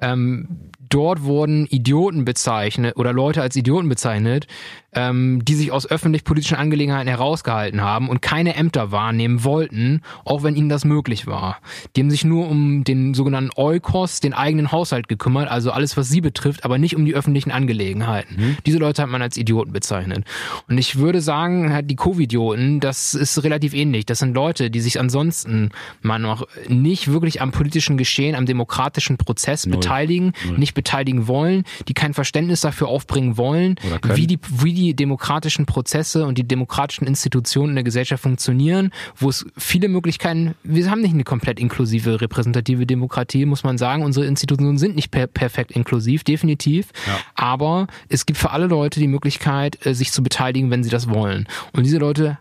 Ähm, 0.00 0.70
dort 0.88 1.24
wurden 1.24 1.66
Idioten 1.66 2.24
bezeichnet 2.24 2.96
oder 2.96 3.12
Leute 3.12 3.42
als 3.42 3.56
Idioten 3.56 3.88
bezeichnet, 3.88 4.46
ähm, 4.94 5.44
die 5.44 5.54
sich 5.54 5.70
aus 5.70 5.86
öffentlich-politischen 5.86 6.56
Angelegenheiten 6.56 7.08
herausgehalten 7.08 7.82
haben 7.82 8.08
und 8.08 8.22
keine 8.22 8.54
Ämter 8.56 8.90
wahrnehmen 8.90 9.44
wollten, 9.44 10.02
auch 10.24 10.42
wenn 10.42 10.56
ihnen 10.56 10.68
das 10.68 10.84
möglich 10.84 11.26
war. 11.26 11.58
Die 11.94 12.00
haben 12.00 12.10
sich 12.10 12.24
nur 12.24 12.48
um 12.48 12.84
den 12.84 13.12
sogenannten 13.12 13.50
Eukos, 13.56 14.20
den 14.20 14.32
eigenen 14.32 14.72
Haushalt 14.72 15.08
gekümmert, 15.08 15.50
also 15.50 15.70
alles, 15.72 15.96
was 15.96 16.08
sie 16.08 16.20
betrifft, 16.20 16.64
aber 16.64 16.78
nicht 16.78 16.96
um 16.96 17.04
die 17.04 17.14
öffentlichen 17.14 17.50
Angelegenheiten. 17.50 18.36
Mhm. 18.36 18.56
Diese 18.64 18.78
Leute 18.78 19.02
hat 19.02 19.10
man 19.10 19.20
als 19.20 19.36
Idioten 19.36 19.72
bezeichnet. 19.72 20.24
Und 20.68 20.78
ich 20.78 20.96
würde 20.96 21.20
sagen, 21.20 21.86
die 21.86 21.96
Covidioten, 21.96 22.80
das 22.80 23.14
ist 23.14 23.42
relativ 23.44 23.74
ähnlich. 23.74 24.06
Das 24.06 24.20
sind 24.20 24.34
Leute, 24.34 24.70
die 24.70 24.80
sich 24.80 24.98
ansonsten 24.98 25.70
mal 26.00 26.18
noch 26.18 26.48
nicht 26.66 27.08
wirklich 27.08 27.42
am 27.42 27.50
politischen 27.50 27.98
Geschehen, 27.98 28.34
am 28.34 28.46
demokratischen 28.46 29.18
Prozess 29.18 29.66
Null. 29.66 29.76
beteiligen, 29.76 30.32
Null. 30.46 30.58
nicht 30.58 30.74
beteiligen 30.74 31.28
wollen, 31.28 31.64
die 31.88 31.94
kein 31.94 32.14
Verständnis 32.14 32.62
dafür 32.62 32.88
aufbringen 32.88 33.36
wollen, 33.36 33.76
wie 34.14 34.26
die, 34.26 34.38
wie 34.50 34.72
die 34.72 34.77
demokratischen 34.94 35.66
Prozesse 35.66 36.24
und 36.26 36.38
die 36.38 36.46
demokratischen 36.46 37.06
Institutionen 37.06 37.70
in 37.70 37.76
der 37.76 37.84
Gesellschaft 37.84 38.22
funktionieren, 38.22 38.90
wo 39.16 39.28
es 39.28 39.46
viele 39.56 39.88
Möglichkeiten, 39.88 40.54
wir 40.62 40.90
haben 40.90 41.00
nicht 41.00 41.14
eine 41.14 41.24
komplett 41.24 41.60
inklusive 41.60 42.20
repräsentative 42.20 42.86
Demokratie, 42.86 43.44
muss 43.44 43.64
man 43.64 43.78
sagen. 43.78 44.02
Unsere 44.02 44.26
Institutionen 44.26 44.78
sind 44.78 44.96
nicht 44.96 45.10
per 45.10 45.26
perfekt 45.26 45.72
inklusiv, 45.72 46.24
definitiv. 46.24 46.88
Ja. 47.06 47.18
Aber 47.34 47.86
es 48.08 48.26
gibt 48.26 48.38
für 48.38 48.50
alle 48.50 48.66
Leute 48.66 49.00
die 49.00 49.08
Möglichkeit, 49.08 49.84
äh, 49.86 49.94
sich 49.94 50.12
zu 50.12 50.22
beteiligen, 50.22 50.70
wenn 50.70 50.84
sie 50.84 50.90
das 50.90 51.08
wollen. 51.08 51.46
Und 51.72 51.84
diese 51.84 51.98
Leute 51.98 52.38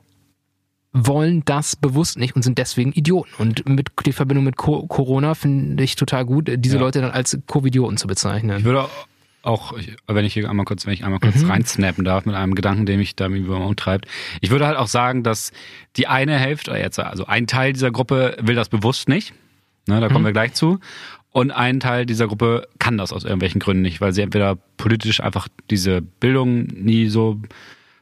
wollen 0.94 1.44
das 1.46 1.76
bewusst 1.76 2.18
nicht 2.18 2.36
und 2.36 2.42
sind 2.42 2.58
deswegen 2.58 2.92
Idioten. 2.94 3.30
Und 3.38 3.68
mit 3.68 3.90
die 4.06 4.14
Verbindung 4.14 4.46
mit 4.46 4.58
Co 4.58 4.88
Corona 4.88 5.36
finde 5.36 5.84
ich 5.84 5.96
total 5.96 6.26
gut, 6.26 6.50
diese 6.58 6.76
ja. 6.76 6.82
Leute 6.82 7.02
dann 7.02 7.12
als 7.12 7.38
Covidioten 7.46 7.98
zu 7.98 8.08
bezeichnen. 8.08 8.60
Ich 8.60 8.64
würde 8.64 8.88
auch, 9.48 9.74
wenn 10.08 10.26
ich 10.26 10.34
hier 10.34 10.50
einmal 10.50 10.66
kurz, 10.66 10.86
wenn 10.86 10.94
ich 10.94 11.04
einmal 11.04 11.20
kurz 11.20 11.42
mhm. 11.42 11.52
reinsnappen 11.52 12.04
darf 12.04 12.26
mit 12.26 12.36
einem 12.36 12.54
Gedanken, 12.54 12.86
der 12.86 12.98
mich 12.98 13.16
da 13.16 13.28
umtreibt. 13.28 14.06
Ich 14.42 14.52
würde 14.52 14.68
halt 14.68 14.78
auch 14.78 14.88
sagen, 14.88 15.24
dass 15.24 15.52
die 15.96 16.08
eine 16.08 16.38
Hälfte, 16.38 16.72
jetzt 16.72 17.00
also 17.00 17.26
ein 17.26 17.48
Teil 17.48 17.74
dieser 17.74 17.92
Gruppe 17.92 18.38
will 18.42 18.56
das 18.56 18.70
bewusst 18.70 19.10
nicht. 19.10 19.34
Ne, 19.88 20.02
da 20.02 20.08
kommen 20.08 20.22
mhm. 20.22 20.28
wir 20.28 20.34
gleich 20.34 20.54
zu. 20.54 20.80
Und 21.32 21.52
ein 21.52 21.80
Teil 21.80 22.06
dieser 22.06 22.28
Gruppe 22.28 22.68
kann 22.80 22.98
das 22.98 23.14
aus 23.14 23.24
irgendwelchen 23.24 23.60
Gründen 23.60 23.84
nicht, 23.84 24.02
weil 24.02 24.12
sie 24.12 24.22
entweder 24.22 24.58
politisch 24.78 25.22
einfach 25.22 25.48
diese 25.70 26.02
Bildung 26.02 26.64
nie 26.64 27.08
so 27.08 27.40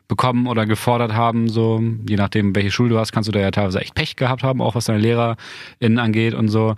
bekommen 0.07 0.47
oder 0.47 0.65
gefordert 0.65 1.13
haben, 1.13 1.49
so 1.49 1.81
je 2.07 2.15
nachdem, 2.15 2.55
welche 2.55 2.71
Schule 2.71 2.89
du 2.89 2.99
hast, 2.99 3.11
kannst 3.11 3.27
du 3.27 3.31
da 3.31 3.39
ja 3.39 3.51
teilweise 3.51 3.81
echt 3.81 3.95
Pech 3.95 4.15
gehabt 4.15 4.43
haben, 4.43 4.61
auch 4.61 4.75
was 4.75 4.85
deine 4.85 4.99
LehrerInnen 4.99 5.99
angeht 5.99 6.33
und 6.33 6.47
so. 6.47 6.75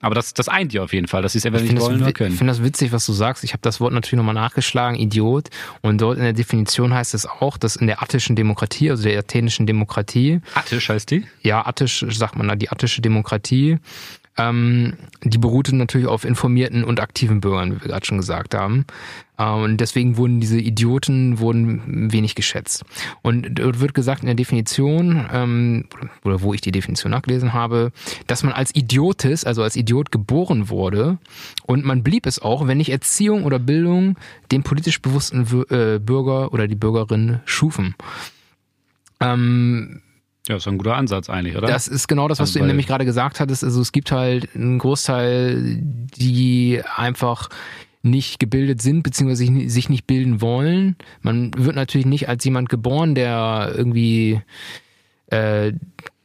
Aber 0.00 0.14
das, 0.14 0.32
das 0.32 0.48
eint 0.48 0.72
ihr 0.72 0.82
auf 0.82 0.92
jeden 0.92 1.08
Fall, 1.08 1.20
dass 1.20 1.32
sie 1.32 1.38
es 1.38 1.46
einfach 1.46 1.60
nicht 1.60 1.78
wollen 1.78 2.02
oder 2.02 2.12
können. 2.12 2.32
Ich 2.32 2.38
finde 2.38 2.52
das 2.52 2.62
witzig, 2.62 2.90
was 2.90 3.04
du 3.04 3.12
sagst. 3.12 3.44
Ich 3.44 3.52
habe 3.52 3.60
das 3.62 3.80
Wort 3.80 3.92
natürlich 3.92 4.16
nochmal 4.16 4.34
nachgeschlagen, 4.34 4.98
Idiot. 4.98 5.50
Und 5.82 6.00
dort 6.00 6.16
in 6.16 6.24
der 6.24 6.32
Definition 6.32 6.94
heißt 6.94 7.12
es 7.12 7.26
auch, 7.26 7.58
dass 7.58 7.76
in 7.76 7.86
der 7.86 8.02
attischen 8.02 8.34
Demokratie, 8.34 8.90
also 8.90 9.02
der 9.02 9.18
athenischen 9.18 9.66
Demokratie. 9.66 10.40
Attisch 10.54 10.88
heißt 10.88 11.10
die? 11.10 11.24
Ja, 11.42 11.66
attisch 11.66 12.04
sagt 12.08 12.36
man 12.36 12.48
da, 12.48 12.56
die 12.56 12.70
attische 12.70 13.02
Demokratie. 13.02 13.78
Ähm, 14.36 14.94
die 15.22 15.38
beruhte 15.38 15.74
natürlich 15.74 16.06
auf 16.06 16.24
informierten 16.24 16.84
und 16.84 17.00
aktiven 17.00 17.40
Bürgern, 17.40 17.72
wie 17.72 17.80
wir 17.82 17.88
gerade 17.88 18.06
schon 18.06 18.18
gesagt 18.18 18.54
haben. 18.54 18.86
Ähm, 19.38 19.62
und 19.62 19.76
deswegen 19.78 20.16
wurden 20.16 20.40
diese 20.40 20.60
Idioten 20.60 21.40
wurden 21.40 22.12
wenig 22.12 22.34
geschätzt. 22.34 22.84
Und 23.22 23.58
dort 23.58 23.80
wird 23.80 23.94
gesagt 23.94 24.22
in 24.22 24.26
der 24.26 24.36
Definition, 24.36 25.28
ähm, 25.32 25.86
oder 26.24 26.42
wo 26.42 26.54
ich 26.54 26.60
die 26.60 26.72
Definition 26.72 27.10
nachgelesen 27.10 27.52
habe, 27.52 27.92
dass 28.28 28.42
man 28.42 28.52
als 28.52 28.74
Idiotis, 28.74 29.44
also 29.44 29.62
als 29.62 29.76
Idiot 29.76 30.12
geboren 30.12 30.68
wurde 30.68 31.18
und 31.66 31.84
man 31.84 32.02
blieb 32.02 32.26
es 32.26 32.40
auch, 32.40 32.66
wenn 32.66 32.78
nicht 32.78 32.90
Erziehung 32.90 33.44
oder 33.44 33.58
Bildung 33.58 34.16
den 34.52 34.62
politisch 34.62 35.02
bewussten 35.02 35.46
äh, 35.70 35.98
Bürger 35.98 36.52
oder 36.52 36.68
die 36.68 36.76
Bürgerin 36.76 37.40
schufen. 37.44 37.94
Ähm, 39.20 40.02
ja, 40.48 40.56
ist 40.56 40.66
ein 40.66 40.78
guter 40.78 40.96
Ansatz 40.96 41.28
eigentlich, 41.28 41.56
oder? 41.56 41.68
Das 41.68 41.86
ist 41.86 42.08
genau 42.08 42.28
das, 42.28 42.38
was 42.38 42.48
also, 42.50 42.54
du 42.54 42.58
eben 42.60 42.68
nämlich 42.68 42.86
gerade 42.86 43.04
gesagt 43.04 43.40
hattest. 43.40 43.62
Also 43.62 43.80
es 43.80 43.92
gibt 43.92 44.10
halt 44.10 44.54
einen 44.54 44.78
Großteil, 44.78 45.78
die 45.80 46.82
einfach 46.96 47.48
nicht 48.02 48.38
gebildet 48.38 48.80
sind, 48.80 49.02
beziehungsweise 49.02 49.68
sich 49.68 49.88
nicht 49.90 50.06
bilden 50.06 50.40
wollen. 50.40 50.96
Man 51.20 51.52
wird 51.56 51.76
natürlich 51.76 52.06
nicht 52.06 52.28
als 52.28 52.44
jemand 52.44 52.70
geboren, 52.70 53.14
der 53.14 53.72
irgendwie 53.76 54.40
äh, 55.26 55.72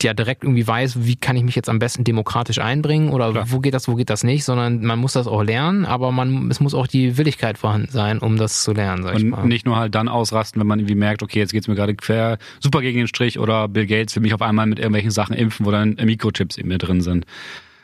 ja 0.05 0.13
direkt 0.13 0.43
irgendwie 0.43 0.65
weiß, 0.65 1.05
wie 1.05 1.15
kann 1.15 1.35
ich 1.35 1.43
mich 1.43 1.55
jetzt 1.55 1.69
am 1.69 1.79
besten 1.79 2.03
demokratisch 2.03 2.59
einbringen 2.59 3.09
oder 3.09 3.31
Klar. 3.31 3.45
wo 3.49 3.59
geht 3.59 3.73
das, 3.73 3.87
wo 3.87 3.95
geht 3.95 4.09
das 4.09 4.23
nicht, 4.23 4.45
sondern 4.45 4.83
man 4.83 4.99
muss 4.99 5.13
das 5.13 5.27
auch 5.27 5.43
lernen, 5.43 5.85
aber 5.85 6.11
man, 6.11 6.49
es 6.49 6.59
muss 6.59 6.73
auch 6.73 6.87
die 6.87 7.17
Willigkeit 7.17 7.57
vorhanden 7.57 7.91
sein, 7.91 8.19
um 8.19 8.37
das 8.37 8.63
zu 8.63 8.71
lernen, 8.71 9.03
sag 9.03 9.15
Und 9.15 9.21
ich 9.21 9.29
mal. 9.29 9.45
nicht 9.45 9.65
nur 9.65 9.77
halt 9.77 9.93
dann 9.95 10.07
ausrasten, 10.07 10.59
wenn 10.59 10.67
man 10.67 10.79
irgendwie 10.79 10.95
merkt, 10.95 11.21
okay, 11.21 11.39
jetzt 11.39 11.51
geht's 11.51 11.67
mir 11.67 11.75
gerade 11.75 11.95
quer, 11.95 12.37
super 12.59 12.81
gegen 12.81 12.99
den 12.99 13.07
Strich 13.07 13.39
oder 13.39 13.67
Bill 13.67 13.85
Gates 13.85 14.15
will 14.15 14.23
mich 14.23 14.33
auf 14.33 14.41
einmal 14.41 14.65
mit 14.65 14.79
irgendwelchen 14.79 15.11
Sachen 15.11 15.35
impfen, 15.35 15.65
wo 15.65 15.71
dann 15.71 15.97
Mikrochips 16.01 16.57
in 16.57 16.67
mir 16.67 16.77
drin 16.77 17.01
sind. 17.01 17.25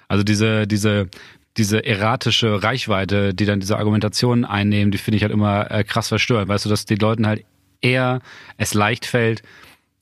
Also 0.07 0.23
diese, 0.23 0.67
diese 0.67 1.09
diese 1.57 1.85
erratische 1.85 2.63
Reichweite, 2.63 3.33
die 3.33 3.45
dann 3.45 3.59
diese 3.59 3.77
Argumentationen 3.77 4.45
einnehmen, 4.45 4.91
die 4.91 4.97
finde 4.97 5.17
ich 5.17 5.23
halt 5.23 5.33
immer 5.33 5.69
äh, 5.69 5.83
krass 5.83 6.07
verstörend. 6.07 6.47
Weißt 6.47 6.63
du, 6.63 6.69
dass 6.69 6.85
die 6.85 6.95
Leuten 6.95 7.27
halt 7.27 7.43
eher 7.81 8.21
es 8.57 8.73
leicht 8.73 9.05
fällt, 9.05 9.43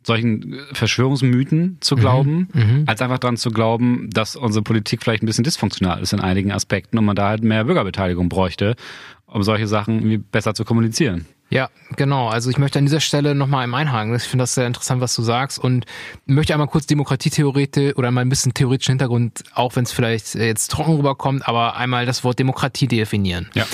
solchen 0.10 0.60
Verschwörungsmythen 0.74 1.78
zu 1.80 1.96
glauben, 1.96 2.50
mhm, 2.54 2.84
als 2.88 3.02
einfach 3.02 3.20
daran 3.20 3.38
zu 3.38 3.52
glauben, 3.52 4.10
dass 4.12 4.36
unsere 4.36 4.64
Politik 4.64 5.04
vielleicht 5.04 5.24
ein 5.24 5.26
bisschen 5.26 5.44
dysfunktional 5.44 6.02
ist 6.02 6.12
in 6.14 6.20
einigen 6.20 6.52
Aspekten 6.52 6.98
und 6.98 7.06
man 7.06 7.16
da 7.16 7.30
halt 7.30 7.44
mehr 7.44 7.64
Bürgerbeteiligung 7.64 8.28
bräuchte, 8.28 8.76
um 9.28 9.44
solche 9.44 9.68
Sachen 9.68 10.26
besser 10.32 10.54
zu 10.54 10.66
kommunizieren. 10.66 11.26
Ja, 11.52 11.70
genau. 11.96 12.28
Also 12.28 12.50
ich 12.50 12.58
möchte 12.58 12.78
an 12.78 12.86
dieser 12.86 13.00
Stelle 13.00 13.34
nochmal 13.34 13.64
im 13.64 13.74
Einhaken. 13.74 14.16
Ich 14.16 14.24
finde 14.24 14.44
das 14.44 14.54
sehr 14.54 14.68
interessant, 14.68 15.02
was 15.02 15.16
du 15.16 15.24
sagst 15.24 15.58
und 15.58 15.86
möchte 16.26 16.54
einmal 16.54 16.68
kurz 16.68 16.86
Demokratietheoretik 16.86 17.98
oder 17.98 18.12
mal 18.12 18.22
ein 18.22 18.30
bisschen 18.30 18.54
theoretischen 18.54 18.94
Hintergrund, 18.94 19.44
auch 19.56 19.76
wenn 19.76 19.84
es 19.84 19.92
vielleicht 19.92 20.36
jetzt 20.36 20.70
trocken 20.70 20.96
rüberkommt, 20.96 21.48
aber 21.48 21.76
einmal 21.76 22.06
das 22.06 22.24
Wort 22.24 22.38
Demokratie 22.38 22.88
definieren. 22.88 23.50
Ja. 23.56 23.66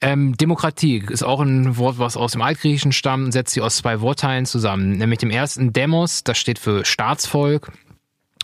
Ähm, 0.00 0.36
Demokratie 0.36 1.02
ist 1.08 1.22
auch 1.22 1.40
ein 1.40 1.76
Wort, 1.76 1.98
was 1.98 2.16
aus 2.16 2.32
dem 2.32 2.42
Altgriechischen 2.42 2.92
stammt, 2.92 3.32
setzt 3.32 3.54
sich 3.54 3.62
aus 3.62 3.76
zwei 3.76 4.00
Wortteilen 4.00 4.46
zusammen. 4.46 4.92
Nämlich 4.98 5.18
dem 5.18 5.30
ersten 5.30 5.72
Demos, 5.72 6.24
das 6.24 6.38
steht 6.38 6.58
für 6.58 6.84
Staatsvolk, 6.84 7.72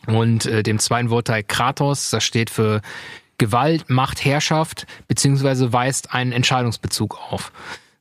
und 0.07 0.47
äh, 0.47 0.63
dem 0.63 0.79
zweiten 0.79 1.11
Wortteil 1.11 1.43
Kratos, 1.45 2.11
das 2.11 2.25
steht 2.25 2.51
für 2.51 2.81
Gewalt, 3.39 3.89
Macht, 3.89 4.25
Herrschaft, 4.25 4.87
beziehungsweise 5.09 5.73
weist 5.73 6.13
einen 6.13 6.33
Entscheidungsbezug 6.33 7.19
auf. 7.31 7.53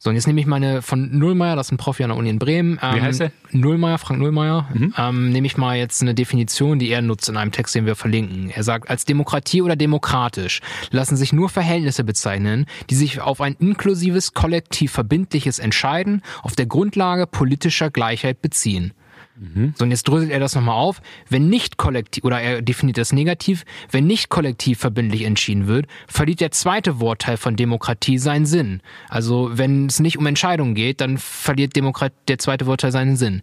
So, 0.03 0.09
und 0.09 0.15
jetzt 0.15 0.25
nehme 0.25 0.41
ich 0.41 0.47
meine 0.47 0.81
von 0.81 1.15
Nullmeier, 1.15 1.55
das 1.55 1.67
ist 1.67 1.73
ein 1.73 1.77
Profi 1.77 2.01
an 2.03 2.09
der 2.09 2.17
Uni 2.17 2.31
in 2.31 2.39
Bremen. 2.39 2.79
Ähm, 2.81 2.95
Wie 2.95 3.01
heißt 3.01 3.19
der? 3.19 3.31
Nullmeier, 3.51 3.99
Frank 3.99 4.19
Nullmeier. 4.19 4.67
Mhm. 4.73 4.95
Ähm, 4.97 5.29
nehme 5.29 5.45
ich 5.45 5.57
mal 5.57 5.77
jetzt 5.77 6.01
eine 6.01 6.15
Definition, 6.15 6.79
die 6.79 6.89
er 6.89 7.03
nutzt 7.03 7.29
in 7.29 7.37
einem 7.37 7.51
Text, 7.51 7.75
den 7.75 7.85
wir 7.85 7.95
verlinken. 7.95 8.49
Er 8.49 8.63
sagt, 8.63 8.89
als 8.89 9.05
Demokratie 9.05 9.61
oder 9.61 9.75
demokratisch 9.75 10.61
lassen 10.89 11.17
sich 11.17 11.33
nur 11.33 11.49
Verhältnisse 11.49 12.03
bezeichnen, 12.03 12.65
die 12.89 12.95
sich 12.95 13.21
auf 13.21 13.41
ein 13.41 13.55
inklusives, 13.59 14.33
kollektiv 14.33 14.91
verbindliches 14.91 15.59
Entscheiden 15.59 16.23
auf 16.41 16.55
der 16.55 16.65
Grundlage 16.65 17.27
politischer 17.27 17.91
Gleichheit 17.91 18.41
beziehen. 18.41 18.93
Mhm. 19.35 19.73
So, 19.77 19.85
und 19.85 19.91
jetzt 19.91 20.07
dröselt 20.07 20.31
er 20.31 20.39
das 20.39 20.55
nochmal 20.55 20.75
auf. 20.75 21.01
Wenn 21.29 21.49
nicht 21.49 21.77
kollektiv, 21.77 22.23
oder 22.23 22.41
er 22.41 22.61
definiert 22.61 22.97
das 22.97 23.13
negativ, 23.13 23.65
wenn 23.89 24.05
nicht 24.05 24.29
kollektiv 24.29 24.79
verbindlich 24.79 25.23
entschieden 25.23 25.67
wird, 25.67 25.87
verliert 26.07 26.41
der 26.41 26.51
zweite 26.51 26.99
Wortteil 26.99 27.37
von 27.37 27.55
Demokratie 27.55 28.17
seinen 28.17 28.45
Sinn. 28.45 28.81
Also, 29.09 29.49
wenn 29.53 29.87
es 29.87 29.99
nicht 29.99 30.17
um 30.17 30.25
Entscheidungen 30.25 30.75
geht, 30.75 31.01
dann 31.01 31.17
verliert 31.17 31.75
Demokrat 31.75 32.13
der 32.27 32.37
zweite 32.37 32.65
Wortteil 32.65 32.91
seinen 32.91 33.15
Sinn. 33.15 33.41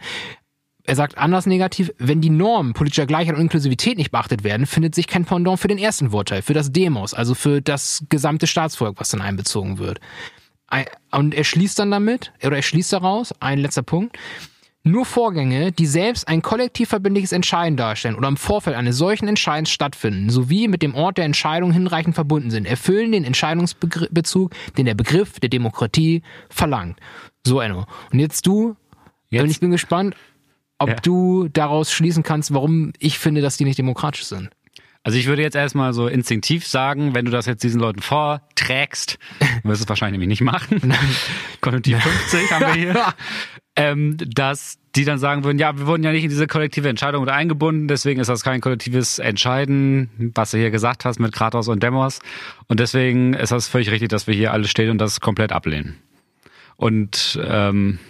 Er 0.85 0.97
sagt 0.97 1.19
anders 1.19 1.45
negativ, 1.45 1.93
wenn 1.99 2.23
die 2.23 2.31
Normen 2.31 2.73
politischer 2.73 3.05
Gleichheit 3.05 3.35
und 3.35 3.43
Inklusivität 3.43 3.99
nicht 3.99 4.11
beachtet 4.11 4.43
werden, 4.43 4.65
findet 4.65 4.95
sich 4.95 5.07
kein 5.07 5.27
Pendant 5.27 5.61
für 5.61 5.69
den 5.69 5.77
ersten 5.77 6.13
Wortteil, 6.13 6.41
für 6.41 6.55
das 6.55 6.73
Demos, 6.73 7.13
also 7.13 7.35
für 7.35 7.61
das 7.61 8.05
gesamte 8.09 8.47
Staatsvolk, 8.47 8.99
was 8.99 9.11
dann 9.11 9.21
einbezogen 9.21 9.77
wird. 9.77 10.01
Und 11.11 11.35
er 11.35 11.45
schließt 11.45 11.79
dann 11.79 11.91
damit, 11.91 12.33
oder 12.43 12.57
er 12.57 12.63
schließt 12.63 12.93
daraus, 12.93 13.35
ein 13.41 13.59
letzter 13.59 13.83
Punkt, 13.83 14.17
nur 14.85 15.05
Vorgänge, 15.05 15.73
die 15.73 15.87
selbst 15.87 16.29
ein 16.29 16.43
kollektiv 16.43 16.89
verbindliches 16.89 17.33
Entscheiden 17.33 17.77
darstellen 17.77 18.15
oder 18.15 18.29
im 18.29 18.37
Vorfeld 18.37 18.77
eines 18.77 18.97
solchen 18.97 19.29
Entscheidens 19.29 19.71
stattfinden, 19.71 20.31
sowie 20.31 20.69
mit 20.69 20.83
dem 20.83 20.95
Ort 20.95 21.19
der 21.19 21.25
Entscheidung 21.25 21.73
hinreichend 21.73 22.15
verbunden 22.15 22.51
sind, 22.51 22.67
erfüllen 22.67 23.13
den 23.13 23.25
Entscheidungsbezug, 23.25 24.53
den 24.77 24.87
der 24.87 24.95
Begriff 24.95 25.41
der 25.41 25.51
Demokratie 25.51 26.23
verlangt. 26.49 26.99
So, 27.45 27.61
Enno. 27.61 27.87
Und 28.13 28.19
jetzt 28.19 28.47
du, 28.47 28.77
jetzt? 29.31 29.43
und 29.43 29.51
ich 29.51 29.61
bin 29.61 29.71
gespannt, 29.71 30.15
ob 30.79 30.89
ja. 30.89 30.95
du 30.97 31.49
daraus 31.49 31.93
schließen 31.93 32.23
kannst, 32.23 32.55
warum 32.55 32.93
ich 32.99 33.19
finde, 33.19 33.41
dass 33.41 33.57
die 33.57 33.65
nicht 33.65 33.79
demokratisch 33.79 34.25
sind. 34.25 34.51
Also 35.03 35.19
ich 35.19 35.27
würde 35.27 35.43
jetzt 35.43 35.57
erstmal 35.57 35.93
so 35.93 36.07
instinktiv 36.07 36.67
sagen, 36.67 37.15
wenn 37.15 37.25
du 37.25 37.31
das 37.31 37.47
jetzt 37.47 37.63
diesen 37.63 37.81
Leuten 37.81 38.03
vorträgst, 38.03 39.19
wirst 39.63 39.81
du 39.81 39.85
es 39.85 39.89
wahrscheinlich 39.89 40.21
nämlich 40.21 40.41
nicht 40.41 40.43
machen. 40.43 40.95
Konjunktiv 41.61 41.99
50 41.99 42.53
haben 42.53 42.67
wir 42.67 42.75
hier. 42.75 43.15
ähm, 43.79 44.17
dass 44.19 44.79
die 44.97 45.05
dann 45.05 45.21
sagen 45.21 45.45
würden, 45.45 45.59
ja, 45.59 45.79
wir 45.79 45.87
wurden 45.87 46.03
ja 46.03 46.11
nicht 46.11 46.25
in 46.25 46.31
diese 46.31 46.49
kollektive 46.49 46.89
Entscheidung 46.89 47.21
mit 47.25 47.31
eingebunden, 47.31 47.87
deswegen 47.87 48.21
ist 48.21 48.27
das 48.27 48.43
kein 48.43 48.61
kollektives 48.61 49.21
Entscheiden, 49.21 50.33
was 50.35 50.51
du 50.51 50.59
hier 50.59 50.73
gesagt 50.73 51.05
hast 51.05 51.21
mit 51.21 51.33
Kratos 51.33 51.69
und 51.69 51.81
Demos. 51.81 52.19
Und 52.67 52.81
deswegen 52.81 53.35
ist 53.35 53.53
das 53.53 53.69
völlig 53.69 53.93
richtig, 53.93 54.09
dass 54.09 54.27
wir 54.27 54.35
hier 54.35 54.53
alle 54.53 54.67
stehen 54.67 54.91
und 54.91 54.99
das 54.99 55.21
komplett 55.21 55.53
ablehnen. 55.53 55.97
Und 56.77 57.39
ähm, 57.49 58.01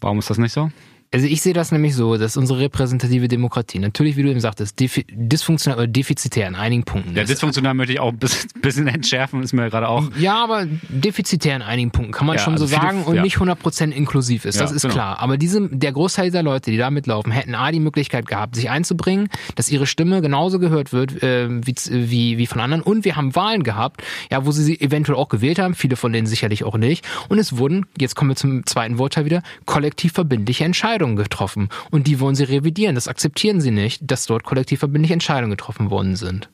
warum 0.00 0.20
ist 0.20 0.30
das 0.30 0.38
nicht 0.38 0.52
so? 0.52 0.70
Also 1.10 1.26
ich 1.26 1.40
sehe 1.40 1.54
das 1.54 1.72
nämlich 1.72 1.94
so, 1.94 2.18
dass 2.18 2.36
unsere 2.36 2.60
repräsentative 2.60 3.28
Demokratie 3.28 3.78
natürlich, 3.78 4.16
wie 4.16 4.22
du 4.22 4.30
eben 4.30 4.40
sagtest, 4.40 4.78
dysfunktional 4.78 5.78
oder 5.78 5.86
defizitär 5.86 6.46
in 6.46 6.54
einigen 6.54 6.84
Punkten 6.84 7.16
Ja, 7.16 7.24
dysfunktional 7.24 7.72
möchte 7.72 7.94
ich 7.94 8.00
auch 8.00 8.12
ein 8.12 8.18
bisschen 8.60 8.86
entschärfen, 8.88 9.42
ist 9.42 9.54
mir 9.54 9.70
gerade 9.70 9.88
auch. 9.88 10.04
Ja, 10.18 10.44
aber 10.44 10.66
defizitär 10.88 11.56
in 11.56 11.62
einigen 11.62 11.92
Punkten 11.92 12.12
kann 12.12 12.26
man 12.26 12.36
ja, 12.36 12.42
schon 12.42 12.54
also 12.54 12.66
so 12.66 12.74
viele, 12.74 12.82
sagen 12.82 13.04
und 13.04 13.16
ja. 13.16 13.22
nicht 13.22 13.38
100% 13.38 13.90
inklusiv 13.90 14.44
ist, 14.44 14.60
das 14.60 14.70
ist 14.70 14.82
genau. 14.82 14.94
klar. 14.94 15.18
Aber 15.20 15.38
diese, 15.38 15.66
der 15.70 15.92
Großteil 15.92 16.26
dieser 16.26 16.42
Leute, 16.42 16.70
die 16.70 16.76
da 16.76 16.90
mitlaufen, 16.90 17.32
hätten 17.32 17.54
A, 17.54 17.72
die 17.72 17.80
Möglichkeit 17.80 18.26
gehabt, 18.26 18.54
sich 18.54 18.68
einzubringen, 18.68 19.30
dass 19.54 19.70
ihre 19.70 19.86
Stimme 19.86 20.20
genauso 20.20 20.58
gehört 20.58 20.92
wird 20.92 21.22
äh, 21.22 21.48
wie, 21.48 21.74
wie, 21.88 22.36
wie 22.36 22.46
von 22.46 22.60
anderen 22.60 22.82
und 22.82 23.06
wir 23.06 23.16
haben 23.16 23.34
Wahlen 23.34 23.62
gehabt, 23.62 24.02
ja, 24.30 24.44
wo 24.44 24.50
sie 24.50 24.62
sie 24.62 24.78
eventuell 24.78 25.16
auch 25.16 25.30
gewählt 25.30 25.58
haben, 25.58 25.74
viele 25.74 25.96
von 25.96 26.12
denen 26.12 26.26
sicherlich 26.26 26.64
auch 26.64 26.76
nicht 26.76 27.06
und 27.30 27.38
es 27.38 27.56
wurden, 27.56 27.86
jetzt 27.98 28.14
kommen 28.14 28.30
wir 28.30 28.36
zum 28.36 28.66
zweiten 28.66 28.98
Wortteil 28.98 29.24
wieder, 29.24 29.42
kollektiv 29.64 30.12
verbindliche 30.12 30.64
Entscheidungen 30.64 30.97
Entscheidungen 30.98 31.16
getroffen 31.16 31.68
und 31.90 32.06
die 32.06 32.20
wollen 32.20 32.34
sie 32.34 32.44
revidieren. 32.44 32.94
Das 32.94 33.08
akzeptieren 33.08 33.60
sie 33.60 33.70
nicht, 33.70 34.02
dass 34.04 34.26
dort 34.26 34.44
kollektiv 34.44 34.80
verbindliche 34.80 35.14
Entscheidungen 35.14 35.50
getroffen 35.50 35.90
worden 35.90 36.16
sind. 36.16 36.50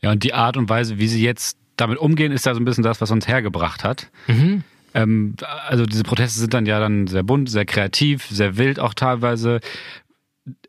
Ja, 0.00 0.10
und 0.10 0.22
die 0.22 0.34
Art 0.34 0.56
und 0.56 0.68
Weise, 0.68 0.98
wie 0.98 1.08
sie 1.08 1.22
jetzt 1.22 1.56
damit 1.76 1.98
umgehen, 1.98 2.32
ist 2.32 2.44
ja 2.44 2.54
so 2.54 2.60
ein 2.60 2.64
bisschen 2.64 2.84
das, 2.84 3.00
was 3.00 3.10
uns 3.10 3.26
hergebracht 3.26 3.82
hat. 3.84 4.10
Mhm. 4.26 4.64
Ähm, 4.94 5.34
also 5.66 5.86
diese 5.86 6.02
Proteste 6.02 6.38
sind 6.38 6.52
dann 6.52 6.66
ja 6.66 6.80
dann 6.80 7.06
sehr 7.06 7.22
bunt, 7.22 7.48
sehr 7.48 7.64
kreativ, 7.64 8.26
sehr 8.26 8.58
wild 8.58 8.78
auch 8.78 8.94
teilweise. 8.94 9.60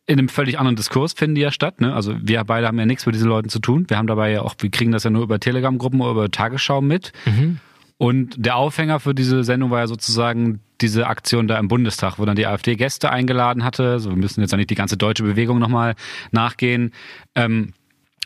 In 0.05 0.19
einem 0.19 0.29
völlig 0.29 0.59
anderen 0.59 0.75
Diskurs 0.75 1.13
finden 1.13 1.35
die 1.35 1.41
ja 1.41 1.51
statt. 1.51 1.81
Ne? 1.81 1.93
Also 1.93 2.15
wir 2.21 2.43
beide 2.43 2.67
haben 2.67 2.79
ja 2.79 2.85
nichts 2.85 3.05
mit 3.05 3.15
diesen 3.15 3.27
Leuten 3.27 3.49
zu 3.49 3.59
tun. 3.59 3.85
Wir 3.89 3.97
haben 3.97 4.07
dabei 4.07 4.31
ja 4.31 4.41
auch, 4.41 4.55
wir 4.59 4.69
kriegen 4.69 4.91
das 4.91 5.03
ja 5.03 5.09
nur 5.09 5.23
über 5.23 5.39
Telegram-Gruppen 5.39 5.99
oder 6.01 6.11
über 6.11 6.31
Tagesschau 6.31 6.81
mit. 6.81 7.11
Mhm. 7.25 7.59
Und 8.03 8.35
der 8.37 8.57
Aufhänger 8.57 8.99
für 8.99 9.15
diese 9.15 9.45
Sendung 9.45 9.71
war 9.71 9.79
ja 9.79 9.87
sozusagen 9.87 10.59
diese 10.81 11.07
Aktion 11.07 11.47
da 11.47 11.57
im 11.57 11.69
Bundestag, 11.69 12.19
wo 12.19 12.25
dann 12.25 12.35
die 12.35 12.45
AfD 12.45 12.75
Gäste 12.75 13.09
eingeladen 13.09 13.63
hatte. 13.63 14.01
So, 14.01 14.09
wir 14.09 14.17
müssen 14.17 14.41
jetzt 14.41 14.51
ja 14.51 14.57
nicht 14.57 14.69
die 14.69 14.75
ganze 14.75 14.97
deutsche 14.97 15.23
Bewegung 15.23 15.57
nochmal 15.57 15.95
nachgehen. 16.31 16.91
Ähm, 17.33 17.71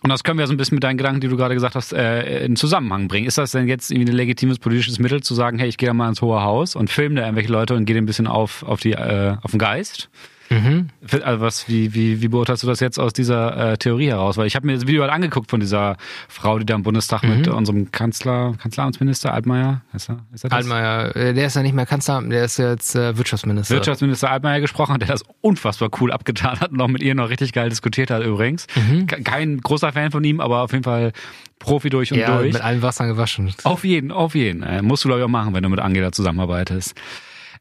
und 0.02 0.10
das 0.10 0.24
können 0.24 0.40
wir 0.40 0.48
so 0.48 0.54
ein 0.54 0.58
bisschen 0.58 0.78
mit 0.78 0.84
deinen 0.84 0.98
Gedanken, 0.98 1.22
die 1.22 1.28
du 1.28 1.38
gerade 1.38 1.54
gesagt 1.54 1.76
hast, 1.76 1.94
äh, 1.94 2.44
in 2.44 2.56
Zusammenhang 2.56 3.08
bringen. 3.08 3.28
Ist 3.28 3.38
das 3.38 3.52
denn 3.52 3.68
jetzt 3.68 3.92
irgendwie 3.92 4.12
ein 4.12 4.18
legitimes 4.18 4.58
politisches 4.58 4.98
Mittel 4.98 5.22
zu 5.22 5.36
sagen, 5.36 5.60
hey, 5.60 5.70
ich 5.70 5.78
gehe 5.78 5.86
da 5.86 5.94
mal 5.94 6.10
ins 6.10 6.24
Hohe 6.24 6.42
Haus 6.42 6.76
und 6.76 6.90
filme 6.90 7.14
da 7.14 7.22
irgendwelche 7.22 7.52
Leute 7.52 7.76
und 7.76 7.86
gehe 7.86 7.98
ein 7.98 8.08
bisschen 8.08 8.26
auf, 8.26 8.64
auf, 8.64 8.80
die, 8.80 8.94
äh, 8.94 9.36
auf 9.44 9.52
den 9.52 9.60
Geist? 9.60 10.10
Mhm. 10.50 10.90
Also 11.24 11.42
was, 11.42 11.68
wie, 11.68 11.94
wie, 11.94 12.22
wie 12.22 12.28
beurteilst 12.28 12.64
du 12.64 12.68
das 12.68 12.80
jetzt 12.80 13.00
aus 13.00 13.14
dieser 13.14 13.74
äh, 13.74 13.78
Theorie 13.78 14.08
heraus? 14.08 14.38
Weil 14.38 14.48
ich 14.48 14.56
habe 14.56 14.66
mir 14.66 14.74
das 14.74 14.88
Video 14.88 15.02
halt 15.02 15.12
angeguckt 15.12 15.50
von 15.50 15.60
dieser 15.60 15.98
Frau, 16.28 16.60
die 16.60 16.66
da 16.66 16.76
im 16.76 16.84
Bundestag 16.84 17.24
mhm. 17.24 17.38
mit 17.38 17.48
unserem 17.48 17.92
Kanzler, 17.92 18.54
Kanzleramtsminister 18.62 19.34
Altmaier, 19.34 19.82
ist 19.94 20.10
er, 20.10 20.20
ist 20.34 20.44
er 20.44 20.50
das? 20.50 20.58
Altmaier, 20.58 21.16
äh, 21.16 21.34
der 21.34 21.48
ist 21.48 21.56
ja 21.56 21.64
nicht 21.64 21.76
mehr 21.76 21.86
Kanzler, 21.86 22.22
der 22.22 22.46
ist 22.46 22.58
jetzt 22.58 22.96
äh, 22.96 23.18
Wirtschaftsminister. 23.18 23.76
Wirtschaftsminister 23.76 24.32
Altmaier 24.32 24.62
gesprochen 24.62 24.94
hat, 24.94 25.02
der 25.02 25.10
das 25.10 25.24
unfassbar 25.42 25.90
cool 26.00 26.12
abgetan 26.12 26.60
hat 26.60 26.72
und 26.72 26.82
auch 26.82 26.88
mit 26.88 27.02
ihr 27.02 27.16
noch 27.16 27.30
richtig 27.30 27.54
geil 27.54 27.70
diskutiert 27.70 28.10
hat 28.10 28.24
übrigens. 28.24 28.68
Mhm. 28.76 29.08
Kein 29.08 29.60
großer 29.60 29.92
Fan 29.92 30.12
von 30.12 30.24
ihm, 30.24 30.40
aber 30.40 30.62
auf 30.62 30.72
jeden 30.72 30.84
Fall 30.84 31.12
Profi 31.60 31.90
durch 31.90 32.12
und 32.12 32.20
ja, 32.20 32.38
durch. 32.38 32.54
mit 32.54 32.62
allen 32.62 32.82
Wassern 32.82 33.08
gewaschen. 33.08 33.54
Auf 33.64 33.84
jeden, 33.84 34.12
auf 34.12 34.36
jeden. 34.36 34.64
Äh, 34.64 34.82
musst 34.82 35.04
du 35.04 35.10
glaube 35.10 35.22
ich 35.22 35.26
auch 35.26 35.30
machen, 35.30 35.54
wenn 35.54 35.64
du 35.64 35.70
mit 35.70 35.80
Angela 35.80 36.12
zusammenarbeitest. 36.12 36.96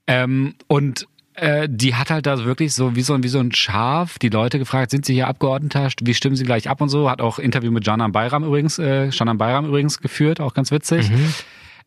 Ähm, 0.07 0.55
und 0.69 1.09
äh, 1.37 1.69
die 1.71 1.95
hat 1.95 2.11
halt 2.11 2.27
da 2.27 2.45
wirklich 2.45 2.75
so 2.75 2.97
wie 2.97 3.03
so, 3.03 3.23
wie 3.23 3.29
so 3.29 3.39
ein 3.39 3.53
Schaf 3.53 4.19
die 4.19 4.29
Leute 4.29 4.59
gefragt, 4.59 4.91
sind 4.91 5.05
sie 5.05 5.15
hier 5.15 5.29
Abgeordneter, 5.29 5.89
wie 6.03 6.15
stimmen 6.15 6.37
sie 6.37 6.45
gleich 6.45 6.69
ab 6.69 6.81
und 6.81 6.89
so. 6.89 7.11
Hat 7.11 7.21
auch 7.21 7.39
Interview 7.39 7.71
mit 7.71 7.85
Canan 7.85 8.13
Bayram 8.13 8.45
übrigens, 8.45 8.79
äh, 8.79 9.11
Canan 9.11 9.39
Bayram 9.39 9.67
übrigens 9.67 10.01
geführt, 10.01 10.41
auch 10.41 10.55
ganz 10.55 10.71
witzig. 10.71 11.11
Mhm. 11.11 11.35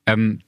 Ähm, 0.06 0.40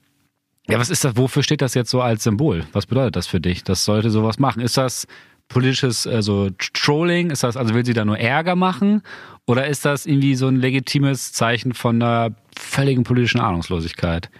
ja, 0.68 0.78
was 0.78 0.90
ist 0.90 1.04
das, 1.04 1.16
wofür 1.16 1.42
steht 1.42 1.60
das 1.60 1.74
jetzt 1.74 1.90
so 1.90 2.00
als 2.00 2.22
Symbol? 2.22 2.64
Was 2.72 2.86
bedeutet 2.86 3.16
das 3.16 3.26
für 3.26 3.40
dich? 3.40 3.64
Das 3.64 3.84
sollte 3.84 4.10
sowas 4.10 4.38
machen. 4.38 4.62
Ist 4.62 4.76
das 4.76 5.06
politisches 5.48 6.06
äh, 6.06 6.22
so 6.22 6.50
Trolling? 6.72 7.30
Ist 7.30 7.42
das, 7.42 7.56
also 7.56 7.74
will 7.74 7.84
sie 7.84 7.94
da 7.94 8.04
nur 8.04 8.18
Ärger 8.18 8.56
machen? 8.56 9.02
Oder 9.46 9.66
ist 9.66 9.84
das 9.84 10.06
irgendwie 10.06 10.36
so 10.36 10.46
ein 10.46 10.56
legitimes 10.56 11.32
Zeichen 11.32 11.74
von 11.74 12.00
einer 12.00 12.34
völligen 12.56 13.02
politischen 13.02 13.40
Ahnungslosigkeit? 13.40 14.30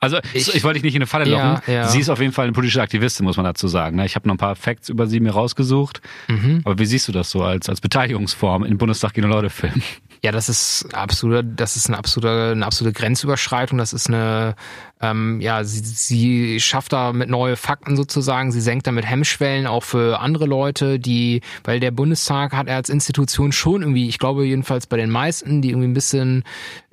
Also 0.00 0.18
ich, 0.32 0.54
ich 0.54 0.62
wollte 0.62 0.74
dich 0.74 0.84
nicht 0.84 0.94
in 0.94 1.02
eine 1.02 1.06
Falle 1.06 1.24
locken. 1.24 1.60
Ja, 1.66 1.72
ja. 1.72 1.88
Sie 1.88 1.98
ist 1.98 2.08
auf 2.08 2.20
jeden 2.20 2.32
Fall 2.32 2.44
eine 2.44 2.52
politische 2.52 2.80
Aktivistin, 2.80 3.24
muss 3.24 3.36
man 3.36 3.44
dazu 3.44 3.66
sagen. 3.66 3.96
Ne? 3.96 4.06
Ich 4.06 4.14
habe 4.14 4.28
noch 4.28 4.34
ein 4.34 4.38
paar 4.38 4.54
Facts 4.54 4.88
über 4.88 5.08
sie 5.08 5.18
mir 5.18 5.32
rausgesucht. 5.32 6.00
Mhm. 6.28 6.60
Aber 6.64 6.78
wie 6.78 6.86
siehst 6.86 7.08
du 7.08 7.12
das 7.12 7.30
so 7.30 7.42
als, 7.42 7.68
als 7.68 7.80
Beteiligungsform 7.80 8.64
in 8.64 8.78
Bundestag 8.78 9.14
gegen 9.14 9.28
Leute 9.28 9.50
filmen? 9.50 9.82
Ja, 10.22 10.32
das 10.32 10.48
ist 10.48 10.86
absolut, 10.94 11.44
das 11.56 11.76
ist 11.76 11.88
eine 11.88 11.98
absolute, 11.98 12.52
eine 12.52 12.66
absolute 12.66 12.98
Grenzüberschreitung. 12.98 13.78
Das 13.78 13.92
ist 13.92 14.08
eine, 14.08 14.56
ähm, 15.00 15.40
ja, 15.40 15.62
sie, 15.62 15.80
sie 15.84 16.60
schafft 16.60 16.92
da 16.92 17.12
mit 17.12 17.28
neue 17.28 17.56
Fakten 17.56 17.96
sozusagen. 17.96 18.50
Sie 18.50 18.60
senkt 18.60 18.86
damit 18.86 19.06
Hemmschwellen 19.06 19.66
auch 19.66 19.84
für 19.84 20.18
andere 20.20 20.46
Leute, 20.46 20.98
die, 20.98 21.40
weil 21.62 21.78
der 21.78 21.92
Bundestag 21.92 22.52
hat 22.52 22.66
er 22.66 22.76
als 22.76 22.88
Institution 22.88 23.52
schon 23.52 23.82
irgendwie, 23.82 24.08
ich 24.08 24.18
glaube 24.18 24.44
jedenfalls 24.44 24.86
bei 24.86 24.96
den 24.96 25.10
meisten, 25.10 25.62
die 25.62 25.70
irgendwie 25.70 25.88
ein 25.88 25.94
bisschen 25.94 26.42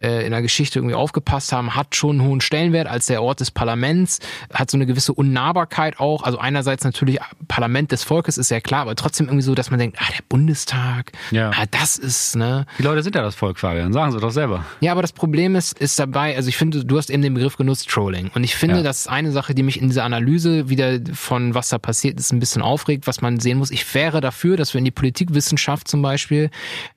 äh, 0.01 0.23
in 0.25 0.31
der 0.31 0.43
Geschichte 0.43 0.77
irgendwie 0.79 0.95
aufgepasst 0.95 1.51
haben, 1.51 1.75
hat 1.75 1.95
schon 1.95 2.19
einen 2.19 2.29
hohen 2.29 2.41
Stellenwert 2.41 2.87
als 2.87 3.07
der 3.07 3.23
Ort 3.23 3.39
des 3.39 3.49
Parlaments, 3.49 4.19
hat 4.53 4.69
so 4.69 4.77
eine 4.77 4.85
gewisse 4.85 5.13
Unnahbarkeit 5.13 5.99
auch. 5.99 6.21
Also 6.23 6.37
einerseits 6.37 6.83
natürlich 6.83 7.19
Parlament 7.47 7.91
des 7.91 8.03
Volkes 8.03 8.37
ist 8.37 8.51
ja 8.51 8.59
klar, 8.59 8.81
aber 8.81 8.95
trotzdem 8.95 9.27
irgendwie 9.27 9.43
so, 9.43 9.55
dass 9.55 9.71
man 9.71 9.79
denkt, 9.79 9.97
ah, 9.99 10.11
der 10.11 10.23
Bundestag, 10.29 11.11
Ja. 11.31 11.49
ah, 11.55 11.65
das 11.71 11.97
ist, 11.97 12.35
ne? 12.35 12.65
Die 12.77 12.83
Leute 12.83 13.01
sind 13.01 13.14
ja 13.15 13.21
das 13.23 13.35
Volk, 13.35 13.57
Fabian. 13.59 13.91
Sagen 13.93 14.11
sie 14.11 14.19
doch 14.19 14.31
selber. 14.31 14.65
Ja, 14.81 14.91
aber 14.91 15.01
das 15.01 15.11
Problem 15.13 15.55
ist, 15.55 15.77
ist 15.79 15.97
dabei, 15.99 16.35
also 16.35 16.49
ich 16.49 16.57
finde, 16.57 16.85
du 16.85 16.97
hast 16.97 17.09
eben 17.09 17.21
den 17.21 17.33
Begriff 17.33 17.57
genutzt, 17.57 17.89
Trolling. 17.89 18.29
Und 18.35 18.43
ich 18.43 18.55
finde, 18.55 18.77
Ja. 18.77 18.83
das 18.83 19.01
ist 19.01 19.07
eine 19.07 19.31
Sache, 19.31 19.55
die 19.55 19.63
mich 19.63 19.81
in 19.81 19.87
dieser 19.87 20.03
Analyse 20.03 20.69
wieder 20.69 20.99
von 21.13 21.53
was 21.55 21.69
da 21.69 21.77
passiert 21.79 22.19
ist, 22.19 22.31
ein 22.31 22.39
bisschen 22.39 22.61
aufregt, 22.61 23.07
was 23.07 23.21
man 23.21 23.39
sehen 23.39 23.57
muss. 23.57 23.71
Ich 23.71 23.93
wäre 23.95 24.21
dafür, 24.21 24.57
dass 24.57 24.73
wir 24.73 24.79
in 24.79 24.85
die 24.85 24.91
Politikwissenschaft 24.91 25.87
zum 25.87 26.01
Beispiel 26.01 26.49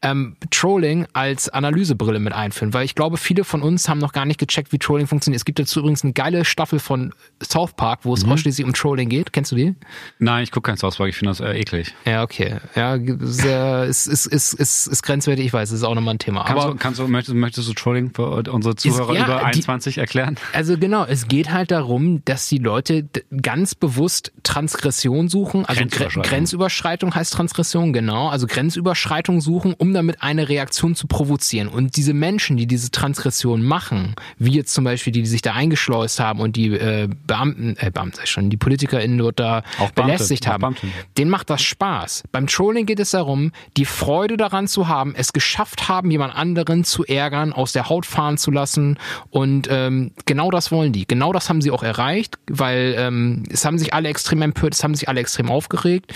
ähm, 0.02 0.36
Trolling 0.50 1.06
als 1.12 1.48
Analysebrille 1.48 2.18
mit 2.18 2.32
einführen, 2.32 2.74
weil 2.74 2.84
ich 2.84 2.94
glaube, 2.94 3.16
viele 3.16 3.44
von 3.44 3.62
uns 3.62 3.88
haben 3.88 3.98
noch 3.98 4.12
gar 4.12 4.24
nicht 4.24 4.38
gecheckt, 4.40 4.72
wie 4.72 4.78
Trolling 4.78 5.06
funktioniert. 5.06 5.40
Es 5.40 5.44
gibt 5.44 5.58
dazu 5.58 5.80
übrigens 5.80 6.02
eine 6.04 6.12
geile 6.12 6.44
Staffel 6.44 6.78
von 6.78 7.12
South 7.42 7.74
Park, 7.74 8.00
wo 8.02 8.14
es 8.14 8.24
Mhm. 8.26 8.32
ausschließlich 8.32 8.66
um 8.66 8.72
Trolling 8.72 9.08
geht. 9.08 9.32
Kennst 9.32 9.52
du 9.52 9.56
die? 9.56 9.74
Nein, 10.18 10.42
ich 10.42 10.50
gucke 10.50 10.68
kein 10.70 10.76
South 10.76 10.96
Park. 10.96 11.08
Ich 11.10 11.16
finde 11.16 11.30
das 11.30 11.40
äh, 11.40 11.58
eklig. 11.58 11.94
Ja, 12.04 12.22
okay. 12.22 12.56
Ja, 12.74 12.98
sehr, 13.20 13.84
ist, 13.84 14.06
ist, 14.06 14.26
ist, 14.26 14.54
ist, 14.54 14.86
ist 14.86 15.02
grenzwertig, 15.02 15.46
ich 15.46 15.52
weiß, 15.52 15.70
das 15.70 15.78
ist 15.80 15.84
auch 15.84 15.94
nochmal 15.94 16.07
ein 16.10 16.18
Thema. 16.18 16.44
Kannst, 16.44 16.62
aber 16.64 16.72
du, 16.74 16.78
kannst 16.78 17.00
du, 17.00 17.08
möchtest, 17.08 17.36
möchtest 17.36 17.68
du 17.68 17.72
Trolling 17.74 18.12
für 18.14 18.42
unsere 18.52 18.76
Zuhörer 18.76 19.14
ja, 19.14 19.24
über 19.24 19.38
die- 19.38 19.44
21 19.46 19.98
erklären? 19.98 20.36
Also 20.52 20.76
genau, 20.78 21.04
es 21.04 21.28
geht 21.28 21.50
halt 21.52 21.70
darum, 21.70 22.22
dass 22.24 22.48
die 22.48 22.58
Leute 22.58 23.08
ganz 23.42 23.74
bewusst 23.74 24.32
Transgression 24.42 25.28
suchen, 25.28 25.64
also 25.66 25.80
Grenzüberschreitung. 25.80 26.22
Gre- 26.22 26.28
Grenzüberschreitung 26.28 27.14
heißt 27.14 27.32
Transgression, 27.32 27.92
genau, 27.92 28.28
also 28.28 28.46
Grenzüberschreitung 28.46 29.40
suchen, 29.40 29.74
um 29.74 29.92
damit 29.92 30.22
eine 30.22 30.48
Reaktion 30.48 30.94
zu 30.94 31.06
provozieren. 31.06 31.68
Und 31.68 31.96
diese 31.96 32.14
Menschen, 32.14 32.56
die 32.56 32.66
diese 32.66 32.90
Transgression 32.90 33.62
machen, 33.64 34.14
wie 34.38 34.52
jetzt 34.52 34.72
zum 34.74 34.84
Beispiel 34.84 35.12
die, 35.12 35.22
die 35.22 35.28
sich 35.28 35.42
da 35.42 35.52
eingeschleust 35.54 36.20
haben 36.20 36.40
und 36.40 36.56
die 36.56 36.68
äh, 36.68 37.08
Beamten, 37.26 37.76
äh, 37.78 37.90
Beamten 37.90 38.20
ich 38.22 38.30
schon, 38.30 38.50
die 38.50 38.56
PolitikerInnen 38.56 39.18
dort 39.18 39.40
da 39.40 39.62
Auch 39.78 39.90
Beamte, 39.90 40.02
belästigt 40.02 40.46
auch 40.46 40.52
haben, 40.52 40.60
Beamte. 40.60 40.86
denen 41.16 41.30
macht 41.30 41.50
das 41.50 41.62
Spaß. 41.62 42.24
Beim 42.32 42.46
Trolling 42.46 42.86
geht 42.86 43.00
es 43.00 43.10
darum, 43.10 43.52
die 43.76 43.84
Freude 43.84 44.36
daran 44.36 44.68
zu 44.68 44.88
haben, 44.88 45.14
es 45.16 45.32
geschafft 45.32 45.88
haben, 45.88 45.97
jemand 46.04 46.34
anderen 46.34 46.84
zu 46.84 47.04
ärgern, 47.04 47.52
aus 47.52 47.72
der 47.72 47.88
Haut 47.88 48.06
fahren 48.06 48.38
zu 48.38 48.50
lassen. 48.50 48.98
Und 49.30 49.68
ähm, 49.70 50.12
genau 50.26 50.50
das 50.50 50.70
wollen 50.72 50.92
die. 50.92 51.06
Genau 51.06 51.32
das 51.32 51.48
haben 51.48 51.62
sie 51.62 51.70
auch 51.70 51.82
erreicht, 51.82 52.38
weil 52.48 52.94
ähm, 52.96 53.44
es 53.50 53.64
haben 53.64 53.78
sich 53.78 53.94
alle 53.94 54.08
extrem 54.08 54.42
empört, 54.42 54.74
es 54.74 54.84
haben 54.84 54.94
sich 54.94 55.08
alle 55.08 55.20
extrem 55.20 55.50
aufgeregt. 55.50 56.14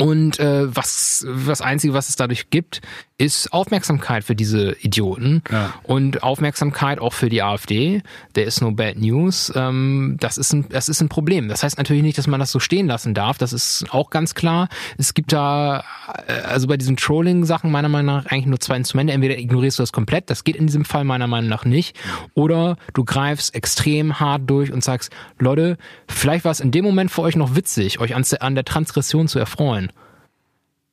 Und 0.00 0.38
äh, 0.38 0.74
was 0.74 1.26
das 1.46 1.60
Einzige, 1.60 1.92
was 1.92 2.08
es 2.08 2.16
dadurch 2.16 2.50
gibt, 2.50 2.80
ist 3.18 3.52
Aufmerksamkeit 3.52 4.22
für 4.22 4.36
diese 4.36 4.76
Idioten 4.80 5.42
Ja. 5.50 5.74
und 5.82 6.22
Aufmerksamkeit 6.22 7.00
auch 7.00 7.12
für 7.12 7.28
die 7.28 7.42
AfD. 7.42 8.02
There 8.34 8.46
is 8.46 8.60
no 8.60 8.70
bad 8.70 8.96
news. 8.96 9.52
Ähm, 9.56 10.16
das 10.20 10.38
ist 10.38 10.52
ein 10.52 10.66
das 10.68 10.88
ist 10.88 11.00
ein 11.00 11.08
Problem. 11.08 11.48
Das 11.48 11.64
heißt 11.64 11.78
natürlich 11.78 12.04
nicht, 12.04 12.16
dass 12.16 12.28
man 12.28 12.38
das 12.38 12.52
so 12.52 12.60
stehen 12.60 12.86
lassen 12.86 13.14
darf. 13.14 13.36
Das 13.36 13.52
ist 13.52 13.86
auch 13.90 14.10
ganz 14.10 14.34
klar. 14.36 14.68
Es 14.98 15.14
gibt 15.14 15.32
da 15.32 15.82
äh, 16.28 16.32
also 16.42 16.68
bei 16.68 16.76
diesen 16.76 16.96
Trolling-Sachen 16.96 17.72
meiner 17.72 17.88
Meinung 17.88 18.14
nach 18.14 18.26
eigentlich 18.26 18.46
nur 18.46 18.60
zwei 18.60 18.76
Instrumente. 18.76 19.12
Entweder 19.12 19.36
ignorierst 19.36 19.80
du 19.80 19.82
das 19.82 19.92
komplett, 19.92 20.30
das 20.30 20.44
geht 20.44 20.54
in 20.54 20.66
diesem 20.68 20.84
Fall 20.84 21.02
meiner 21.02 21.26
Meinung 21.26 21.50
nach 21.50 21.64
nicht, 21.64 21.96
oder 22.34 22.76
du 22.94 23.04
greifst 23.04 23.52
extrem 23.54 24.20
hart 24.20 24.48
durch 24.48 24.72
und 24.72 24.84
sagst, 24.84 25.10
Leute, 25.40 25.76
vielleicht 26.08 26.44
war 26.44 26.52
es 26.52 26.60
in 26.60 26.70
dem 26.70 26.84
Moment 26.84 27.10
für 27.10 27.22
euch 27.22 27.34
noch 27.34 27.56
witzig, 27.56 27.98
euch 27.98 28.14
an, 28.14 28.24
an 28.38 28.54
der 28.54 28.64
Transgression 28.64 29.26
zu 29.26 29.40
erfreuen. 29.40 29.90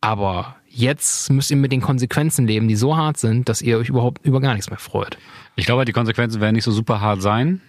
Aber 0.01 0.55
jetzt 0.75 1.31
müsst 1.31 1.51
ihr 1.51 1.57
mit 1.57 1.71
den 1.71 1.81
Konsequenzen 1.81 2.45
leben, 2.47 2.67
die 2.67 2.75
so 2.75 2.97
hart 2.97 3.17
sind, 3.17 3.49
dass 3.49 3.61
ihr 3.61 3.77
euch 3.77 3.89
überhaupt 3.89 4.25
über 4.25 4.41
gar 4.41 4.53
nichts 4.53 4.69
mehr 4.69 4.79
freut. 4.79 5.17
Ich 5.55 5.65
glaube, 5.65 5.85
die 5.85 5.93
Konsequenzen 5.93 6.41
werden 6.41 6.55
nicht 6.55 6.65
so 6.65 6.71
super 6.71 7.01
hart 7.01 7.21
sein. 7.21 7.61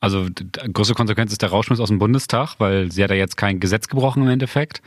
Also 0.00 0.28
die 0.30 0.46
größte 0.72 0.94
Konsequenz 0.94 1.32
ist 1.32 1.42
der 1.42 1.50
Rauschmiss 1.50 1.80
aus 1.80 1.88
dem 1.88 1.98
Bundestag, 1.98 2.56
weil 2.58 2.90
sie 2.90 3.04
hat 3.04 3.10
ja 3.10 3.16
jetzt 3.16 3.36
kein 3.36 3.60
Gesetz 3.60 3.88
gebrochen 3.88 4.22
im 4.22 4.30
Endeffekt. 4.30 4.80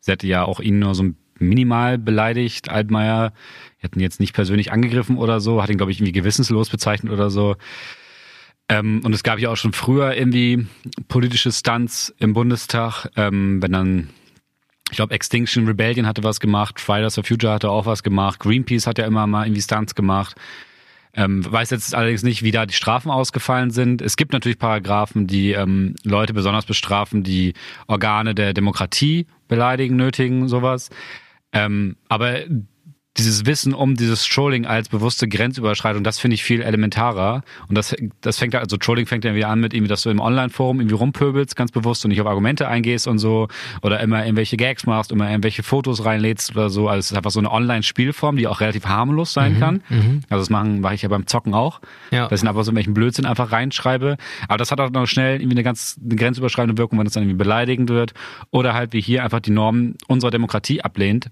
Sie 0.00 0.10
hatte 0.10 0.26
ja 0.26 0.44
auch 0.44 0.58
ihn 0.58 0.80
nur 0.80 0.94
so 0.94 1.04
minimal 1.38 1.98
beleidigt. 1.98 2.68
Altmaier 2.68 3.32
hätten 3.78 4.00
jetzt 4.00 4.18
nicht 4.18 4.32
persönlich 4.32 4.72
angegriffen 4.72 5.18
oder 5.18 5.40
so, 5.40 5.62
hat 5.62 5.70
ihn, 5.70 5.76
glaube 5.76 5.92
ich, 5.92 5.98
irgendwie 5.98 6.12
gewissenslos 6.12 6.70
bezeichnet 6.70 7.12
oder 7.12 7.30
so. 7.30 7.56
Ähm, 8.68 9.00
und 9.04 9.14
es 9.14 9.22
gab 9.22 9.38
ja 9.38 9.50
auch 9.50 9.56
schon 9.56 9.72
früher 9.72 10.16
irgendwie 10.16 10.66
politische 11.06 11.52
Stunts 11.52 12.12
im 12.18 12.32
Bundestag, 12.32 13.08
ähm, 13.14 13.62
wenn 13.62 13.70
dann 13.72 14.08
ich 14.90 14.96
glaube, 14.96 15.14
Extinction 15.14 15.66
Rebellion 15.66 16.06
hatte 16.06 16.22
was 16.22 16.40
gemacht, 16.40 16.80
Fridays 16.80 17.16
for 17.16 17.24
Future 17.24 17.52
hatte 17.52 17.70
auch 17.70 17.86
was 17.86 18.02
gemacht, 18.02 18.38
Greenpeace 18.40 18.86
hat 18.86 18.98
ja 18.98 19.06
immer 19.06 19.26
mal 19.26 19.46
irgendwie 19.46 19.62
Stunts 19.62 19.94
gemacht. 19.94 20.36
Ähm, 21.12 21.50
weiß 21.50 21.70
jetzt 21.70 21.94
allerdings 21.94 22.22
nicht, 22.22 22.42
wie 22.42 22.50
da 22.50 22.66
die 22.66 22.74
Strafen 22.74 23.10
ausgefallen 23.10 23.70
sind. 23.70 24.02
Es 24.02 24.16
gibt 24.16 24.34
natürlich 24.34 24.58
Paragraphen, 24.58 25.26
die 25.26 25.52
ähm, 25.52 25.94
Leute 26.04 26.34
besonders 26.34 26.66
bestrafen, 26.66 27.22
die 27.22 27.54
Organe 27.86 28.34
der 28.34 28.52
Demokratie 28.52 29.26
beleidigen, 29.48 29.96
nötigen, 29.96 30.46
sowas. 30.46 30.90
Ähm, 31.52 31.96
aber 32.08 32.40
dieses 33.18 33.46
Wissen 33.46 33.74
um 33.74 33.96
dieses 33.96 34.26
Trolling 34.26 34.66
als 34.66 34.88
bewusste 34.88 35.28
Grenzüberschreitung, 35.28 36.04
das 36.04 36.18
finde 36.18 36.34
ich 36.34 36.44
viel 36.44 36.62
elementarer. 36.62 37.42
Und 37.68 37.76
das, 37.76 37.94
das 38.20 38.38
fängt 38.38 38.54
also 38.54 38.76
Trolling 38.76 39.06
fängt 39.06 39.24
dann 39.24 39.34
wieder 39.34 39.48
an 39.48 39.60
mit 39.60 39.74
irgendwie, 39.74 39.88
dass 39.88 40.02
du 40.02 40.10
im 40.10 40.20
Online-Forum 40.20 40.80
irgendwie 40.80 40.96
rumpöbelst, 40.96 41.56
ganz 41.56 41.72
bewusst 41.72 42.04
und 42.04 42.10
nicht 42.10 42.20
auf 42.20 42.26
Argumente 42.26 42.68
eingehst 42.68 43.06
und 43.06 43.18
so. 43.18 43.48
Oder 43.82 44.00
immer 44.00 44.24
irgendwelche 44.24 44.56
Gags 44.56 44.86
machst, 44.86 45.12
immer 45.12 45.30
irgendwelche 45.30 45.62
Fotos 45.62 46.04
reinlädst 46.04 46.52
oder 46.52 46.70
so. 46.70 46.88
Also 46.88 47.00
es 47.00 47.10
ist 47.10 47.16
einfach 47.16 47.30
so 47.30 47.40
eine 47.40 47.50
Online-Spielform, 47.50 48.36
die 48.36 48.46
auch 48.46 48.60
relativ 48.60 48.86
harmlos 48.86 49.32
sein 49.32 49.58
kann. 49.58 49.82
Also 50.28 50.42
das 50.42 50.50
machen, 50.50 50.80
mache 50.80 50.94
ich 50.94 51.02
ja 51.02 51.08
beim 51.08 51.26
Zocken 51.26 51.54
auch. 51.54 51.80
Ja. 52.10 52.28
Dass 52.28 52.42
ich 52.42 52.48
einfach 52.48 52.62
so 52.64 52.70
irgendwelchen 52.70 52.94
Blödsinn 52.94 53.26
einfach 53.26 53.52
reinschreibe. 53.52 54.16
Aber 54.48 54.58
das 54.58 54.70
hat 54.70 54.80
auch 54.80 54.90
noch 54.90 55.06
schnell 55.06 55.40
irgendwie 55.40 55.56
eine 55.56 55.62
ganz 55.62 55.98
eine 56.04 56.16
grenzüberschreitende 56.16 56.78
Wirkung, 56.78 56.98
wenn 56.98 57.06
es 57.06 57.12
dann 57.12 57.22
irgendwie 57.22 57.38
beleidigend 57.38 57.90
wird. 57.90 58.14
Oder 58.50 58.74
halt 58.74 58.92
wie 58.92 59.00
hier 59.00 59.24
einfach 59.24 59.40
die 59.40 59.50
Normen 59.50 59.96
unserer 60.06 60.30
Demokratie 60.30 60.82
ablehnt. 60.82 61.30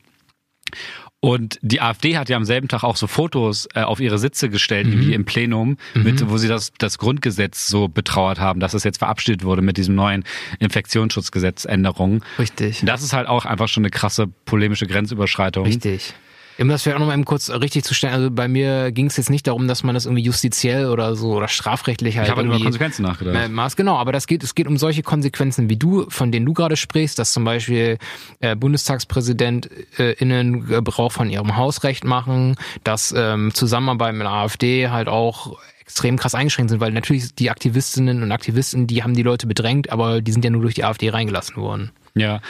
Und 1.24 1.58
die 1.62 1.80
AfD 1.80 2.18
hat 2.18 2.28
ja 2.28 2.36
am 2.36 2.44
selben 2.44 2.68
Tag 2.68 2.84
auch 2.84 2.96
so 2.96 3.06
Fotos 3.06 3.66
äh, 3.74 3.80
auf 3.80 3.98
ihre 3.98 4.18
Sitze 4.18 4.50
gestellt, 4.50 4.86
irgendwie 4.86 5.14
im 5.14 5.24
Plenum, 5.24 5.78
mit, 5.94 6.28
wo 6.28 6.36
sie 6.36 6.48
das, 6.48 6.70
das 6.76 6.98
Grundgesetz 6.98 7.66
so 7.66 7.88
betrauert 7.88 8.40
haben, 8.40 8.60
dass 8.60 8.74
es 8.74 8.84
jetzt 8.84 8.98
verabschiedet 8.98 9.42
wurde 9.42 9.62
mit 9.62 9.78
diesem 9.78 9.94
neuen 9.94 10.24
Infektionsschutzgesetzänderung. 10.58 12.22
Richtig. 12.38 12.82
Das 12.84 13.02
ist 13.02 13.14
halt 13.14 13.26
auch 13.26 13.46
einfach 13.46 13.68
schon 13.68 13.84
eine 13.84 13.90
krasse 13.90 14.26
polemische 14.44 14.86
Grenzüberschreitung. 14.86 15.64
Richtig. 15.64 16.12
Um 16.58 16.68
das 16.68 16.82
vielleicht 16.82 16.96
auch 16.96 17.00
nochmal 17.00 17.16
eben 17.16 17.24
kurz 17.24 17.50
richtig 17.50 17.84
zu 17.84 17.94
stellen, 17.94 18.14
also 18.14 18.30
bei 18.30 18.48
mir 18.48 18.92
ging 18.92 19.06
es 19.06 19.16
jetzt 19.16 19.30
nicht 19.30 19.46
darum, 19.46 19.66
dass 19.66 19.82
man 19.82 19.94
das 19.94 20.06
irgendwie 20.06 20.22
justiziell 20.22 20.86
oder 20.86 21.16
so 21.16 21.34
oder 21.34 21.48
strafrechtlich 21.48 22.16
halt 22.16 22.28
Ich 22.28 22.30
habe 22.30 22.42
halt 22.42 22.48
über 22.48 22.62
Konsequenzen 22.62 23.02
nachgedacht. 23.02 23.34
äh, 23.34 23.48
Maß, 23.48 23.76
genau, 23.76 23.96
aber 23.96 24.12
das 24.12 24.26
geht, 24.26 24.44
es 24.44 24.54
geht 24.54 24.68
um 24.68 24.76
solche 24.76 25.02
Konsequenzen 25.02 25.68
wie 25.68 25.76
du, 25.76 26.08
von 26.10 26.30
denen 26.30 26.46
du 26.46 26.52
gerade 26.52 26.76
sprichst, 26.76 27.18
dass 27.18 27.32
zum 27.32 27.44
Beispiel 27.44 27.98
äh, 28.40 28.54
BundestagspräsidentInnen 28.54 30.66
Gebrauch 30.66 31.12
von 31.12 31.30
ihrem 31.30 31.56
Hausrecht 31.56 32.04
machen, 32.04 32.56
dass 32.84 33.12
ähm, 33.16 33.52
Zusammenarbeit 33.52 34.14
mit 34.14 34.22
der 34.22 34.32
AfD 34.32 34.88
halt 34.90 35.08
auch 35.08 35.58
extrem 35.80 36.18
krass 36.18 36.34
eingeschränkt 36.34 36.70
sind, 36.70 36.80
weil 36.80 36.92
natürlich 36.92 37.34
die 37.34 37.50
Aktivistinnen 37.50 38.22
und 38.22 38.32
Aktivisten, 38.32 38.86
die 38.86 39.02
haben 39.02 39.14
die 39.14 39.22
Leute 39.22 39.46
bedrängt, 39.46 39.90
aber 39.90 40.22
die 40.22 40.32
sind 40.32 40.44
ja 40.44 40.50
nur 40.50 40.62
durch 40.62 40.74
die 40.74 40.84
AfD 40.84 41.10
reingelassen 41.10 41.56
worden. 41.56 41.90
Ja. 42.14 42.40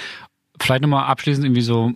Vielleicht 0.61 0.83
nochmal 0.83 1.07
abschließend 1.07 1.45
irgendwie 1.45 1.63
so 1.63 1.93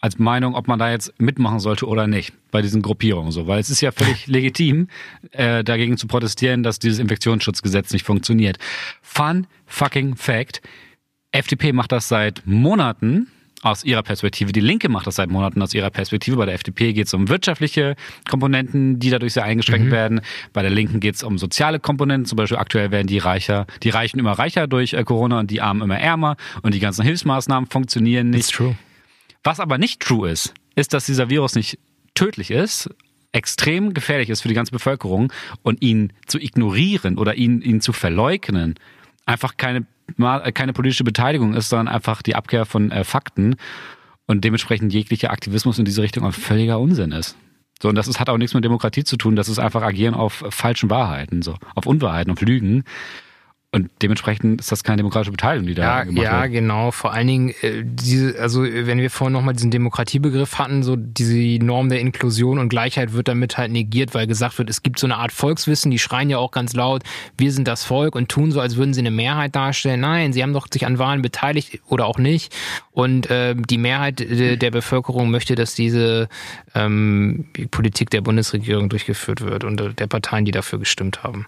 als 0.00 0.18
Meinung, 0.18 0.54
ob 0.54 0.66
man 0.66 0.78
da 0.78 0.90
jetzt 0.90 1.12
mitmachen 1.20 1.60
sollte 1.60 1.86
oder 1.86 2.06
nicht 2.06 2.32
bei 2.50 2.62
diesen 2.62 2.82
Gruppierungen 2.82 3.32
so, 3.32 3.46
weil 3.46 3.60
es 3.60 3.70
ist 3.70 3.80
ja 3.80 3.92
völlig 3.92 4.26
legitim, 4.26 4.88
äh, 5.32 5.62
dagegen 5.62 5.96
zu 5.96 6.06
protestieren, 6.06 6.62
dass 6.62 6.78
dieses 6.78 6.98
Infektionsschutzgesetz 6.98 7.92
nicht 7.92 8.06
funktioniert. 8.06 8.58
Fun 9.02 9.46
fucking 9.66 10.16
Fact: 10.16 10.62
FDP 11.32 11.72
macht 11.72 11.92
das 11.92 12.08
seit 12.08 12.42
Monaten 12.46 13.28
aus 13.62 13.84
ihrer 13.84 14.02
Perspektive. 14.02 14.52
Die 14.52 14.60
Linke 14.60 14.88
macht 14.88 15.06
das 15.06 15.16
seit 15.16 15.30
Monaten 15.30 15.60
aus 15.60 15.74
ihrer 15.74 15.90
Perspektive. 15.90 16.36
Bei 16.36 16.46
der 16.46 16.54
FDP 16.54 16.94
geht 16.94 17.06
es 17.06 17.14
um 17.14 17.28
wirtschaftliche 17.28 17.94
Komponenten, 18.28 18.98
die 18.98 19.10
dadurch 19.10 19.34
sehr 19.34 19.44
eingeschränkt 19.44 19.90
werden. 19.90 20.22
Bei 20.52 20.62
der 20.62 20.70
Linken 20.70 21.00
geht 21.00 21.16
es 21.16 21.22
um 21.22 21.36
soziale 21.36 21.78
Komponenten. 21.78 22.24
Zum 22.24 22.36
Beispiel 22.36 22.56
aktuell 22.56 22.90
werden 22.90 23.06
die 23.06 23.18
reicher, 23.18 23.66
die 23.82 23.90
Reichen 23.90 24.18
immer 24.18 24.32
reicher 24.32 24.66
durch 24.66 24.94
äh, 24.94 25.04
Corona 25.04 25.40
und 25.40 25.50
die 25.50 25.60
Armen 25.60 25.82
immer 25.82 25.98
ärmer 25.98 26.36
und 26.62 26.72
die 26.74 26.80
ganzen 26.80 27.04
Hilfsmaßnahmen 27.04 27.68
funktionieren 27.68 28.30
nicht. 28.30 28.50
true. 28.50 28.76
Was 29.42 29.60
aber 29.60 29.78
nicht 29.78 30.00
true 30.00 30.30
ist, 30.30 30.54
ist, 30.74 30.92
dass 30.92 31.06
dieser 31.06 31.30
Virus 31.30 31.54
nicht 31.54 31.78
tödlich 32.14 32.50
ist, 32.50 32.90
extrem 33.32 33.94
gefährlich 33.94 34.28
ist 34.28 34.42
für 34.42 34.48
die 34.48 34.54
ganze 34.54 34.72
Bevölkerung 34.72 35.32
und 35.62 35.82
ihn 35.82 36.12
zu 36.26 36.38
ignorieren 36.38 37.16
oder 37.16 37.36
ihn, 37.36 37.62
ihn 37.62 37.80
zu 37.80 37.92
verleugnen 37.92 38.74
einfach 39.26 39.56
keine, 39.56 39.86
ma- 40.16 40.50
keine 40.50 40.72
politische 40.72 41.04
Beteiligung 41.04 41.54
ist, 41.54 41.68
sondern 41.68 41.88
einfach 41.88 42.22
die 42.22 42.34
Abkehr 42.34 42.66
von 42.66 42.90
äh, 42.90 43.04
Fakten 43.04 43.54
und 44.26 44.44
dementsprechend 44.44 44.92
jeglicher 44.92 45.30
Aktivismus 45.30 45.78
in 45.78 45.84
diese 45.84 46.02
Richtung 46.02 46.24
ein 46.24 46.32
völliger 46.32 46.80
Unsinn 46.80 47.12
ist. 47.12 47.36
So, 47.80 47.88
und 47.88 47.94
das 47.94 48.08
ist, 48.08 48.20
hat 48.20 48.28
auch 48.28 48.36
nichts 48.36 48.54
mit 48.54 48.64
Demokratie 48.64 49.04
zu 49.04 49.16
tun. 49.16 49.36
Das 49.36 49.48
ist 49.48 49.58
einfach 49.58 49.82
agieren 49.82 50.14
auf 50.14 50.44
falschen 50.50 50.90
Wahrheiten, 50.90 51.42
so, 51.42 51.56
auf 51.74 51.86
Unwahrheiten, 51.86 52.32
auf 52.32 52.40
Lügen. 52.42 52.84
Und 53.72 53.88
dementsprechend 54.02 54.60
ist 54.60 54.72
das 54.72 54.82
keine 54.82 54.96
demokratische 54.96 55.30
Beteiligung, 55.30 55.68
die 55.68 55.74
da 55.74 55.82
ja, 55.82 56.04
gemacht 56.04 56.24
ja, 56.24 56.42
wird. 56.42 56.52
genau. 56.52 56.90
Vor 56.90 57.12
allen 57.12 57.28
Dingen, 57.28 57.54
äh, 57.62 57.84
diese, 57.84 58.36
also 58.40 58.64
wenn 58.64 58.98
wir 58.98 59.10
vorhin 59.10 59.32
nochmal 59.32 59.54
diesen 59.54 59.70
Demokratiebegriff 59.70 60.58
hatten, 60.58 60.82
so 60.82 60.96
diese 60.96 61.64
Norm 61.64 61.88
der 61.88 62.00
Inklusion 62.00 62.58
und 62.58 62.68
Gleichheit 62.68 63.12
wird 63.12 63.28
damit 63.28 63.58
halt 63.58 63.70
negiert, 63.70 64.12
weil 64.12 64.26
gesagt 64.26 64.58
wird, 64.58 64.70
es 64.70 64.82
gibt 64.82 64.98
so 64.98 65.06
eine 65.06 65.18
Art 65.18 65.30
Volkswissen, 65.30 65.92
die 65.92 66.00
schreien 66.00 66.30
ja 66.30 66.38
auch 66.38 66.50
ganz 66.50 66.74
laut, 66.74 67.04
wir 67.38 67.52
sind 67.52 67.68
das 67.68 67.84
Volk 67.84 68.16
und 68.16 68.28
tun 68.28 68.50
so, 68.50 68.60
als 68.60 68.74
würden 68.74 68.92
sie 68.92 69.02
eine 69.02 69.12
Mehrheit 69.12 69.54
darstellen. 69.54 70.00
Nein, 70.00 70.32
sie 70.32 70.42
haben 70.42 70.52
doch 70.52 70.66
sich 70.68 70.84
an 70.84 70.98
Wahlen 70.98 71.22
beteiligt 71.22 71.80
oder 71.86 72.06
auch 72.06 72.18
nicht. 72.18 72.52
Und 72.90 73.30
äh, 73.30 73.54
die 73.54 73.78
Mehrheit 73.78 74.18
de, 74.18 74.56
der 74.56 74.72
Bevölkerung 74.72 75.30
möchte, 75.30 75.54
dass 75.54 75.76
diese 75.76 76.28
ähm, 76.74 77.46
Politik 77.70 78.10
der 78.10 78.20
Bundesregierung 78.20 78.88
durchgeführt 78.88 79.42
wird 79.42 79.62
und 79.62 79.80
äh, 79.80 79.94
der 79.94 80.08
Parteien, 80.08 80.44
die 80.44 80.50
dafür 80.50 80.80
gestimmt 80.80 81.22
haben. 81.22 81.46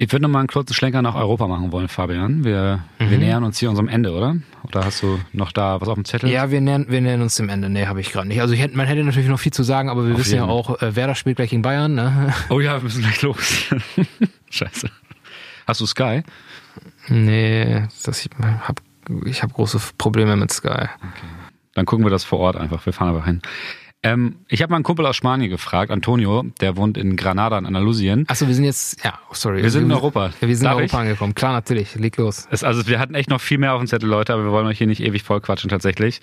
Ich 0.00 0.12
würde 0.12 0.22
noch 0.22 0.28
mal 0.28 0.38
einen 0.38 0.46
kurzen 0.48 0.74
Schlenker 0.74 1.02
nach 1.02 1.16
Europa 1.16 1.48
machen 1.48 1.72
wollen, 1.72 1.88
Fabian. 1.88 2.44
Wir, 2.44 2.84
Mhm. 3.00 3.10
wir 3.10 3.18
nähern 3.18 3.42
uns 3.42 3.58
hier 3.58 3.68
unserem 3.68 3.88
Ende, 3.88 4.12
oder? 4.12 4.36
Oder 4.62 4.84
hast 4.84 5.02
du 5.02 5.18
noch 5.32 5.50
da 5.50 5.80
was 5.80 5.88
auf 5.88 5.96
dem 5.96 6.04
Zettel? 6.04 6.30
Ja, 6.30 6.52
wir 6.52 6.60
nähern, 6.60 6.86
wir 6.88 7.00
nähern 7.00 7.20
uns 7.20 7.34
dem 7.34 7.48
Ende. 7.48 7.68
Nee, 7.68 7.86
habe 7.86 8.00
ich 8.00 8.12
gerade 8.12 8.28
nicht. 8.28 8.40
Also 8.40 8.54
hätte, 8.54 8.76
man 8.76 8.86
hätte 8.86 9.02
natürlich 9.02 9.28
noch 9.28 9.40
viel 9.40 9.52
zu 9.52 9.64
sagen, 9.64 9.88
aber 9.90 10.06
wir 10.06 10.12
Auf 10.14 10.20
wissen 10.20 10.36
ja 10.36 10.44
auch, 10.44 10.80
äh, 10.80 10.94
Werder 10.94 11.16
spielt 11.16 11.34
gleich 11.36 11.50
gegen 11.50 11.62
Bayern. 11.62 11.94
Ne? 11.96 12.32
Oh 12.48 12.60
ja, 12.60 12.76
wir 12.76 12.84
müssen 12.84 13.02
gleich 13.02 13.20
los. 13.22 13.64
Scheiße. 14.50 14.88
Hast 15.66 15.80
du 15.80 15.86
Sky? 15.86 16.22
Nee, 17.08 17.82
das, 18.04 18.24
ich 18.24 18.30
habe 18.38 18.82
ich 19.24 19.42
hab 19.42 19.52
große 19.52 19.80
Probleme 19.98 20.36
mit 20.36 20.52
Sky. 20.52 20.86
Dann 21.74 21.86
gucken 21.86 22.04
wir 22.06 22.10
das 22.10 22.22
vor 22.22 22.38
Ort 22.38 22.56
einfach. 22.56 22.86
Wir 22.86 22.92
fahren 22.92 23.08
einfach 23.08 23.26
hin. 23.26 23.42
Ähm, 24.02 24.36
ich 24.48 24.62
habe 24.62 24.70
mal 24.70 24.76
einen 24.76 24.84
Kumpel 24.84 25.04
aus 25.06 25.16
Spanien 25.16 25.50
gefragt, 25.50 25.90
Antonio, 25.90 26.44
der 26.60 26.76
wohnt 26.76 26.96
in 26.96 27.16
Granada 27.16 27.58
in 27.58 27.66
Andalusien. 27.66 28.24
Achso, 28.28 28.46
wir 28.46 28.54
sind 28.54 28.64
jetzt, 28.64 29.04
ja, 29.04 29.18
oh, 29.28 29.34
sorry. 29.34 29.62
Wir 29.62 29.70
sind 29.70 29.84
in 29.84 29.92
Europa. 29.92 30.30
Ja, 30.40 30.48
wir 30.48 30.56
sind 30.56 30.66
in 30.66 30.70
Darf 30.70 30.76
Europa 30.76 30.96
ich? 30.96 31.00
angekommen. 31.00 31.34
Klar, 31.34 31.52
natürlich. 31.52 31.96
Leg 31.96 32.16
los. 32.16 32.46
Es, 32.50 32.62
also 32.62 32.86
wir 32.86 33.00
hatten 33.00 33.14
echt 33.14 33.28
noch 33.28 33.40
viel 33.40 33.58
mehr 33.58 33.74
auf 33.74 33.80
dem 33.80 33.88
Zettel, 33.88 34.08
Leute, 34.08 34.32
aber 34.32 34.44
wir 34.44 34.52
wollen 34.52 34.66
euch 34.66 34.78
hier 34.78 34.86
nicht 34.86 35.02
ewig 35.02 35.24
voll 35.24 35.40
quatschen 35.40 35.68
tatsächlich. 35.68 36.20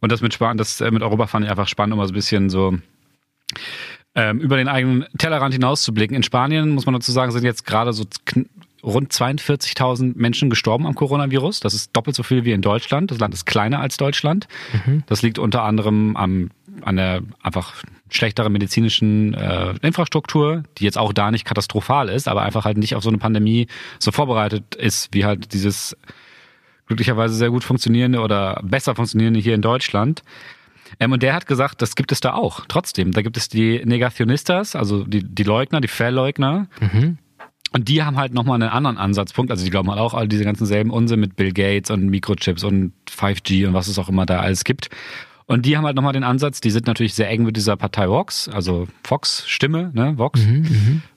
Und 0.00 0.10
das 0.10 0.20
mit 0.20 0.34
Spanien, 0.34 0.58
das 0.58 0.80
äh, 0.80 0.90
mit 0.90 1.02
Europa 1.02 1.28
fand 1.28 1.44
ich 1.44 1.50
einfach 1.50 1.68
spannend, 1.68 1.92
um 1.92 1.98
mal 1.98 2.06
so 2.06 2.12
ein 2.12 2.16
bisschen 2.16 2.50
so 2.50 2.76
ähm, 4.16 4.40
über 4.40 4.56
den 4.56 4.66
eigenen 4.66 5.06
Tellerrand 5.16 5.54
hinauszublicken. 5.54 6.16
In 6.16 6.24
Spanien, 6.24 6.70
muss 6.70 6.86
man 6.86 6.94
dazu 6.94 7.12
sagen, 7.12 7.30
sind 7.30 7.44
jetzt 7.44 7.66
gerade 7.66 7.92
so 7.92 8.04
rund 8.86 9.12
42.000 9.12 10.12
Menschen 10.16 10.48
gestorben 10.48 10.86
am 10.86 10.94
Coronavirus. 10.94 11.60
Das 11.60 11.74
ist 11.74 11.94
doppelt 11.94 12.14
so 12.14 12.22
viel 12.22 12.44
wie 12.44 12.52
in 12.52 12.62
Deutschland. 12.62 13.10
Das 13.10 13.18
Land 13.18 13.34
ist 13.34 13.44
kleiner 13.44 13.80
als 13.80 13.96
Deutschland. 13.96 14.46
Das 15.06 15.22
liegt 15.22 15.38
unter 15.38 15.64
anderem 15.64 16.16
am, 16.16 16.50
an 16.82 16.96
der 16.96 17.22
einfach 17.42 17.74
schlechteren 18.08 18.52
medizinischen 18.52 19.34
äh, 19.34 19.74
Infrastruktur, 19.82 20.62
die 20.78 20.84
jetzt 20.84 20.98
auch 20.98 21.12
da 21.12 21.32
nicht 21.32 21.44
katastrophal 21.44 22.08
ist, 22.08 22.28
aber 22.28 22.42
einfach 22.42 22.64
halt 22.64 22.78
nicht 22.78 22.94
auf 22.94 23.02
so 23.02 23.08
eine 23.08 23.18
Pandemie 23.18 23.66
so 23.98 24.12
vorbereitet 24.12 24.76
ist, 24.76 25.08
wie 25.12 25.24
halt 25.24 25.52
dieses 25.52 25.96
glücklicherweise 26.86 27.34
sehr 27.34 27.50
gut 27.50 27.64
funktionierende 27.64 28.20
oder 28.20 28.60
besser 28.62 28.94
funktionierende 28.94 29.40
hier 29.40 29.56
in 29.56 29.62
Deutschland. 29.62 30.22
Ähm, 31.00 31.10
und 31.10 31.24
der 31.24 31.34
hat 31.34 31.46
gesagt, 31.46 31.82
das 31.82 31.96
gibt 31.96 32.12
es 32.12 32.20
da 32.20 32.34
auch. 32.34 32.64
Trotzdem, 32.68 33.10
da 33.10 33.22
gibt 33.22 33.36
es 33.36 33.48
die 33.48 33.82
Negationistas, 33.84 34.76
also 34.76 35.02
die, 35.02 35.24
die 35.24 35.42
Leugner, 35.42 35.80
die 35.80 35.88
Verleugner. 35.88 36.68
Und 37.76 37.88
die 37.88 38.02
haben 38.02 38.16
halt 38.16 38.32
nochmal 38.32 38.54
einen 38.54 38.70
anderen 38.70 38.96
Ansatzpunkt. 38.96 39.50
Also 39.50 39.62
die 39.62 39.70
glauben 39.70 39.90
halt 39.90 40.00
auch 40.00 40.14
all 40.14 40.28
diese 40.28 40.44
ganzen 40.44 40.64
selben 40.64 40.88
Unsinn 40.90 41.20
mit 41.20 41.36
Bill 41.36 41.52
Gates 41.52 41.90
und 41.90 42.06
Mikrochips 42.06 42.64
und 42.64 42.94
5G 43.06 43.66
und 43.68 43.74
was 43.74 43.86
es 43.86 43.98
auch 43.98 44.08
immer 44.08 44.24
da 44.24 44.40
alles 44.40 44.64
gibt. 44.64 44.88
Und 45.44 45.66
die 45.66 45.76
haben 45.76 45.84
halt 45.84 45.94
nochmal 45.94 46.14
den 46.14 46.24
Ansatz, 46.24 46.62
die 46.62 46.70
sind 46.70 46.86
natürlich 46.86 47.12
sehr 47.12 47.28
eng 47.28 47.42
mit 47.42 47.54
dieser 47.54 47.76
Partei 47.76 48.08
Vox, 48.08 48.48
also 48.48 48.88
Vox 49.04 49.44
Stimme, 49.46 49.90
ne, 49.92 50.16
Vox, 50.16 50.40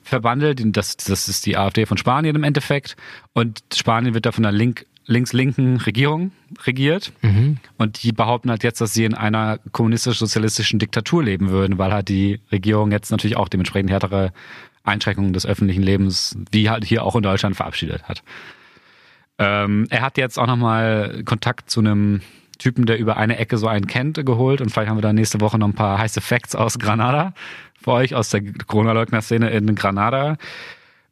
verbandelt. 0.02 0.60
Das, 0.76 0.98
das 0.98 1.30
ist 1.30 1.46
die 1.46 1.56
AfD 1.56 1.86
von 1.86 1.96
Spanien 1.96 2.36
im 2.36 2.44
Endeffekt. 2.44 2.94
Und 3.32 3.62
Spanien 3.74 4.12
wird 4.12 4.26
da 4.26 4.32
von 4.32 4.44
einer 4.44 4.54
Link, 4.54 4.84
links-linken 5.06 5.78
Regierung 5.78 6.30
regiert. 6.64 7.10
Und 7.78 8.02
die 8.02 8.12
behaupten 8.12 8.50
halt 8.50 8.64
jetzt, 8.64 8.82
dass 8.82 8.92
sie 8.92 9.06
in 9.06 9.14
einer 9.14 9.60
kommunistisch-sozialistischen 9.72 10.78
Diktatur 10.78 11.24
leben 11.24 11.48
würden, 11.48 11.78
weil 11.78 11.90
halt 11.90 12.10
die 12.10 12.38
Regierung 12.52 12.92
jetzt 12.92 13.10
natürlich 13.10 13.38
auch 13.38 13.48
dementsprechend 13.48 13.90
härtere 13.90 14.34
Einschränkungen 14.84 15.32
des 15.32 15.46
öffentlichen 15.46 15.82
Lebens, 15.82 16.36
wie 16.50 16.70
halt 16.70 16.84
hier 16.84 17.04
auch 17.04 17.16
in 17.16 17.22
Deutschland 17.22 17.56
verabschiedet 17.56 18.04
hat. 18.04 18.22
Ähm, 19.38 19.86
er 19.90 20.02
hat 20.02 20.18
jetzt 20.18 20.38
auch 20.38 20.46
nochmal 20.46 21.22
Kontakt 21.24 21.70
zu 21.70 21.80
einem 21.80 22.20
Typen, 22.58 22.86
der 22.86 22.98
über 22.98 23.16
eine 23.16 23.38
Ecke 23.38 23.56
so 23.56 23.66
einen 23.66 23.86
kennt, 23.86 24.24
geholt. 24.24 24.60
Und 24.60 24.70
vielleicht 24.70 24.90
haben 24.90 24.98
wir 24.98 25.02
da 25.02 25.12
nächste 25.12 25.40
Woche 25.40 25.58
noch 25.58 25.66
ein 25.66 25.74
paar 25.74 25.98
heiße 25.98 26.20
Facts 26.20 26.54
aus 26.54 26.78
Granada 26.78 27.32
für 27.82 27.92
euch, 27.92 28.14
aus 28.14 28.28
der 28.30 28.42
Corona-Leugner-Szene 28.42 29.50
in 29.50 29.74
Granada. 29.74 30.36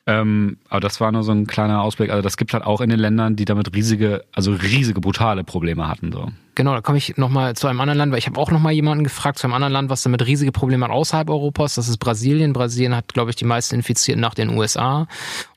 Ähm, 0.09 0.57
aber 0.71 0.81
das 0.81 1.03
war 1.03 1.13
nur 1.13 1.23
so 1.23 1.33
ein 1.33 1.47
kleiner 1.47 1.83
Ausblick. 1.83 2.09
Also 2.09 2.23
das 2.23 2.39
gibt 2.39 2.55
halt 2.55 2.65
auch 2.65 2.81
in 2.81 2.89
den 2.89 2.99
Ländern, 2.99 3.37
die 3.37 3.45
damit 3.45 3.75
riesige, 3.75 4.25
also 4.33 4.53
riesige, 4.53 5.03
brutale 5.03 5.45
Probleme 5.45 5.87
hatten. 5.87 6.13
So. 6.13 6.29
Genau, 6.55 6.75
da 6.75 6.81
komme 6.81 6.97
ich 6.97 7.17
nochmal 7.19 7.55
zu 7.55 7.69
einem 7.69 7.81
anderen 7.81 7.99
Land, 7.99 8.11
weil 8.11 8.19
ich 8.19 8.27
habe 8.27 8.41
auch 8.41 8.51
nochmal 8.51 8.73
jemanden 8.73 9.05
gefragt 9.05 9.39
zu 9.39 9.47
einem 9.47 9.55
anderen 9.55 9.75
Land, 9.75 9.91
was 9.91 10.03
damit 10.03 10.27
riesige 10.27 10.51
Probleme 10.51 10.87
hat 10.87 10.93
außerhalb 10.93 11.29
Europas. 11.29 11.75
Das 11.75 11.89
ist 11.89 11.99
Brasilien. 11.99 12.55
Brasilien 12.55 12.97
hat, 12.97 13.13
glaube 13.13 13.31
ich, 13.31 13.37
die 13.37 13.45
meisten 13.45 13.75
Infizierten 13.75 14.21
nach 14.21 14.35
den 14.35 14.49
USA. 14.57 15.07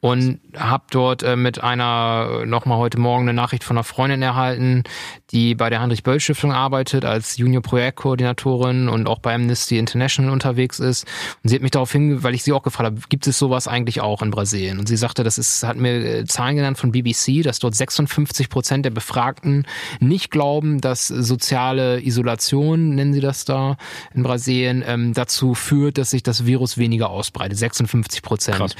Und 0.02 0.42
habe 0.56 0.84
dort 0.92 1.24
äh, 1.24 1.38
mit 1.38 1.64
einer, 1.64 2.46
nochmal 2.46 2.78
heute 2.78 3.00
Morgen 3.00 3.24
eine 3.24 3.34
Nachricht 3.34 3.64
von 3.64 3.78
einer 3.78 3.84
Freundin 3.86 4.22
erhalten, 4.22 4.84
die 5.32 5.56
bei 5.56 5.70
der 5.70 5.82
Heinrich-Böll-Stiftung 5.82 6.52
arbeitet, 6.52 7.06
als 7.06 7.38
Junior-Projektkoordinatorin 7.38 8.90
und 8.90 9.08
auch 9.08 9.20
bei 9.20 9.34
Amnesty 9.34 9.78
International 9.78 10.32
unterwegs 10.32 10.80
ist. 10.80 11.08
Und 11.42 11.50
sie 11.50 11.56
hat 11.56 11.62
mich 11.62 11.72
darauf 11.72 11.92
hingewiesen, 11.92 12.24
weil 12.24 12.36
ich 12.36 12.44
sie 12.44 12.52
auch 12.52 12.64
gefragt 12.64 12.92
habe, 12.92 13.02
gibt 13.08 13.26
es 13.26 13.40
sowas 13.40 13.68
eigentlich 13.68 14.02
auch 14.02 14.22
in 14.22 14.30
Brasilien? 14.30 14.41
Und 14.80 14.88
sie 14.88 14.98
sagte, 14.98 15.24
das 15.24 15.38
ist, 15.38 15.64
hat 15.64 15.78
mir 15.78 16.04
äh, 16.04 16.26
Zahlen 16.26 16.56
genannt 16.56 16.78
von 16.78 16.92
BBC, 16.92 17.44
dass 17.44 17.60
dort 17.60 17.76
56 17.76 18.50
Prozent 18.50 18.86
der 18.86 18.92
Befragten 18.92 19.66
nicht 20.00 20.32
glauben, 20.32 20.82
dass 20.82 21.08
soziale 21.08 22.04
Isolation, 22.06 22.96
nennen 22.96 23.14
sie 23.14 23.22
das 23.22 23.46
da 23.46 23.78
in 24.14 24.24
Brasilien, 24.24 24.84
ähm, 24.86 25.14
dazu 25.14 25.54
führt, 25.54 25.98
dass 25.98 26.12
sich 26.12 26.24
das 26.24 26.46
Virus 26.46 26.78
weniger 26.78 27.10
ausbreitet. 27.10 27.58
56 27.58 28.22
Prozent. 28.22 28.76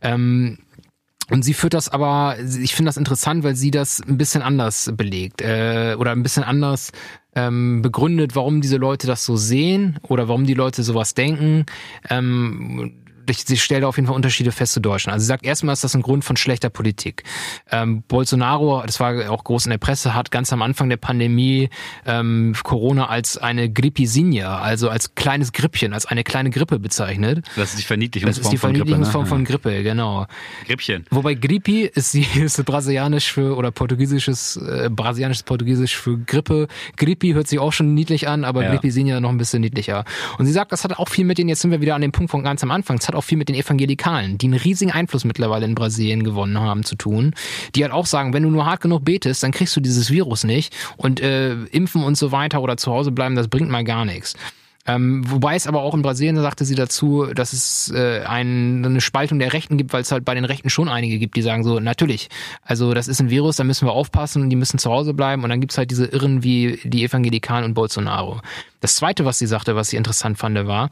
Ähm, 0.00 0.58
und 1.30 1.42
sie 1.42 1.54
führt 1.54 1.72
das 1.72 1.88
aber, 1.88 2.36
ich 2.38 2.74
finde 2.74 2.90
das 2.90 2.98
interessant, 2.98 3.44
weil 3.44 3.56
sie 3.56 3.70
das 3.70 4.00
ein 4.00 4.18
bisschen 4.18 4.42
anders 4.42 4.92
belegt 4.94 5.40
äh, 5.40 5.96
oder 5.98 6.12
ein 6.12 6.22
bisschen 6.22 6.44
anders 6.44 6.92
ähm, 7.34 7.80
begründet, 7.80 8.36
warum 8.36 8.60
diese 8.60 8.76
Leute 8.76 9.06
das 9.06 9.24
so 9.24 9.36
sehen 9.36 9.98
oder 10.02 10.28
warum 10.28 10.44
die 10.44 10.54
Leute 10.54 10.82
sowas 10.82 11.14
denken. 11.14 11.64
Ähm, 12.10 13.03
sie 13.32 13.56
stellt 13.56 13.84
auf 13.84 13.96
jeden 13.96 14.06
Fall 14.06 14.16
Unterschiede 14.16 14.52
fest 14.52 14.72
zu 14.74 14.80
Deutschland. 14.80 15.14
Also 15.14 15.24
sie 15.24 15.28
sagt 15.28 15.44
erstmal 15.44 15.72
ist 15.72 15.84
das 15.84 15.94
ein 15.94 16.02
Grund 16.02 16.24
von 16.24 16.36
schlechter 16.36 16.70
Politik. 16.70 17.24
Ähm, 17.70 18.02
Bolsonaro, 18.08 18.82
das 18.84 19.00
war 19.00 19.30
auch 19.30 19.44
groß 19.44 19.66
in 19.66 19.70
der 19.70 19.78
Presse, 19.78 20.14
hat 20.14 20.30
ganz 20.30 20.52
am 20.52 20.62
Anfang 20.62 20.88
der 20.88 20.96
Pandemie 20.96 21.70
ähm, 22.06 22.54
Corona 22.62 23.06
als 23.08 23.38
eine 23.38 23.70
Grippisinha, 23.70 24.58
also 24.58 24.88
als 24.88 25.14
kleines 25.14 25.52
Grippchen, 25.52 25.92
als 25.92 26.06
eine 26.06 26.24
kleine 26.24 26.50
Grippe 26.50 26.78
bezeichnet. 26.78 27.44
Das 27.56 27.70
ist 27.70 27.78
die 27.78 27.82
Das 27.82 27.86
Verniedlichungsform 27.86 28.44
ist 28.44 28.52
die 28.52 28.56
von 28.58 28.72
Grippe. 28.72 28.84
Verniedlichungsform 28.88 29.24
Ne? 29.24 29.28
von 29.28 29.44
Grippe, 29.44 29.82
genau. 29.82 30.26
Grippchen. 30.66 31.06
Wobei 31.10 31.34
Grippi 31.34 31.82
ist, 31.84 32.14
die, 32.14 32.26
ist 32.40 32.62
brasilianisch 32.64 33.32
für 33.32 33.56
oder 33.56 33.70
portugiesisches 33.70 34.56
äh, 34.56 34.88
brasilianisches 34.90 35.42
Portugiesisch 35.44 35.96
für 35.96 36.18
Grippe. 36.18 36.68
Grippi 36.96 37.32
hört 37.32 37.48
sich 37.48 37.58
auch 37.58 37.72
schon 37.72 37.94
niedlich 37.94 38.28
an, 38.28 38.44
aber 38.44 38.62
Ja. 38.62 38.70
Grippi 38.70 38.90
sind 38.90 39.06
ja 39.06 39.20
noch 39.20 39.30
ein 39.30 39.38
bisschen 39.38 39.60
niedlicher. 39.60 40.04
Und 40.38 40.46
sie 40.46 40.52
sagt, 40.52 40.72
das 40.72 40.84
hat 40.84 40.98
auch 40.98 41.08
viel 41.08 41.24
mit 41.24 41.38
den 41.38 41.48
jetzt 41.48 41.60
sind 41.60 41.70
wir 41.70 41.80
wieder 41.80 41.94
an 41.94 42.02
dem 42.02 42.12
Punkt 42.12 42.30
von 42.30 42.42
ganz 42.42 42.62
am 42.62 42.70
Anfang. 42.70 42.96
Es 42.98 43.08
hat 43.14 43.18
auch 43.18 43.26
viel 43.26 43.38
mit 43.38 43.48
den 43.48 43.56
Evangelikalen, 43.56 44.38
die 44.38 44.46
einen 44.46 44.58
riesigen 44.58 44.90
Einfluss 44.90 45.24
mittlerweile 45.24 45.64
in 45.64 45.74
Brasilien 45.74 46.24
gewonnen 46.24 46.58
haben 46.58 46.84
zu 46.84 46.96
tun. 46.96 47.34
Die 47.74 47.82
halt 47.82 47.92
auch 47.92 48.06
sagen, 48.06 48.32
wenn 48.32 48.42
du 48.42 48.50
nur 48.50 48.66
hart 48.66 48.80
genug 48.80 49.04
betest, 49.04 49.42
dann 49.42 49.52
kriegst 49.52 49.76
du 49.76 49.80
dieses 49.80 50.10
Virus 50.10 50.44
nicht 50.44 50.74
und 50.96 51.20
äh, 51.20 51.54
impfen 51.66 52.02
und 52.02 52.16
so 52.16 52.32
weiter 52.32 52.60
oder 52.60 52.76
zu 52.76 52.92
Hause 52.92 53.12
bleiben, 53.12 53.34
das 53.34 53.48
bringt 53.48 53.70
mal 53.70 53.84
gar 53.84 54.04
nichts. 54.04 54.34
Ähm, 54.86 55.22
wobei 55.30 55.54
es 55.54 55.66
aber 55.66 55.82
auch 55.82 55.94
in 55.94 56.02
Brasilien, 56.02 56.36
sagte 56.36 56.66
sie 56.66 56.74
dazu, 56.74 57.26
dass 57.34 57.54
es 57.54 57.90
äh, 57.90 58.20
ein, 58.26 58.84
eine 58.84 59.00
Spaltung 59.00 59.38
der 59.38 59.54
Rechten 59.54 59.78
gibt, 59.78 59.94
weil 59.94 60.02
es 60.02 60.12
halt 60.12 60.26
bei 60.26 60.34
den 60.34 60.44
Rechten 60.44 60.68
schon 60.68 60.90
einige 60.90 61.18
gibt, 61.18 61.36
die 61.36 61.42
sagen 61.42 61.64
so, 61.64 61.80
natürlich, 61.80 62.28
also 62.62 62.92
das 62.92 63.08
ist 63.08 63.18
ein 63.20 63.30
Virus, 63.30 63.56
da 63.56 63.64
müssen 63.64 63.88
wir 63.88 63.92
aufpassen 63.92 64.42
und 64.42 64.50
die 64.50 64.56
müssen 64.56 64.78
zu 64.78 64.90
Hause 64.90 65.14
bleiben 65.14 65.42
und 65.42 65.48
dann 65.48 65.60
gibt's 65.60 65.78
halt 65.78 65.90
diese 65.90 66.04
Irren 66.04 66.42
wie 66.42 66.80
die 66.84 67.02
Evangelikalen 67.02 67.64
und 67.64 67.72
Bolsonaro. 67.72 68.42
Das 68.84 68.96
zweite, 68.96 69.24
was 69.24 69.38
sie 69.38 69.46
sagte, 69.46 69.76
was 69.76 69.88
sie 69.88 69.96
interessant 69.96 70.36
fand, 70.36 70.54
war, 70.66 70.90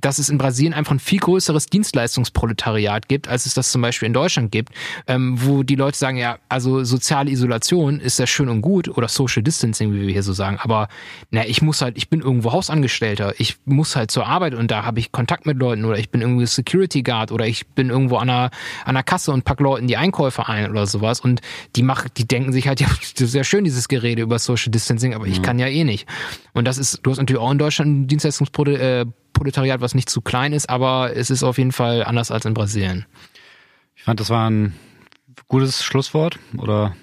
dass 0.00 0.18
es 0.18 0.30
in 0.30 0.38
Brasilien 0.38 0.72
einfach 0.72 0.92
ein 0.92 0.98
viel 0.98 1.18
größeres 1.18 1.66
Dienstleistungsproletariat 1.66 3.06
gibt, 3.06 3.28
als 3.28 3.44
es 3.44 3.52
das 3.52 3.70
zum 3.70 3.82
Beispiel 3.82 4.06
in 4.06 4.14
Deutschland 4.14 4.50
gibt, 4.50 4.70
ähm, 5.06 5.36
wo 5.36 5.62
die 5.62 5.74
Leute 5.74 5.98
sagen, 5.98 6.16
ja, 6.16 6.38
also 6.48 6.84
soziale 6.84 7.30
Isolation 7.30 8.00
ist 8.00 8.18
ja 8.18 8.26
schön 8.26 8.48
und 8.48 8.62
gut 8.62 8.88
oder 8.88 9.08
Social 9.08 9.42
Distancing, 9.42 9.92
wie 9.92 10.06
wir 10.06 10.10
hier 10.10 10.22
so 10.22 10.32
sagen, 10.32 10.56
aber 10.58 10.88
na, 11.30 11.46
ich 11.46 11.60
muss 11.60 11.82
halt, 11.82 11.98
ich 11.98 12.08
bin 12.08 12.22
irgendwo 12.22 12.52
Hausangestellter, 12.52 13.34
ich 13.36 13.58
muss 13.66 13.94
halt 13.94 14.10
zur 14.10 14.26
Arbeit 14.26 14.54
und 14.54 14.70
da 14.70 14.86
habe 14.86 14.98
ich 14.98 15.12
Kontakt 15.12 15.44
mit 15.44 15.58
Leuten 15.58 15.84
oder 15.84 15.98
ich 15.98 16.08
bin 16.08 16.22
irgendwie 16.22 16.46
Security 16.46 17.02
Guard 17.02 17.30
oder 17.30 17.46
ich 17.46 17.66
bin 17.66 17.90
irgendwo 17.90 18.16
an 18.16 18.30
einer, 18.30 18.44
an 18.86 18.96
einer 18.96 19.02
Kasse 19.02 19.32
und 19.32 19.44
pack 19.44 19.60
Leuten 19.60 19.86
die 19.86 19.98
Einkäufe 19.98 20.48
ein 20.48 20.70
oder 20.70 20.86
sowas 20.86 21.20
und 21.20 21.42
die 21.76 21.82
machen, 21.82 22.10
die 22.16 22.26
denken 22.26 22.54
sich 22.54 22.68
halt, 22.68 22.80
ja, 22.80 22.86
das 22.88 23.20
ist 23.20 23.34
ja 23.34 23.44
schön, 23.44 23.64
dieses 23.64 23.88
Gerede 23.88 24.22
über 24.22 24.38
Social 24.38 24.70
Distancing, 24.70 25.12
aber 25.12 25.26
ich 25.26 25.42
kann 25.42 25.58
ja 25.58 25.66
eh 25.66 25.84
nicht. 25.84 26.08
Und 26.54 26.66
das 26.66 26.78
ist, 26.78 27.00
du 27.02 27.10
hast 27.10 27.18
natürlich 27.18 27.33
natürlich 27.34 27.46
auch 27.46 27.52
in 27.52 27.58
Deutschland 27.58 27.90
ein 27.90 28.06
Dienstleistungsproletariat, 28.06 29.80
was 29.80 29.94
nicht 29.94 30.08
zu 30.08 30.20
klein 30.20 30.52
ist, 30.52 30.68
aber 30.68 31.16
es 31.16 31.30
ist 31.30 31.42
auf 31.42 31.58
jeden 31.58 31.72
Fall 31.72 32.04
anders 32.04 32.30
als 32.30 32.44
in 32.44 32.54
Brasilien. 32.54 33.06
Ich 33.96 34.02
fand, 34.02 34.20
das 34.20 34.30
war 34.30 34.48
ein 34.48 34.74
gutes 35.48 35.82
Schlusswort. 35.82 36.38
Oder 36.58 36.94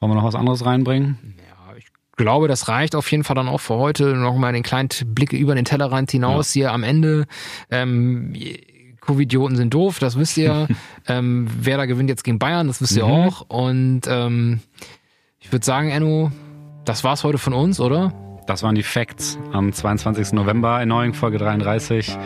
wollen 0.00 0.12
wir 0.12 0.16
noch 0.16 0.24
was 0.24 0.34
anderes 0.34 0.64
reinbringen? 0.64 1.18
Ja, 1.38 1.76
ich 1.76 1.86
glaube, 2.16 2.48
das 2.48 2.68
reicht 2.68 2.94
auf 2.94 3.10
jeden 3.10 3.24
Fall 3.24 3.36
dann 3.36 3.48
auch 3.48 3.60
für 3.60 3.74
heute. 3.74 4.14
Nochmal 4.14 4.52
den 4.52 4.62
kleinen 4.62 4.88
Blick 5.06 5.32
über 5.32 5.54
den 5.54 5.64
Tellerrand 5.64 6.10
hinaus 6.10 6.54
ja. 6.54 6.60
hier 6.60 6.72
am 6.72 6.82
Ende. 6.82 7.26
Ähm, 7.70 8.34
Covidioten 9.00 9.56
sind 9.56 9.72
doof, 9.72 9.98
das 9.98 10.18
wisst 10.18 10.36
ihr. 10.36 10.68
ähm, 11.08 11.48
Werder 11.64 11.86
gewinnt 11.86 12.10
jetzt 12.10 12.24
gegen 12.24 12.38
Bayern, 12.38 12.66
das 12.66 12.80
wisst 12.80 12.96
ihr 12.96 13.06
mhm. 13.06 13.12
auch. 13.12 13.46
Und 13.48 14.02
ähm, 14.06 14.60
ich 15.40 15.50
würde 15.50 15.64
sagen, 15.64 15.90
Enno, 15.90 16.30
das 16.84 17.04
war's 17.04 17.24
heute 17.24 17.38
von 17.38 17.54
uns, 17.54 17.80
oder? 17.80 18.12
Das 18.50 18.64
waren 18.64 18.74
die 18.74 18.82
Facts 18.82 19.38
am 19.52 19.72
22. 19.72 20.32
November 20.32 20.82
in 20.82 20.88
neuen 20.88 21.14
Folge 21.14 21.38
33. 21.38 22.18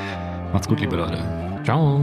Macht's 0.54 0.66
gut, 0.66 0.80
liebe 0.80 0.96
Leute. 0.96 1.18
Ciao. 1.64 2.02